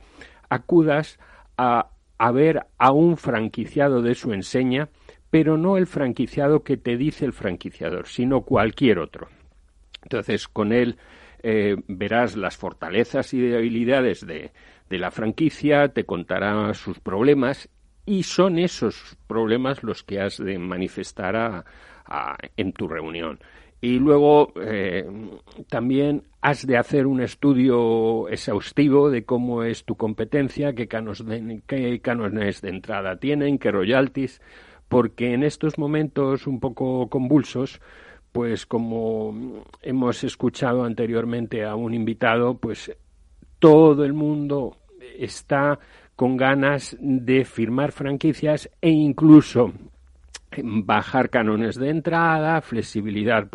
acudas 0.49 1.17
a, 1.57 1.91
a 2.17 2.31
ver 2.33 2.67
a 2.77 2.91
un 2.91 3.15
franquiciado 3.15 4.01
de 4.01 4.15
su 4.15 4.33
enseña, 4.33 4.89
pero 5.29 5.57
no 5.57 5.77
el 5.77 5.87
franquiciado 5.87 6.61
que 6.61 6.75
te 6.75 6.97
dice 6.97 7.23
el 7.23 7.31
franquiciador, 7.31 8.07
sino 8.07 8.41
cualquier 8.41 8.99
otro. 8.99 9.29
Entonces, 10.03 10.49
con 10.49 10.73
él 10.73 10.97
eh, 11.41 11.77
verás 11.87 12.35
las 12.35 12.57
fortalezas 12.57 13.33
y 13.33 13.39
debilidades 13.39 14.27
de, 14.27 14.51
de 14.89 14.97
la 14.97 15.09
franquicia, 15.09 15.87
te 15.87 16.03
contará 16.03 16.73
sus 16.73 16.99
problemas 16.99 17.69
y 18.09 18.23
son 18.23 18.57
esos 18.57 19.15
problemas 19.27 19.83
los 19.83 20.01
que 20.01 20.19
has 20.19 20.39
de 20.39 20.57
manifestar 20.57 21.63
en 22.57 22.73
tu 22.73 22.87
reunión. 22.87 23.37
Y 23.81 23.99
luego 23.99 24.51
eh, 24.59 25.05
también 25.69 26.23
has 26.41 26.65
de 26.65 26.77
hacer 26.77 27.05
un 27.05 27.21
estudio 27.21 28.27
exhaustivo 28.27 29.11
de 29.11 29.25
cómo 29.25 29.61
es 29.61 29.85
tu 29.85 29.95
competencia, 29.95 30.73
qué, 30.73 30.87
canos 30.87 31.23
de, 31.23 31.61
qué 31.67 32.01
cánones 32.01 32.61
de 32.61 32.69
entrada 32.69 33.19
tienen, 33.19 33.59
qué 33.59 33.69
royalties, 33.69 34.41
porque 34.87 35.35
en 35.35 35.43
estos 35.43 35.77
momentos 35.77 36.47
un 36.47 36.59
poco 36.59 37.09
convulsos, 37.09 37.79
pues 38.31 38.65
como 38.65 39.63
hemos 39.83 40.23
escuchado 40.23 40.83
anteriormente 40.83 41.63
a 41.63 41.75
un 41.75 41.93
invitado, 41.93 42.57
pues 42.57 42.91
todo 43.59 44.03
el 44.03 44.13
mundo 44.13 44.77
está 45.15 45.77
con 46.19 46.35
ganas 46.35 46.97
de 46.99 47.45
firmar 47.45 47.93
franquicias 47.93 48.69
e 48.81 48.89
incluso 48.89 49.71
bajar 50.61 51.29
canones 51.29 51.77
de 51.77 51.91
entrada, 51.91 52.59
flexibilidad 52.59 53.47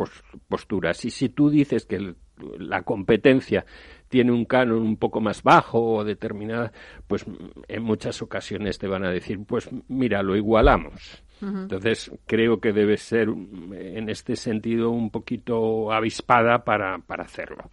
posturas. 0.48 1.04
Y 1.04 1.10
si 1.10 1.28
tú 1.28 1.50
dices 1.50 1.84
que 1.84 2.14
la 2.58 2.80
competencia 2.80 3.66
tiene 4.08 4.32
un 4.32 4.46
canon 4.46 4.78
un 4.78 4.96
poco 4.96 5.20
más 5.20 5.42
bajo 5.42 5.78
o 5.78 6.04
determinada, 6.04 6.72
pues 7.06 7.26
en 7.68 7.82
muchas 7.82 8.22
ocasiones 8.22 8.78
te 8.78 8.88
van 8.88 9.04
a 9.04 9.10
decir, 9.10 9.40
pues 9.46 9.68
mira, 9.88 10.22
lo 10.22 10.34
igualamos. 10.34 11.22
Entonces 11.42 12.10
creo 12.24 12.60
que 12.60 12.72
debe 12.72 12.96
ser 12.96 13.28
en 13.28 14.08
este 14.08 14.36
sentido 14.36 14.88
un 14.88 15.10
poquito 15.10 15.92
avispada 15.92 16.64
para, 16.64 16.96
para 17.00 17.24
hacerlo. 17.24 17.68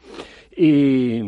Y 0.53 1.21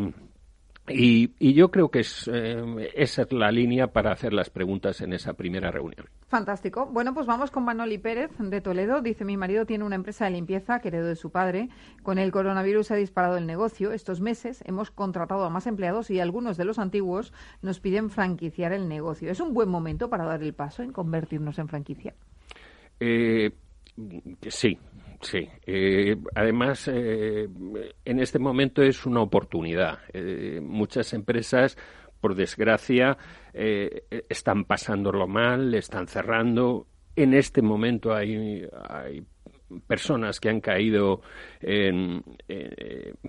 y, 0.89 1.53
yo 1.53 1.71
creo 1.71 1.89
que 1.89 2.01
es, 2.01 2.29
eh, 2.31 2.91
esa 2.95 3.21
es 3.21 3.31
la 3.31 3.51
línea 3.51 3.87
para 3.87 4.11
hacer 4.11 4.33
las 4.33 4.49
preguntas 4.49 4.99
en 4.99 5.13
esa 5.13 5.33
primera 5.33 5.71
reunión. 5.71 6.07
Fantástico. 6.27 6.87
Bueno, 6.87 7.13
pues 7.13 7.25
vamos 7.25 7.51
con 7.51 7.63
Manoli 7.63 7.97
Pérez 7.97 8.31
de 8.37 8.59
Toledo. 8.59 9.01
Dice, 9.01 9.23
mi 9.23 9.37
marido 9.37 9.65
tiene 9.65 9.85
una 9.85 9.95
empresa 9.95 10.25
de 10.25 10.31
limpieza 10.31 10.79
que 10.79 10.89
heredó 10.89 11.07
de 11.07 11.15
su 11.15 11.31
padre. 11.31 11.69
Con 12.01 12.17
el 12.17 12.33
coronavirus 12.33 12.91
ha 12.91 12.95
disparado 12.95 13.37
el 13.37 13.47
negocio. 13.47 13.93
Estos 13.93 14.19
meses 14.19 14.61
hemos 14.65 14.91
contratado 14.91 15.45
a 15.45 15.49
más 15.49 15.67
empleados 15.67 16.09
y 16.09 16.19
algunos 16.19 16.57
de 16.57 16.65
los 16.65 16.79
antiguos 16.79 17.31
nos 17.61 17.79
piden 17.79 18.09
franquiciar 18.09 18.73
el 18.73 18.89
negocio. 18.89 19.31
¿Es 19.31 19.39
un 19.39 19.53
buen 19.53 19.69
momento 19.69 20.09
para 20.09 20.25
dar 20.25 20.43
el 20.43 20.53
paso 20.53 20.83
en 20.83 20.91
convertirnos 20.91 21.59
en 21.59 21.69
franquicia? 21.69 22.13
Eh, 22.99 23.51
sí, 24.49 24.77
Sí, 25.23 25.47
eh, 25.65 26.17
además 26.35 26.89
eh, 26.91 27.47
en 28.03 28.19
este 28.19 28.39
momento 28.39 28.81
es 28.81 29.05
una 29.05 29.21
oportunidad. 29.21 29.99
Eh, 30.11 30.59
muchas 30.61 31.13
empresas, 31.13 31.77
por 32.19 32.35
desgracia, 32.35 33.17
están 33.53 34.65
pasándolo 34.65 35.27
mal, 35.27 35.73
están 35.75 36.07
cerrando. 36.07 36.87
En 37.15 37.33
este 37.33 37.61
momento 37.61 38.13
hay, 38.13 38.65
hay 38.89 39.23
personas 39.87 40.39
que 40.39 40.49
han 40.49 40.61
caído 40.61 41.21
en, 41.59 42.23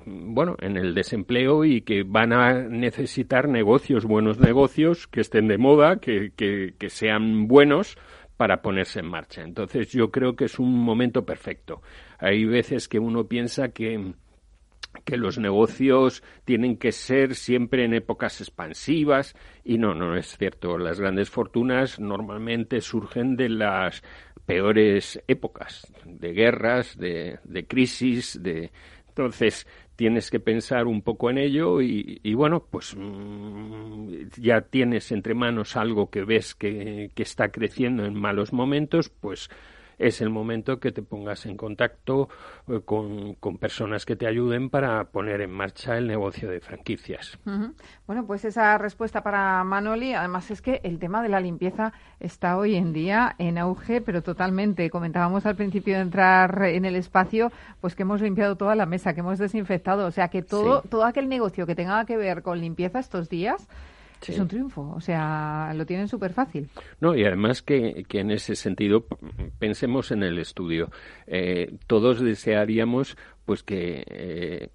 bueno 0.07 0.57
en 0.61 0.77
el 0.77 0.95
desempleo 0.95 1.65
y 1.65 1.83
que 1.83 2.03
van 2.03 2.33
a 2.33 2.69
necesitar 2.69 3.49
negocios 3.49 4.05
buenos 4.05 4.39
negocios 4.39 5.07
que 5.07 5.23
estén 5.23 5.49
de 5.49 5.59
moda 5.59 5.97
que, 5.97 6.33
que 6.37 6.91
sean 6.91 7.49
buenos 7.49 7.97
para 8.37 8.63
ponerse 8.63 9.01
en 9.01 9.07
marcha. 9.07 9.43
Entonces 9.43 9.91
yo 9.93 10.11
creo 10.11 10.37
que 10.37 10.47
es 10.47 10.59
un 10.59 10.73
momento 10.73 11.25
perfecto. 11.25 11.83
Hay 12.19 12.45
veces 12.45 12.89
que 12.89 12.99
uno 12.99 13.27
piensa 13.27 13.69
que 13.69 14.15
que 15.05 15.17
los 15.17 15.39
negocios 15.39 16.23
tienen 16.45 16.77
que 16.77 16.93
ser 16.93 17.35
siempre 17.35 17.85
en 17.85 17.95
épocas 17.95 18.41
expansivas 18.41 19.35
y 19.65 19.79
no, 19.79 19.95
no 19.95 20.17
es 20.17 20.37
cierto. 20.39 20.79
Las 20.79 21.01
grandes 21.01 21.31
fortunas 21.31 21.99
normalmente 21.99 22.81
surgen 22.81 23.37
de 23.37 23.49
las 23.49 24.03
peores 24.47 25.21
épocas, 25.27 25.93
de 26.05 26.33
guerras, 26.33 26.97
de, 26.97 27.39
de 27.45 27.67
crisis, 27.67 28.41
de 28.43 28.71
entonces 29.09 29.67
tienes 29.97 30.31
que 30.31 30.41
pensar 30.41 30.87
un 30.87 31.03
poco 31.03 31.31
en 31.31 31.39
ello 31.39 31.81
y, 31.81 32.35
bueno, 32.35 32.67
pues 32.71 32.95
mm, 32.97 34.29
ya 34.39 34.63
tienes 34.63 35.13
entre 35.13 35.35
manos 35.35 35.77
algo 35.77 36.11
que 36.11 36.25
ves 36.25 36.55
que, 36.55 37.11
que 37.15 37.23
está 37.23 37.51
creciendo 37.51 38.05
en 38.05 38.15
malos 38.15 38.53
momentos, 38.53 39.09
pues 39.09 39.51
es 39.99 40.21
el 40.21 40.31
momento 40.31 40.81
que 40.81 40.93
te 40.93 41.03
pongas 41.03 41.47
en 41.47 41.57
contacto 41.57 42.29
eh, 42.69 42.81
con, 42.85 43.37
personas 43.59 44.05
que 44.05 44.17
te 44.17 44.27
ayuden 44.27 44.71
para 44.71 45.05
poner 45.05 45.41
en 45.41 45.51
marcha 45.51 45.97
el 45.97 46.07
negocio 46.07 46.51
de 46.51 46.61
franquicias. 46.61 47.39
Bueno, 48.07 48.27
pues 48.27 48.45
esa 48.45 48.77
respuesta 48.79 49.23
para 49.23 49.63
Manoli, 49.65 50.15
además 50.15 50.51
es 50.51 50.61
que 50.61 50.81
el 50.83 50.99
tema 50.99 51.23
de 51.23 51.29
la 51.29 51.41
limpieza 51.41 51.93
está 52.21 52.57
hoy 52.57 52.75
en 52.75 52.93
día 52.93 53.35
en 53.39 53.59
auge, 53.59 54.01
pero 54.01 54.23
totalmente. 54.23 54.91
Comentábamos 54.91 55.47
al 55.47 55.57
principio 55.57 55.95
de 55.95 56.01
entrar 56.01 56.63
en 56.65 56.85
el 56.85 56.97
espacio, 56.97 57.53
pues 57.81 57.95
que 57.95 58.03
hemos 58.03 58.21
limpiado 58.21 58.57
toda 58.57 58.75
la 58.75 58.87
mesa, 58.87 59.15
que 59.15 59.21
hemos 59.21 59.39
desinfectado, 59.39 60.07
o 60.07 60.11
sea 60.11 60.29
que 60.29 60.43
todo, 60.43 60.83
todo 60.83 61.05
aquel 61.05 61.29
negocio 61.29 61.67
que 61.67 61.75
tenga 61.75 62.05
que 62.05 62.17
ver 62.17 62.43
con 62.43 62.61
limpieza 62.61 62.99
estos 62.99 63.29
días, 63.29 63.69
es 64.33 64.39
un 64.39 64.49
triunfo, 64.49 64.93
o 64.95 65.01
sea, 65.01 65.73
lo 65.75 65.87
tienen 65.87 66.09
súper 66.09 66.33
fácil. 66.33 66.69
No, 67.01 67.15
y 67.15 67.25
además 67.25 67.63
que, 67.63 68.05
que, 68.09 68.21
en 68.21 68.31
ese 68.31 68.57
sentido 68.57 69.07
pensemos 69.59 70.11
en 70.11 70.23
el 70.23 70.39
estudio. 70.39 70.91
Eh, 71.27 71.77
todos 71.87 72.21
desearíamos 72.21 73.17
pues 73.45 73.63
que, 73.63 74.05
eh, 74.07 74.69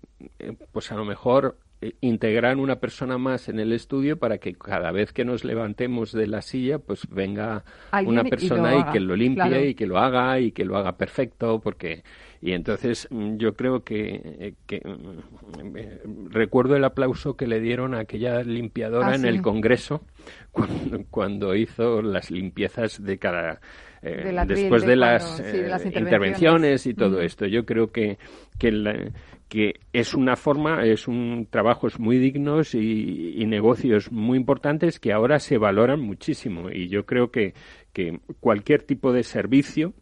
pues 0.71 0.91
a 0.91 0.95
lo 0.95 1.05
mejor 1.05 1.57
integrar 2.01 2.57
una 2.57 2.79
persona 2.79 3.17
más 3.17 3.47
en 3.47 3.59
el 3.59 3.71
estudio 3.71 4.17
para 4.19 4.37
que 4.37 4.53
cada 4.53 4.91
vez 4.91 5.13
que 5.13 5.23
nos 5.23 5.45
levantemos 5.45 6.11
de 6.11 6.27
la 6.27 6.41
silla 6.41 6.79
pues 6.79 7.07
venga 7.09 7.63
una 8.05 8.23
persona 8.25 8.75
y, 8.75 8.91
que 8.91 8.99
lo 8.99 9.15
limpie 9.15 9.69
y 9.69 9.75
que 9.75 9.87
lo 9.87 9.97
haga 9.97 10.39
y 10.39 10.51
que 10.51 10.65
lo 10.65 10.75
haga 10.75 10.97
perfecto 10.97 11.61
porque 11.61 12.03
Y 12.41 12.51
entonces 12.51 13.07
mm, 13.11 13.37
yo 13.37 13.53
creo 13.55 13.83
que, 13.83 14.53
eh, 14.69 14.81
mm, 14.83 16.27
recuerdo 16.31 16.75
el 16.75 16.83
aplauso 16.83 17.37
que 17.37 17.47
le 17.47 17.61
dieron 17.61 17.93
a 17.93 17.99
aquella 17.99 18.43
limpiadora 18.43 19.07
Ah, 19.09 19.15
en 19.15 19.21
sí. 19.21 19.27
el 19.27 19.41
Congreso 19.41 20.03
cuando, 20.51 21.05
cuando 21.09 21.55
hizo 21.55 22.01
las 22.01 22.29
limpiezas 22.29 23.01
de 23.01 23.17
cada 23.17 23.61
eh, 24.01 24.37
atril, 24.37 24.47
después 24.47 24.81
de 24.83 24.89
de, 24.91 24.97
cuando- 24.97 25.13
las, 25.13 25.37
sí, 25.37 25.43
de 25.43 25.67
las 25.67 25.85
eh, 25.85 25.87
intervenciones. 25.87 25.95
intervenciones 25.97 26.85
y 26.87 26.93
todo 26.93 27.21
esto. 27.21 27.45
Yo 27.45 27.65
creo 27.65 27.91
que 27.91 28.17
que, 28.57 28.71
la- 28.71 29.11
que 29.47 29.73
es 29.93 30.13
una 30.13 30.35
forma, 30.35 30.83
es 30.85 31.07
un 31.07 31.47
trabajos 31.49 31.99
muy 31.99 32.17
dignos 32.17 32.75
y, 32.75 33.35
y 33.41 33.45
negocios 33.45 34.11
muy 34.11 34.37
importantes 34.37 34.99
que 34.99 35.11
ahora 35.13 35.39
se 35.39 35.57
valoran 35.57 35.99
muchísimo. 36.01 36.69
Y 36.69 36.87
yo 36.89 37.05
creo 37.05 37.31
que, 37.31 37.53
que 37.93 38.19
cualquier 38.39 38.83
tipo 38.83 39.11
de 39.11 39.23
servicio 39.23 39.93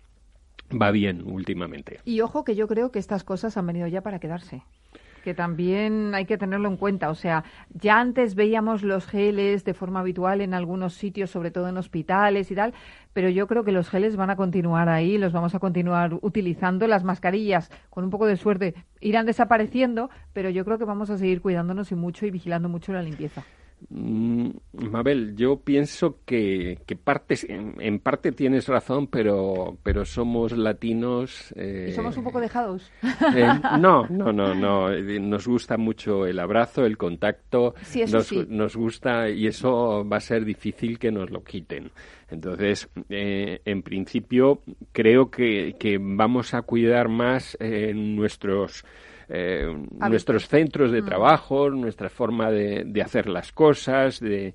va 0.70 0.92
bien 0.92 1.24
últimamente. 1.26 2.00
Y 2.04 2.20
ojo 2.22 2.44
que 2.44 2.56
yo 2.56 2.68
creo 2.68 2.92
que 2.92 3.00
estas 3.00 3.24
cosas 3.24 3.56
han 3.58 3.68
venido 3.68 3.88
ya 3.88 4.02
para 4.02 4.20
quedarse. 4.20 4.64
Que 5.28 5.34
también 5.34 6.16
hay 6.16 6.24
que 6.24 6.38
tenerlo 6.38 6.70
en 6.70 6.78
cuenta. 6.78 7.10
O 7.10 7.14
sea, 7.14 7.44
ya 7.74 8.00
antes 8.00 8.34
veíamos 8.34 8.82
los 8.82 9.06
geles 9.06 9.66
de 9.66 9.74
forma 9.74 10.00
habitual 10.00 10.40
en 10.40 10.54
algunos 10.54 10.94
sitios, 10.94 11.32
sobre 11.32 11.52
todo 11.52 11.68
en 11.68 11.76
hospitales 11.76 12.50
y 12.50 12.56
tal, 12.56 12.74
pero 13.12 13.28
yo 13.28 13.46
creo 13.46 13.66
que 13.66 13.74
los 13.74 13.90
geles 13.90 14.16
van 14.16 14.30
a 14.30 14.38
continuar 14.38 14.88
ahí, 14.88 15.18
los 15.18 15.34
vamos 15.34 15.54
a 15.54 15.60
continuar 15.60 16.14
utilizando. 16.22 16.88
Las 16.88 17.04
mascarillas, 17.04 17.70
con 17.90 18.06
un 18.06 18.10
poco 18.10 18.26
de 18.26 18.38
suerte, 18.38 18.74
irán 19.02 19.26
desapareciendo, 19.26 20.10
pero 20.32 20.50
yo 20.50 20.64
creo 20.64 20.78
que 20.78 20.86
vamos 20.86 21.10
a 21.10 21.18
seguir 21.18 21.42
cuidándonos 21.42 21.92
y 21.92 21.96
mucho 21.96 22.26
y 22.26 22.32
vigilando 22.32 22.70
mucho 22.70 22.94
la 22.94 23.02
limpieza. 23.02 23.44
Mm, 23.90 24.50
Mabel, 24.74 25.36
yo 25.36 25.58
pienso 25.60 26.20
que, 26.26 26.80
que 26.86 26.96
partes, 26.96 27.44
en, 27.48 27.76
en 27.80 28.00
parte 28.00 28.32
tienes 28.32 28.68
razón, 28.68 29.08
pero, 29.08 29.78
pero 29.84 30.04
somos 30.04 30.52
latinos. 30.58 31.54
eh, 31.56 31.88
Y 31.90 31.94
somos 31.94 32.18
un 32.18 32.24
poco 32.24 32.40
dejados. 32.40 32.92
eh, 33.36 33.48
no, 33.80 34.08
no, 34.10 34.34
no, 34.34 34.54
no. 34.56 34.92
eh, 34.92 35.20
Nos 35.20 35.48
gusta 35.48 35.78
mucho 35.78 36.26
el 36.26 36.40
abrazo, 36.40 36.86
el 36.86 36.98
contacto. 36.98 37.76
Sí, 37.84 38.02
eso 38.02 38.18
nos, 38.18 38.28
sí. 38.28 38.46
nos 38.50 38.76
gusta 38.76 39.30
y 39.30 39.48
eso 39.48 40.04
va 40.08 40.18
a 40.18 40.22
ser 40.22 40.44
difícil 40.44 40.98
que 40.98 41.12
nos 41.12 41.30
lo 41.30 41.44
quiten. 41.44 41.92
Entonces, 42.30 42.90
eh, 43.10 43.62
en 43.64 43.84
principio, 43.84 44.62
creo 44.92 45.30
que, 45.32 45.76
que 45.80 45.98
vamos 46.02 46.54
a 46.54 46.64
cuidar 46.64 47.08
más 47.10 47.56
eh, 47.60 47.94
nuestros 47.96 48.84
eh, 49.30 49.68
nuestros 50.00 50.48
centros 50.48 50.92
de 50.92 51.02
Mm. 51.02 51.06
trabajo, 51.06 51.70
nuestra 51.70 52.10
forma 52.10 52.50
de, 52.52 52.84
de 52.86 53.02
hacer 53.02 53.28
las 53.28 53.52
cosas, 53.52 54.20
de 54.20 54.54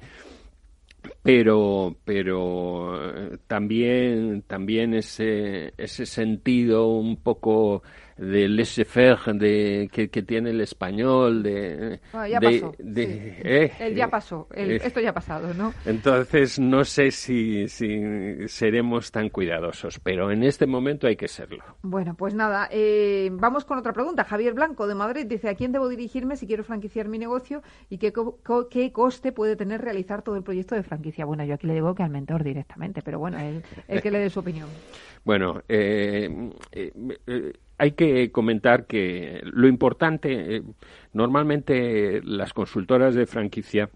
pero 1.23 1.97
pero 2.05 3.33
eh, 3.33 3.39
también 3.47 4.43
también 4.47 4.95
ese 4.95 5.75
ese 5.77 6.07
sentido 6.07 6.89
un 6.89 7.17
poco 7.17 7.83
de 8.23 8.49
laissez-faire 8.49 9.19
de 9.35 9.89
que, 9.93 10.09
que 10.09 10.23
tiene 10.23 10.51
el 10.51 10.61
español 10.61 11.43
de 11.43 12.01
Bueno, 12.13 12.27
ya 12.29 12.39
de- 12.41 12.47
pasó, 12.61 12.75
de- 12.79 13.07
sí. 13.07 13.41
eh, 13.45 13.73
El 13.81 13.95
ya 13.97 14.09
pasó, 14.09 14.49
el- 14.55 14.73
eh, 14.73 14.81
esto 14.85 15.01
ya 15.01 15.11
ha 15.11 15.15
pasado, 15.15 15.53
¿no? 15.55 15.73
entonces 15.85 16.59
no 16.59 16.85
sé 16.85 17.11
si, 17.11 17.69
si 17.69 18.49
seremos 18.49 19.11
tan 19.11 19.29
cuidadosos 19.29 19.99
pero 19.99 20.31
en 20.31 20.43
este 20.45 20.67
momento 20.67 21.07
hay 21.07 21.17
que 21.17 21.29
serlo 21.29 21.63
Bueno, 21.83 22.15
pues 22.17 22.35
nada, 22.35 22.69
eh, 22.71 23.29
vamos 23.33 23.65
con 23.65 23.79
otra 23.79 23.93
pregunta. 23.93 24.25
Javier 24.25 24.55
Blanco 24.55 24.87
de 24.87 24.95
Madrid 24.95 25.27
dice, 25.27 25.49
¿a 25.49 25.55
quién 25.55 25.73
debo 25.73 25.89
dirigirme 25.89 26.37
si 26.37 26.47
quiero 26.47 26.65
franquiciar 26.65 27.09
mi 27.09 27.19
negocio 27.19 27.63
y 27.91 27.99
qué, 27.99 28.13
co- 28.13 28.39
co- 28.45 28.69
qué 28.69 28.93
coste 28.93 29.33
puede 29.33 29.57
tener 29.57 29.81
realizar 29.83 30.23
todo 30.23 30.37
el 30.37 30.43
proyecto 30.43 30.75
de 30.75 30.83
franquicia? 30.83 31.25
Bueno, 31.25 31.45
yo 31.45 31.55
aquí 31.55 31.67
le 31.67 31.75
digo 31.75 31.95
que 31.95 32.03
al 32.03 32.11
mentor 32.11 32.45
directamente, 32.45 33.03
pero 33.03 33.19
bueno, 33.19 33.39
él, 33.41 33.63
él 33.89 34.01
que 34.01 34.11
le 34.11 34.19
dé 34.21 34.31
su 34.31 34.41
opinión. 34.41 34.69
Bueno, 35.25 35.63
eh, 35.69 36.29
eh, 36.73 36.93
eh, 37.29 37.53
hay 37.83 37.93
que 37.93 38.31
comentar 38.31 38.87
que 38.87 39.41
lo 39.43 39.67
importante, 39.67 40.57
eh, 40.57 40.63
normalmente 41.15 42.23
las 42.23 42.53
consultoras 42.53 43.17
de 43.17 43.27
franquicia 43.27 43.91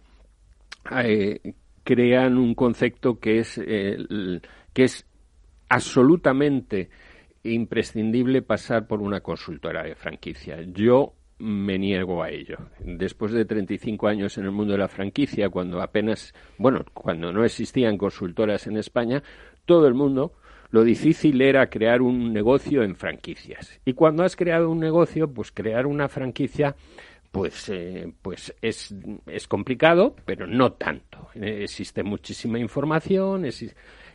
eh, 0.91 1.55
crean 1.85 2.37
un 2.37 2.57
concepto 2.57 3.21
que 3.21 3.39
es, 3.39 3.61
eh, 3.65 3.97
que 4.73 4.83
es 4.83 5.07
absolutamente 5.69 6.91
imprescindible 7.45 8.43
pasar 8.43 8.89
por 8.89 9.01
una 9.01 9.21
consultora 9.21 9.85
de 9.85 9.95
franquicia. 9.95 10.61
Yo 10.63 11.13
me 11.39 11.79
niego 11.79 12.25
a 12.25 12.31
ello. 12.31 12.57
Después 12.81 13.31
de 13.31 13.45
35 13.45 14.09
años 14.09 14.37
en 14.37 14.47
el 14.47 14.51
mundo 14.51 14.73
de 14.73 14.81
la 14.81 14.89
franquicia, 14.89 15.49
cuando 15.49 15.81
apenas, 15.81 16.35
bueno, 16.59 16.85
cuando 16.93 17.33
no 17.33 17.45
existían 17.45 17.99
consultoras 17.99 18.67
en 18.67 18.79
España, 18.79 19.23
todo 19.65 19.87
el 19.87 19.95
mundo 19.95 20.33
lo 20.71 20.85
difícil 20.85 21.41
era 21.43 21.69
crear 21.69 22.03
un 22.03 22.33
negocio 22.33 22.83
en 22.83 22.97
franquicias. 22.97 23.81
Y 23.85 23.93
cuando 23.95 24.25
has 24.25 24.37
creado 24.37 24.71
un 24.71 24.81
negocio, 24.81 25.33
pues 25.33 25.53
crear 25.53 25.87
una 25.87 26.09
franquicia 26.09 26.75
pues, 27.31 27.69
eh, 27.69 28.11
pues 28.23 28.55
es, 28.63 28.95
es 29.27 29.47
complicado, 29.47 30.17
pero 30.25 30.47
no 30.47 30.73
tanto. 30.73 31.29
Eh, 31.35 31.61
existe 31.65 32.03
muchísima 32.03 32.59
información. 32.59 33.45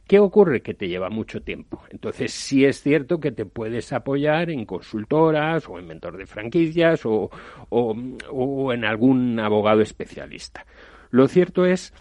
¿Qué 0.08 0.18
ocurre? 0.20 0.62
Que 0.62 0.74
te 0.74 0.88
lleva 0.88 1.10
mucho 1.10 1.42
tiempo. 1.42 1.84
Entonces, 1.92 2.34
sí 2.34 2.66
es 2.66 2.82
cierto 2.82 3.20
que 3.20 3.32
te 3.32 3.46
puedes 3.46 3.94
apoyar 3.94 4.50
en 4.50 4.66
consultoras 4.66 5.70
o 5.70 5.78
en 5.78 5.86
mentor 5.88 6.18
de 6.18 6.26
franquicias 6.26 7.06
o, 7.06 7.30
o- 7.70 7.96
o 8.32 8.74
en 8.74 8.86
algún 8.86 9.40
abogado 9.40 9.82
especialista. 9.82 10.66
Lo 11.12 11.28
cierto 11.28 11.66
es 11.66 11.94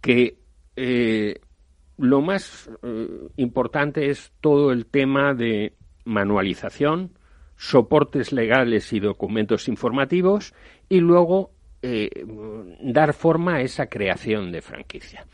que 0.00 0.38
eh, 0.76 1.40
lo 2.00 2.20
más 2.22 2.70
eh, 2.82 3.08
importante 3.36 4.10
es 4.10 4.32
todo 4.40 4.72
el 4.72 4.86
tema 4.86 5.34
de 5.34 5.74
manualización, 6.04 7.12
soportes 7.56 8.32
legales 8.32 8.92
y 8.92 9.00
documentos 9.00 9.68
informativos 9.68 10.54
y 10.88 11.00
luego 11.00 11.52
eh, 11.82 12.24
dar 12.82 13.12
forma 13.12 13.56
a 13.56 13.60
esa 13.60 13.86
creación 13.86 14.50
de 14.50 14.62
franquicia. 14.62 15.26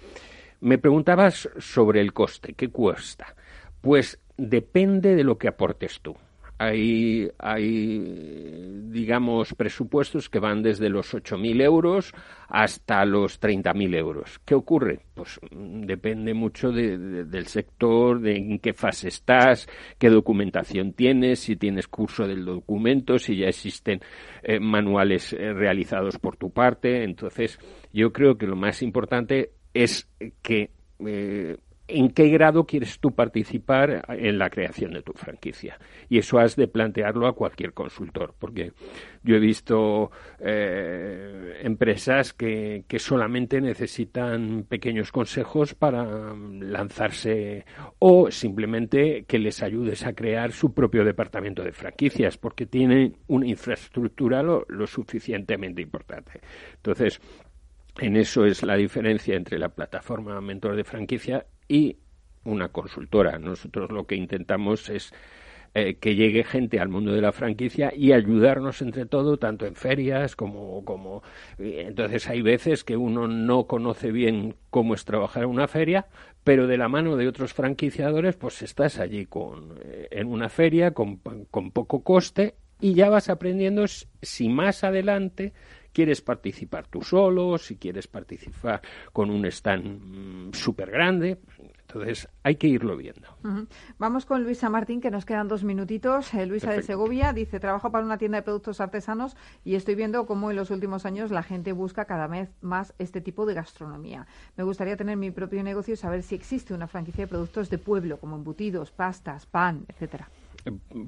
Me 0.60 0.78
preguntabas 0.78 1.48
sobre 1.58 2.00
el 2.00 2.12
coste, 2.12 2.54
¿qué 2.54 2.68
cuesta? 2.68 3.36
Pues 3.80 4.20
depende 4.36 5.14
de 5.14 5.22
lo 5.24 5.38
que 5.38 5.48
aportes 5.48 6.00
tú. 6.00 6.16
Hay, 6.58 7.28
hay 7.38 8.80
digamos, 8.88 9.52
presupuestos 9.54 10.30
que 10.30 10.38
van 10.38 10.62
desde 10.62 10.88
los 10.88 11.12
8.000 11.14 11.60
euros 11.60 12.14
hasta 12.48 13.04
los 13.04 13.38
30.000 13.40 13.94
euros. 13.94 14.40
¿Qué 14.44 14.54
ocurre? 14.54 15.00
Pues 15.14 15.38
mm, 15.50 15.82
depende 15.82 16.32
mucho 16.32 16.72
de- 16.72 16.96
de- 16.96 17.24
del 17.24 17.46
sector, 17.46 18.20
de 18.20 18.36
en 18.36 18.58
qué 18.60 18.72
fase 18.72 19.08
estás, 19.08 19.68
qué 19.98 20.08
documentación 20.08 20.94
tienes, 20.94 21.40
si 21.40 21.56
tienes 21.56 21.88
curso 21.88 22.26
del 22.26 22.44
documento, 22.44 23.18
si 23.18 23.36
ya 23.36 23.48
existen 23.48 24.00
eh, 24.42 24.58
manuales 24.58 25.34
eh, 25.34 25.52
realizados 25.52 26.18
por 26.18 26.36
tu 26.38 26.50
parte. 26.52 27.04
Entonces, 27.04 27.58
yo 27.92 28.12
creo 28.12 28.38
que 28.38 28.46
lo 28.46 28.56
más 28.56 28.80
importante 28.82 29.50
es 29.74 30.08
que 30.40 30.70
eh, 31.04 31.58
en 31.88 32.10
qué 32.10 32.28
grado 32.28 32.64
quieres 32.64 32.98
tú 32.98 33.14
participar 33.14 34.04
en 34.08 34.38
la 34.38 34.50
creación 34.50 34.92
de 34.92 35.02
tu 35.02 35.12
franquicia. 35.12 35.78
Y 36.08 36.18
eso 36.18 36.38
has 36.38 36.56
de 36.56 36.66
plantearlo 36.68 37.26
a 37.26 37.34
cualquier 37.34 37.72
consultor, 37.72 38.34
porque 38.38 38.72
yo 39.22 39.36
he 39.36 39.38
visto 39.38 40.10
eh, 40.40 41.60
empresas 41.62 42.32
que, 42.32 42.84
que 42.88 42.98
solamente 42.98 43.60
necesitan 43.60 44.64
pequeños 44.68 45.12
consejos 45.12 45.74
para 45.74 46.04
mm, 46.04 46.62
lanzarse 46.62 47.64
o 47.98 48.30
simplemente 48.30 49.24
que 49.24 49.38
les 49.38 49.62
ayudes 49.62 50.04
a 50.04 50.12
crear 50.12 50.52
su 50.52 50.74
propio 50.74 51.04
departamento 51.04 51.62
de 51.62 51.72
franquicias, 51.72 52.36
porque 52.36 52.66
tienen 52.66 53.16
una 53.28 53.46
infraestructura 53.46 54.42
lo, 54.42 54.64
lo 54.68 54.86
suficientemente 54.86 55.82
importante. 55.82 56.40
Entonces, 56.74 57.20
en 57.98 58.16
eso 58.16 58.44
es 58.44 58.62
la 58.62 58.76
diferencia 58.76 59.36
entre 59.36 59.58
la 59.58 59.70
plataforma 59.70 60.40
mentor 60.40 60.76
de 60.76 60.84
franquicia 60.84 61.46
y 61.68 61.96
una 62.44 62.68
consultora. 62.68 63.38
Nosotros 63.38 63.90
lo 63.90 64.06
que 64.06 64.16
intentamos 64.16 64.88
es 64.88 65.12
eh, 65.74 65.96
que 65.96 66.14
llegue 66.14 66.42
gente 66.42 66.80
al 66.80 66.88
mundo 66.88 67.12
de 67.12 67.20
la 67.20 67.32
franquicia 67.32 67.92
y 67.94 68.12
ayudarnos 68.12 68.80
entre 68.80 69.04
todo, 69.04 69.36
tanto 69.36 69.66
en 69.66 69.74
ferias 69.74 70.34
como... 70.34 70.82
como 70.84 71.22
entonces 71.58 72.28
hay 72.28 72.40
veces 72.40 72.82
que 72.82 72.96
uno 72.96 73.28
no 73.28 73.66
conoce 73.66 74.10
bien 74.10 74.54
cómo 74.70 74.94
es 74.94 75.04
trabajar 75.04 75.42
en 75.42 75.50
una 75.50 75.68
feria, 75.68 76.06
pero 76.44 76.66
de 76.66 76.78
la 76.78 76.88
mano 76.88 77.16
de 77.16 77.28
otros 77.28 77.52
franquiciadores, 77.52 78.36
pues 78.36 78.62
estás 78.62 78.98
allí 78.98 79.26
con, 79.26 79.78
eh, 79.82 80.08
en 80.12 80.28
una 80.28 80.48
feria 80.48 80.92
con, 80.92 81.16
con 81.50 81.70
poco 81.72 82.02
coste 82.02 82.54
y 82.80 82.94
ya 82.94 83.10
vas 83.10 83.28
aprendiendo 83.28 83.84
si 84.22 84.48
más 84.48 84.84
adelante 84.84 85.52
quieres 85.96 86.20
participar 86.20 86.86
tú 86.88 87.00
solo, 87.00 87.56
si 87.56 87.76
quieres 87.76 88.06
participar 88.06 88.82
con 89.14 89.30
un 89.30 89.46
stand 89.46 90.54
súper 90.54 90.90
grande. 90.90 91.38
Entonces 91.88 92.28
hay 92.42 92.56
que 92.56 92.66
irlo 92.66 92.98
viendo. 92.98 93.28
Vamos 93.96 94.26
con 94.26 94.44
Luisa 94.44 94.68
Martín, 94.68 95.00
que 95.00 95.10
nos 95.10 95.24
quedan 95.24 95.48
dos 95.48 95.64
minutitos. 95.64 96.34
Eh, 96.34 96.44
Luisa 96.44 96.72
de. 96.72 96.82
Segovia 96.82 97.32
dice, 97.32 97.60
trabajo 97.60 97.90
para 97.90 98.04
una 98.04 98.18
tienda 98.18 98.36
de 98.36 98.42
productos 98.42 98.82
artesanos 98.82 99.38
y 99.64 99.74
estoy 99.76 99.94
viendo 99.94 100.26
cómo 100.26 100.50
en 100.50 100.56
los 100.56 100.70
últimos 100.70 101.06
años 101.06 101.30
la 101.30 101.42
gente 101.42 101.72
busca 101.72 102.04
cada 102.04 102.26
vez 102.26 102.50
más 102.60 102.92
este 102.98 103.22
tipo 103.22 103.46
de 103.46 103.54
gastronomía. 103.54 104.26
Me 104.56 104.64
gustaría 104.64 104.98
tener 104.98 105.16
mi 105.16 105.30
propio 105.30 105.62
negocio 105.62 105.94
y 105.94 105.96
saber 105.96 106.22
si 106.22 106.34
existe 106.34 106.74
una 106.74 106.88
franquicia 106.88 107.24
de 107.24 107.28
productos 107.28 107.70
de 107.70 107.78
pueblo, 107.78 108.18
como 108.18 108.36
embutidos, 108.36 108.90
pastas, 108.90 109.46
pan, 109.46 109.86
etcétera. 109.88 110.28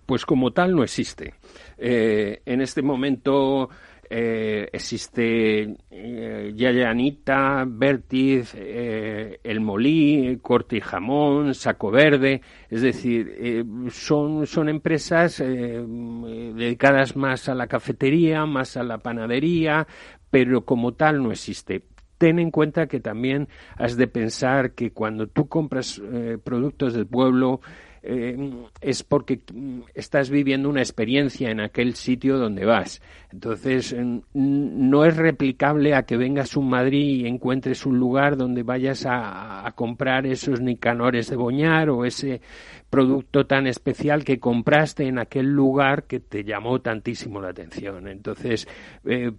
pues 0.07 0.25
como 0.25 0.53
tal 0.53 0.75
no 0.75 0.83
existe. 0.83 1.35
Eh, 1.77 2.41
en 2.47 2.63
este 2.63 2.81
momento 2.81 3.69
eh, 4.11 4.69
existe 4.73 5.77
eh, 5.91 6.53
Yayanita, 6.55 7.65
Vertiz, 7.67 8.55
eh, 8.57 9.41
El 9.43 9.61
Molí, 9.61 10.39
Corte 10.41 10.77
y 10.77 10.81
Jamón, 10.81 11.55
Saco 11.55 11.91
Verde, 11.91 12.41
es 12.71 12.83
decir, 12.83 13.35
eh, 13.39 13.65
son, 13.91 14.47
son 14.47 14.69
empresas 14.69 15.39
dedicadas 15.39 17.17
más 17.17 17.49
a 17.49 17.55
la 17.55 17.67
cafetería, 17.67 18.47
más 18.47 18.77
a 18.77 18.83
la 18.83 18.99
panadería, 18.99 19.87
pero 20.31 20.65
como 20.65 20.95
tal 20.95 21.23
no 21.23 21.31
existe. 21.31 21.85
Ten 22.17 22.39
en 22.39 22.51
cuenta 22.51 22.89
que 22.89 23.01
también 23.01 23.49
has 23.77 23.97
de 23.97 24.09
pensar 24.09 24.73
que 24.73 24.91
cuando 24.91 25.29
tú 25.29 25.49
compras 25.49 26.03
productos 26.43 26.95
del 26.95 27.07
pueblo, 27.07 27.61
eh, 28.03 28.37
es 28.81 29.03
porque 29.03 29.41
mm, 29.53 29.81
estás 29.95 30.31
viviendo 30.31 30.69
una 30.69 30.81
experiencia 30.81 31.51
en 31.51 31.61
aquel 31.61 31.95
sitio 31.95 32.39
donde 32.39 32.65
vas. 32.65 33.03
Entonces, 33.33 33.95
no 34.33 35.05
es 35.05 35.17
replicable 35.17 35.95
a 35.95 36.05
que 36.05 36.17
vengas 36.17 36.57
a 36.57 36.61
un 36.61 36.71
Madrid 36.71 37.21
y 37.21 37.27
encuentres 37.27 37.85
un 37.85 37.99
lugar 37.99 38.37
donde 38.37 38.63
vayas 38.63 39.05
a, 39.07 39.71
comprar 39.75 40.27
esos 40.27 40.61
nicanores 40.61 41.29
de 41.29 41.37
Boñar 41.37 41.91
o 41.91 42.05
ese 42.05 42.41
producto 42.89 43.47
tan 43.47 43.67
especial 43.67 44.25
que 44.25 44.41
compraste 44.41 45.07
en 45.07 45.19
aquel 45.19 45.47
lugar 45.47 46.05
que 46.05 46.21
te 46.21 46.43
llamó 46.43 46.81
tantísimo 46.81 47.41
la 47.41 47.51
atención. 47.51 48.09
Entonces, 48.09 48.67
eh, 49.05 49.33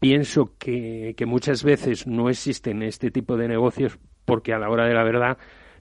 pienso 0.00 0.54
que 0.58 1.14
muchas 1.26 1.62
veces 1.62 2.06
no 2.08 2.28
existen 2.28 2.82
este 2.82 3.10
tipo 3.12 3.36
de 3.36 3.48
negocios 3.48 3.98
porque 4.24 4.52
a 4.52 4.58
la 4.58 4.68
hora 4.68 4.86
de 4.86 4.94
la 4.94 5.04
verdad 5.04 5.38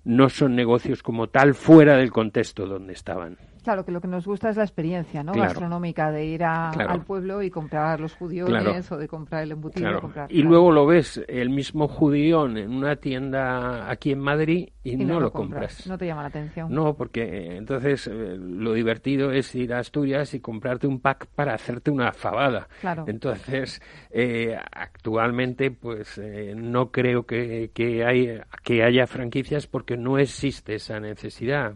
no 0.07 0.29
son 0.29 0.55
negocios 0.55 1.03
como 1.03 1.27
tal 1.27 1.53
fuera 1.53 1.97
del 1.97 2.11
contexto 2.11 2.65
donde 2.65 2.93
estaban. 2.93 3.37
Claro, 3.67 3.83
que 3.83 3.91
lo 3.91 3.99
que 3.99 4.07
nos 4.07 4.25
gusta 4.25 4.49
es 4.49 4.55
la 4.55 4.63
experiencia 4.63 5.23
¿no? 5.23 5.33
gastronómica 5.33 6.09
de 6.09 6.23
ir 6.23 6.41
al 6.45 7.03
pueblo 7.03 7.43
y 7.43 7.49
comprar 7.49 7.99
los 7.99 8.15
judiones 8.15 8.89
o 8.93 8.97
de 8.97 9.09
comprar 9.09 9.43
el 9.43 9.51
embutido. 9.51 10.09
y 10.29 10.41
luego 10.41 10.71
lo 10.71 10.85
ves, 10.85 11.21
el 11.27 11.49
mismo 11.49 11.89
judión 11.89 12.57
en 12.57 12.73
una 12.73 12.95
tienda 12.95 13.91
aquí 13.91 14.13
en 14.13 14.19
Madrid 14.19 14.69
y, 14.85 14.95
no, 14.95 15.19
lo 15.19 15.33
compras. 15.33 15.85
No 15.85 15.97
te 15.97 16.05
llama 16.05 16.21
la 16.21 16.29
atención. 16.29 16.73
No, 16.73 16.93
porque 16.95 17.23
eh, 17.23 17.57
entonces 17.57 18.07
eh, 18.07 18.37
lo 18.39 18.71
divertido 18.71 19.33
es 19.33 19.53
ir 19.53 19.73
a 19.73 19.79
Asturias 19.79 20.33
y 20.33 20.39
comprarte 20.39 20.87
un 20.87 21.01
pack 21.01 21.27
para 21.35 21.53
hacerte 21.53 21.91
una 21.91 22.13
fabada. 22.13 22.69
Claro. 22.79 23.03
Entonces, 23.05 23.81
eh, 24.11 24.57
actualmente, 24.71 25.71
pues 25.71 26.21
no 26.55 26.89
creo 26.89 27.25
que, 27.25 27.71
que, 27.73 28.05
hay, 28.05 28.39
que 28.63 28.81
haya 28.81 29.07
franquicias 29.07 29.67
porque 29.67 29.97
no 29.97 30.19
existe 30.19 30.75
esa 30.75 31.01
necesidad 31.01 31.73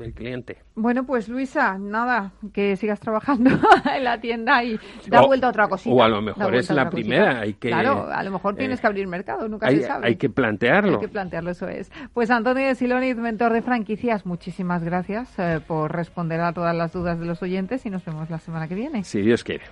del 0.00 0.12
cliente. 0.12 0.65
Bueno, 0.78 1.06
pues 1.06 1.26
Luisa, 1.30 1.78
nada, 1.78 2.32
que 2.52 2.76
sigas 2.76 3.00
trabajando 3.00 3.50
en 3.96 4.04
la 4.04 4.20
tienda 4.20 4.62
y 4.62 4.78
da 5.08 5.22
vuelta 5.22 5.46
a 5.46 5.50
otra 5.50 5.68
cosita. 5.68 5.94
O 5.94 6.02
a 6.02 6.08
lo 6.08 6.20
mejor 6.20 6.54
es 6.54 6.70
la 6.70 6.90
primera. 6.90 7.40
Hay 7.40 7.54
que, 7.54 7.68
claro, 7.68 8.10
a 8.12 8.22
lo 8.22 8.30
mejor 8.30 8.56
tienes 8.56 8.78
que 8.78 8.86
abrir 8.86 9.06
mercado, 9.06 9.48
nunca 9.48 9.70
se 9.70 9.80
sabe. 9.80 10.06
Hay 10.06 10.16
que 10.16 10.28
plantearlo. 10.28 10.92
Hay 10.92 11.00
que 11.00 11.08
plantearlo, 11.08 11.50
eso 11.50 11.66
es. 11.66 11.90
Pues 12.12 12.30
Antonio 12.30 12.66
de 12.66 12.74
Siloniz, 12.74 13.16
mentor 13.16 13.54
de 13.54 13.62
franquicias, 13.62 14.26
muchísimas 14.26 14.84
gracias 14.84 15.38
eh, 15.38 15.60
por 15.66 15.92
responder 15.92 16.42
a 16.42 16.52
todas 16.52 16.76
las 16.76 16.92
dudas 16.92 17.18
de 17.18 17.24
los 17.24 17.42
oyentes 17.42 17.86
y 17.86 17.90
nos 17.90 18.04
vemos 18.04 18.28
la 18.28 18.38
semana 18.38 18.68
que 18.68 18.74
viene. 18.74 19.02
Si 19.04 19.22
Dios 19.22 19.44
quiere. 19.44 19.64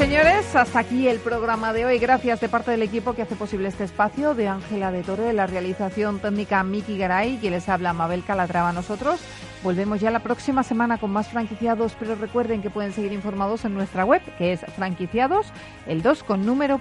Señores, 0.00 0.56
hasta 0.56 0.78
aquí 0.78 1.08
el 1.08 1.18
programa 1.18 1.74
de 1.74 1.84
hoy. 1.84 1.98
Gracias 1.98 2.40
de 2.40 2.48
parte 2.48 2.70
del 2.70 2.82
equipo 2.82 3.12
que 3.12 3.20
hace 3.20 3.36
posible 3.36 3.68
este 3.68 3.84
espacio, 3.84 4.34
de 4.34 4.48
Ángela 4.48 4.90
de 4.90 5.02
Toro, 5.02 5.24
de 5.24 5.34
la 5.34 5.46
realización 5.46 6.20
técnica 6.20 6.64
Miki 6.64 6.96
Garay, 6.96 7.36
que 7.36 7.50
les 7.50 7.68
habla 7.68 7.92
Mabel 7.92 8.24
Calatrava. 8.24 8.72
Nosotros 8.72 9.20
volvemos 9.62 10.00
ya 10.00 10.10
la 10.10 10.20
próxima 10.20 10.62
semana 10.62 10.96
con 10.96 11.10
más 11.10 11.28
franquiciados, 11.28 11.94
pero 12.00 12.14
recuerden 12.14 12.62
que 12.62 12.70
pueden 12.70 12.94
seguir 12.94 13.12
informados 13.12 13.66
en 13.66 13.74
nuestra 13.74 14.06
web, 14.06 14.22
que 14.38 14.54
es 14.54 14.60
franquiciados, 14.74 15.52
el 15.86 16.00
2 16.00 16.24
con 16.24 16.46
número 16.46 16.80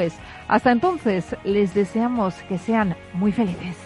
es. 0.00 0.14
Hasta 0.48 0.72
entonces, 0.72 1.36
les 1.44 1.72
deseamos 1.72 2.34
que 2.48 2.58
sean 2.58 2.96
muy 3.12 3.30
felices. 3.30 3.85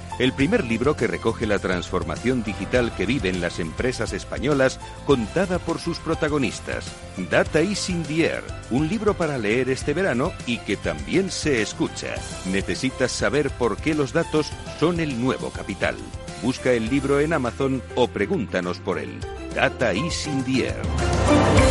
el 0.19 0.33
primer 0.33 0.65
libro 0.65 0.95
que 0.95 1.07
recoge 1.07 1.45
la 1.45 1.59
transformación 1.59 2.43
digital 2.43 2.93
que 2.95 3.05
viven 3.05 3.41
las 3.41 3.59
empresas 3.59 4.13
españolas 4.13 4.79
contada 5.05 5.59
por 5.59 5.79
sus 5.79 5.99
protagonistas. 5.99 6.91
Data 7.29 7.61
is 7.61 7.89
in 7.89 8.03
the 8.03 8.25
Air, 8.25 8.43
un 8.69 8.87
libro 8.87 9.13
para 9.13 9.37
leer 9.37 9.69
este 9.69 9.93
verano 9.93 10.31
y 10.45 10.57
que 10.59 10.77
también 10.77 11.31
se 11.31 11.61
escucha. 11.61 12.15
Necesitas 12.45 13.11
saber 13.11 13.49
por 13.51 13.77
qué 13.77 13.93
los 13.93 14.13
datos 14.13 14.51
son 14.79 14.99
el 14.99 15.19
nuevo 15.21 15.49
capital. 15.49 15.95
Busca 16.41 16.71
el 16.71 16.89
libro 16.89 17.19
en 17.19 17.33
Amazon 17.33 17.81
o 17.95 18.07
pregúntanos 18.07 18.79
por 18.79 18.99
él. 18.99 19.19
Data 19.53 19.93
is 19.93 20.27
in 20.27 20.43
the 20.43 20.67
Air. 20.67 21.70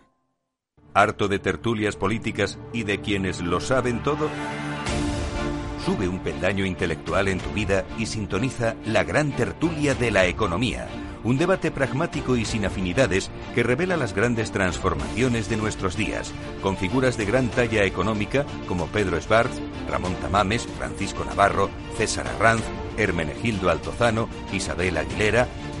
¿Harto 0.93 1.29
de 1.29 1.39
tertulias 1.39 1.95
políticas 1.95 2.59
y 2.73 2.83
de 2.83 2.99
quienes 2.99 3.39
lo 3.39 3.61
saben 3.61 4.03
todo? 4.03 4.29
Sube 5.85 6.09
un 6.09 6.19
peldaño 6.19 6.65
intelectual 6.65 7.29
en 7.29 7.39
tu 7.39 7.49
vida 7.51 7.85
y 7.97 8.07
sintoniza 8.07 8.75
la 8.85 9.03
gran 9.03 9.31
tertulia 9.31 9.95
de 9.95 10.11
la 10.11 10.25
economía, 10.25 10.89
un 11.23 11.37
debate 11.37 11.71
pragmático 11.71 12.35
y 12.35 12.43
sin 12.43 12.65
afinidades 12.65 13.31
que 13.55 13.63
revela 13.63 13.95
las 13.95 14.13
grandes 14.13 14.51
transformaciones 14.51 15.49
de 15.49 15.57
nuestros 15.57 15.95
días, 15.95 16.33
con 16.61 16.75
figuras 16.75 17.17
de 17.17 17.25
gran 17.25 17.47
talla 17.49 17.85
económica 17.85 18.45
como 18.67 18.87
Pedro 18.87 19.17
Esbarz, 19.17 19.61
Ramón 19.89 20.15
Tamames, 20.15 20.67
Francisco 20.77 21.23
Navarro, 21.23 21.69
César 21.97 22.27
Arranz, 22.27 22.63
Hermenegildo 22.97 23.69
Altozano, 23.69 24.27
Isabel 24.51 24.97
Aguilera, 24.97 25.47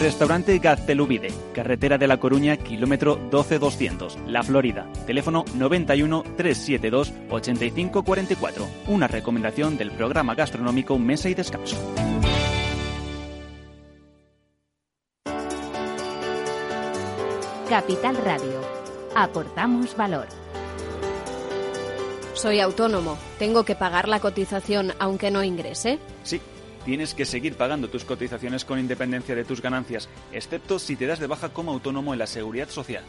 Restaurante 0.00 0.58
Gaztelubide, 0.58 1.28
carretera 1.54 1.98
de 1.98 2.06
La 2.06 2.18
Coruña, 2.18 2.56
kilómetro 2.56 3.16
12200, 3.30 4.18
La 4.26 4.42
Florida. 4.42 4.86
Teléfono 5.06 5.44
91 5.54 6.22
372 6.36 7.12
8544. 7.30 8.66
Una 8.88 9.06
recomendación 9.06 9.78
del 9.78 9.92
programa 9.92 10.34
gastronómico 10.34 10.98
Mesa 10.98 11.28
y 11.28 11.34
Descanso. 11.34 11.76
Capital 17.68 18.16
Radio. 18.18 18.60
Aportamos 19.14 19.96
valor. 19.96 20.26
Soy 22.34 22.60
autónomo. 22.60 23.16
¿Tengo 23.38 23.64
que 23.64 23.74
pagar 23.74 24.08
la 24.08 24.20
cotización 24.20 24.92
aunque 24.98 25.30
no 25.30 25.42
ingrese? 25.42 25.98
Sí, 26.24 26.40
tienes 26.84 27.14
que 27.14 27.24
seguir 27.24 27.56
pagando 27.56 27.88
tus 27.88 28.04
cotizaciones 28.04 28.64
con 28.64 28.78
independencia 28.78 29.34
de 29.34 29.44
tus 29.44 29.60
ganancias, 29.60 30.08
excepto 30.32 30.78
si 30.78 30.96
te 30.96 31.06
das 31.06 31.18
de 31.18 31.26
baja 31.26 31.50
como 31.50 31.72
autónomo 31.72 32.12
en 32.12 32.18
la 32.18 32.26
seguridad 32.26 32.68
social. 32.68 33.04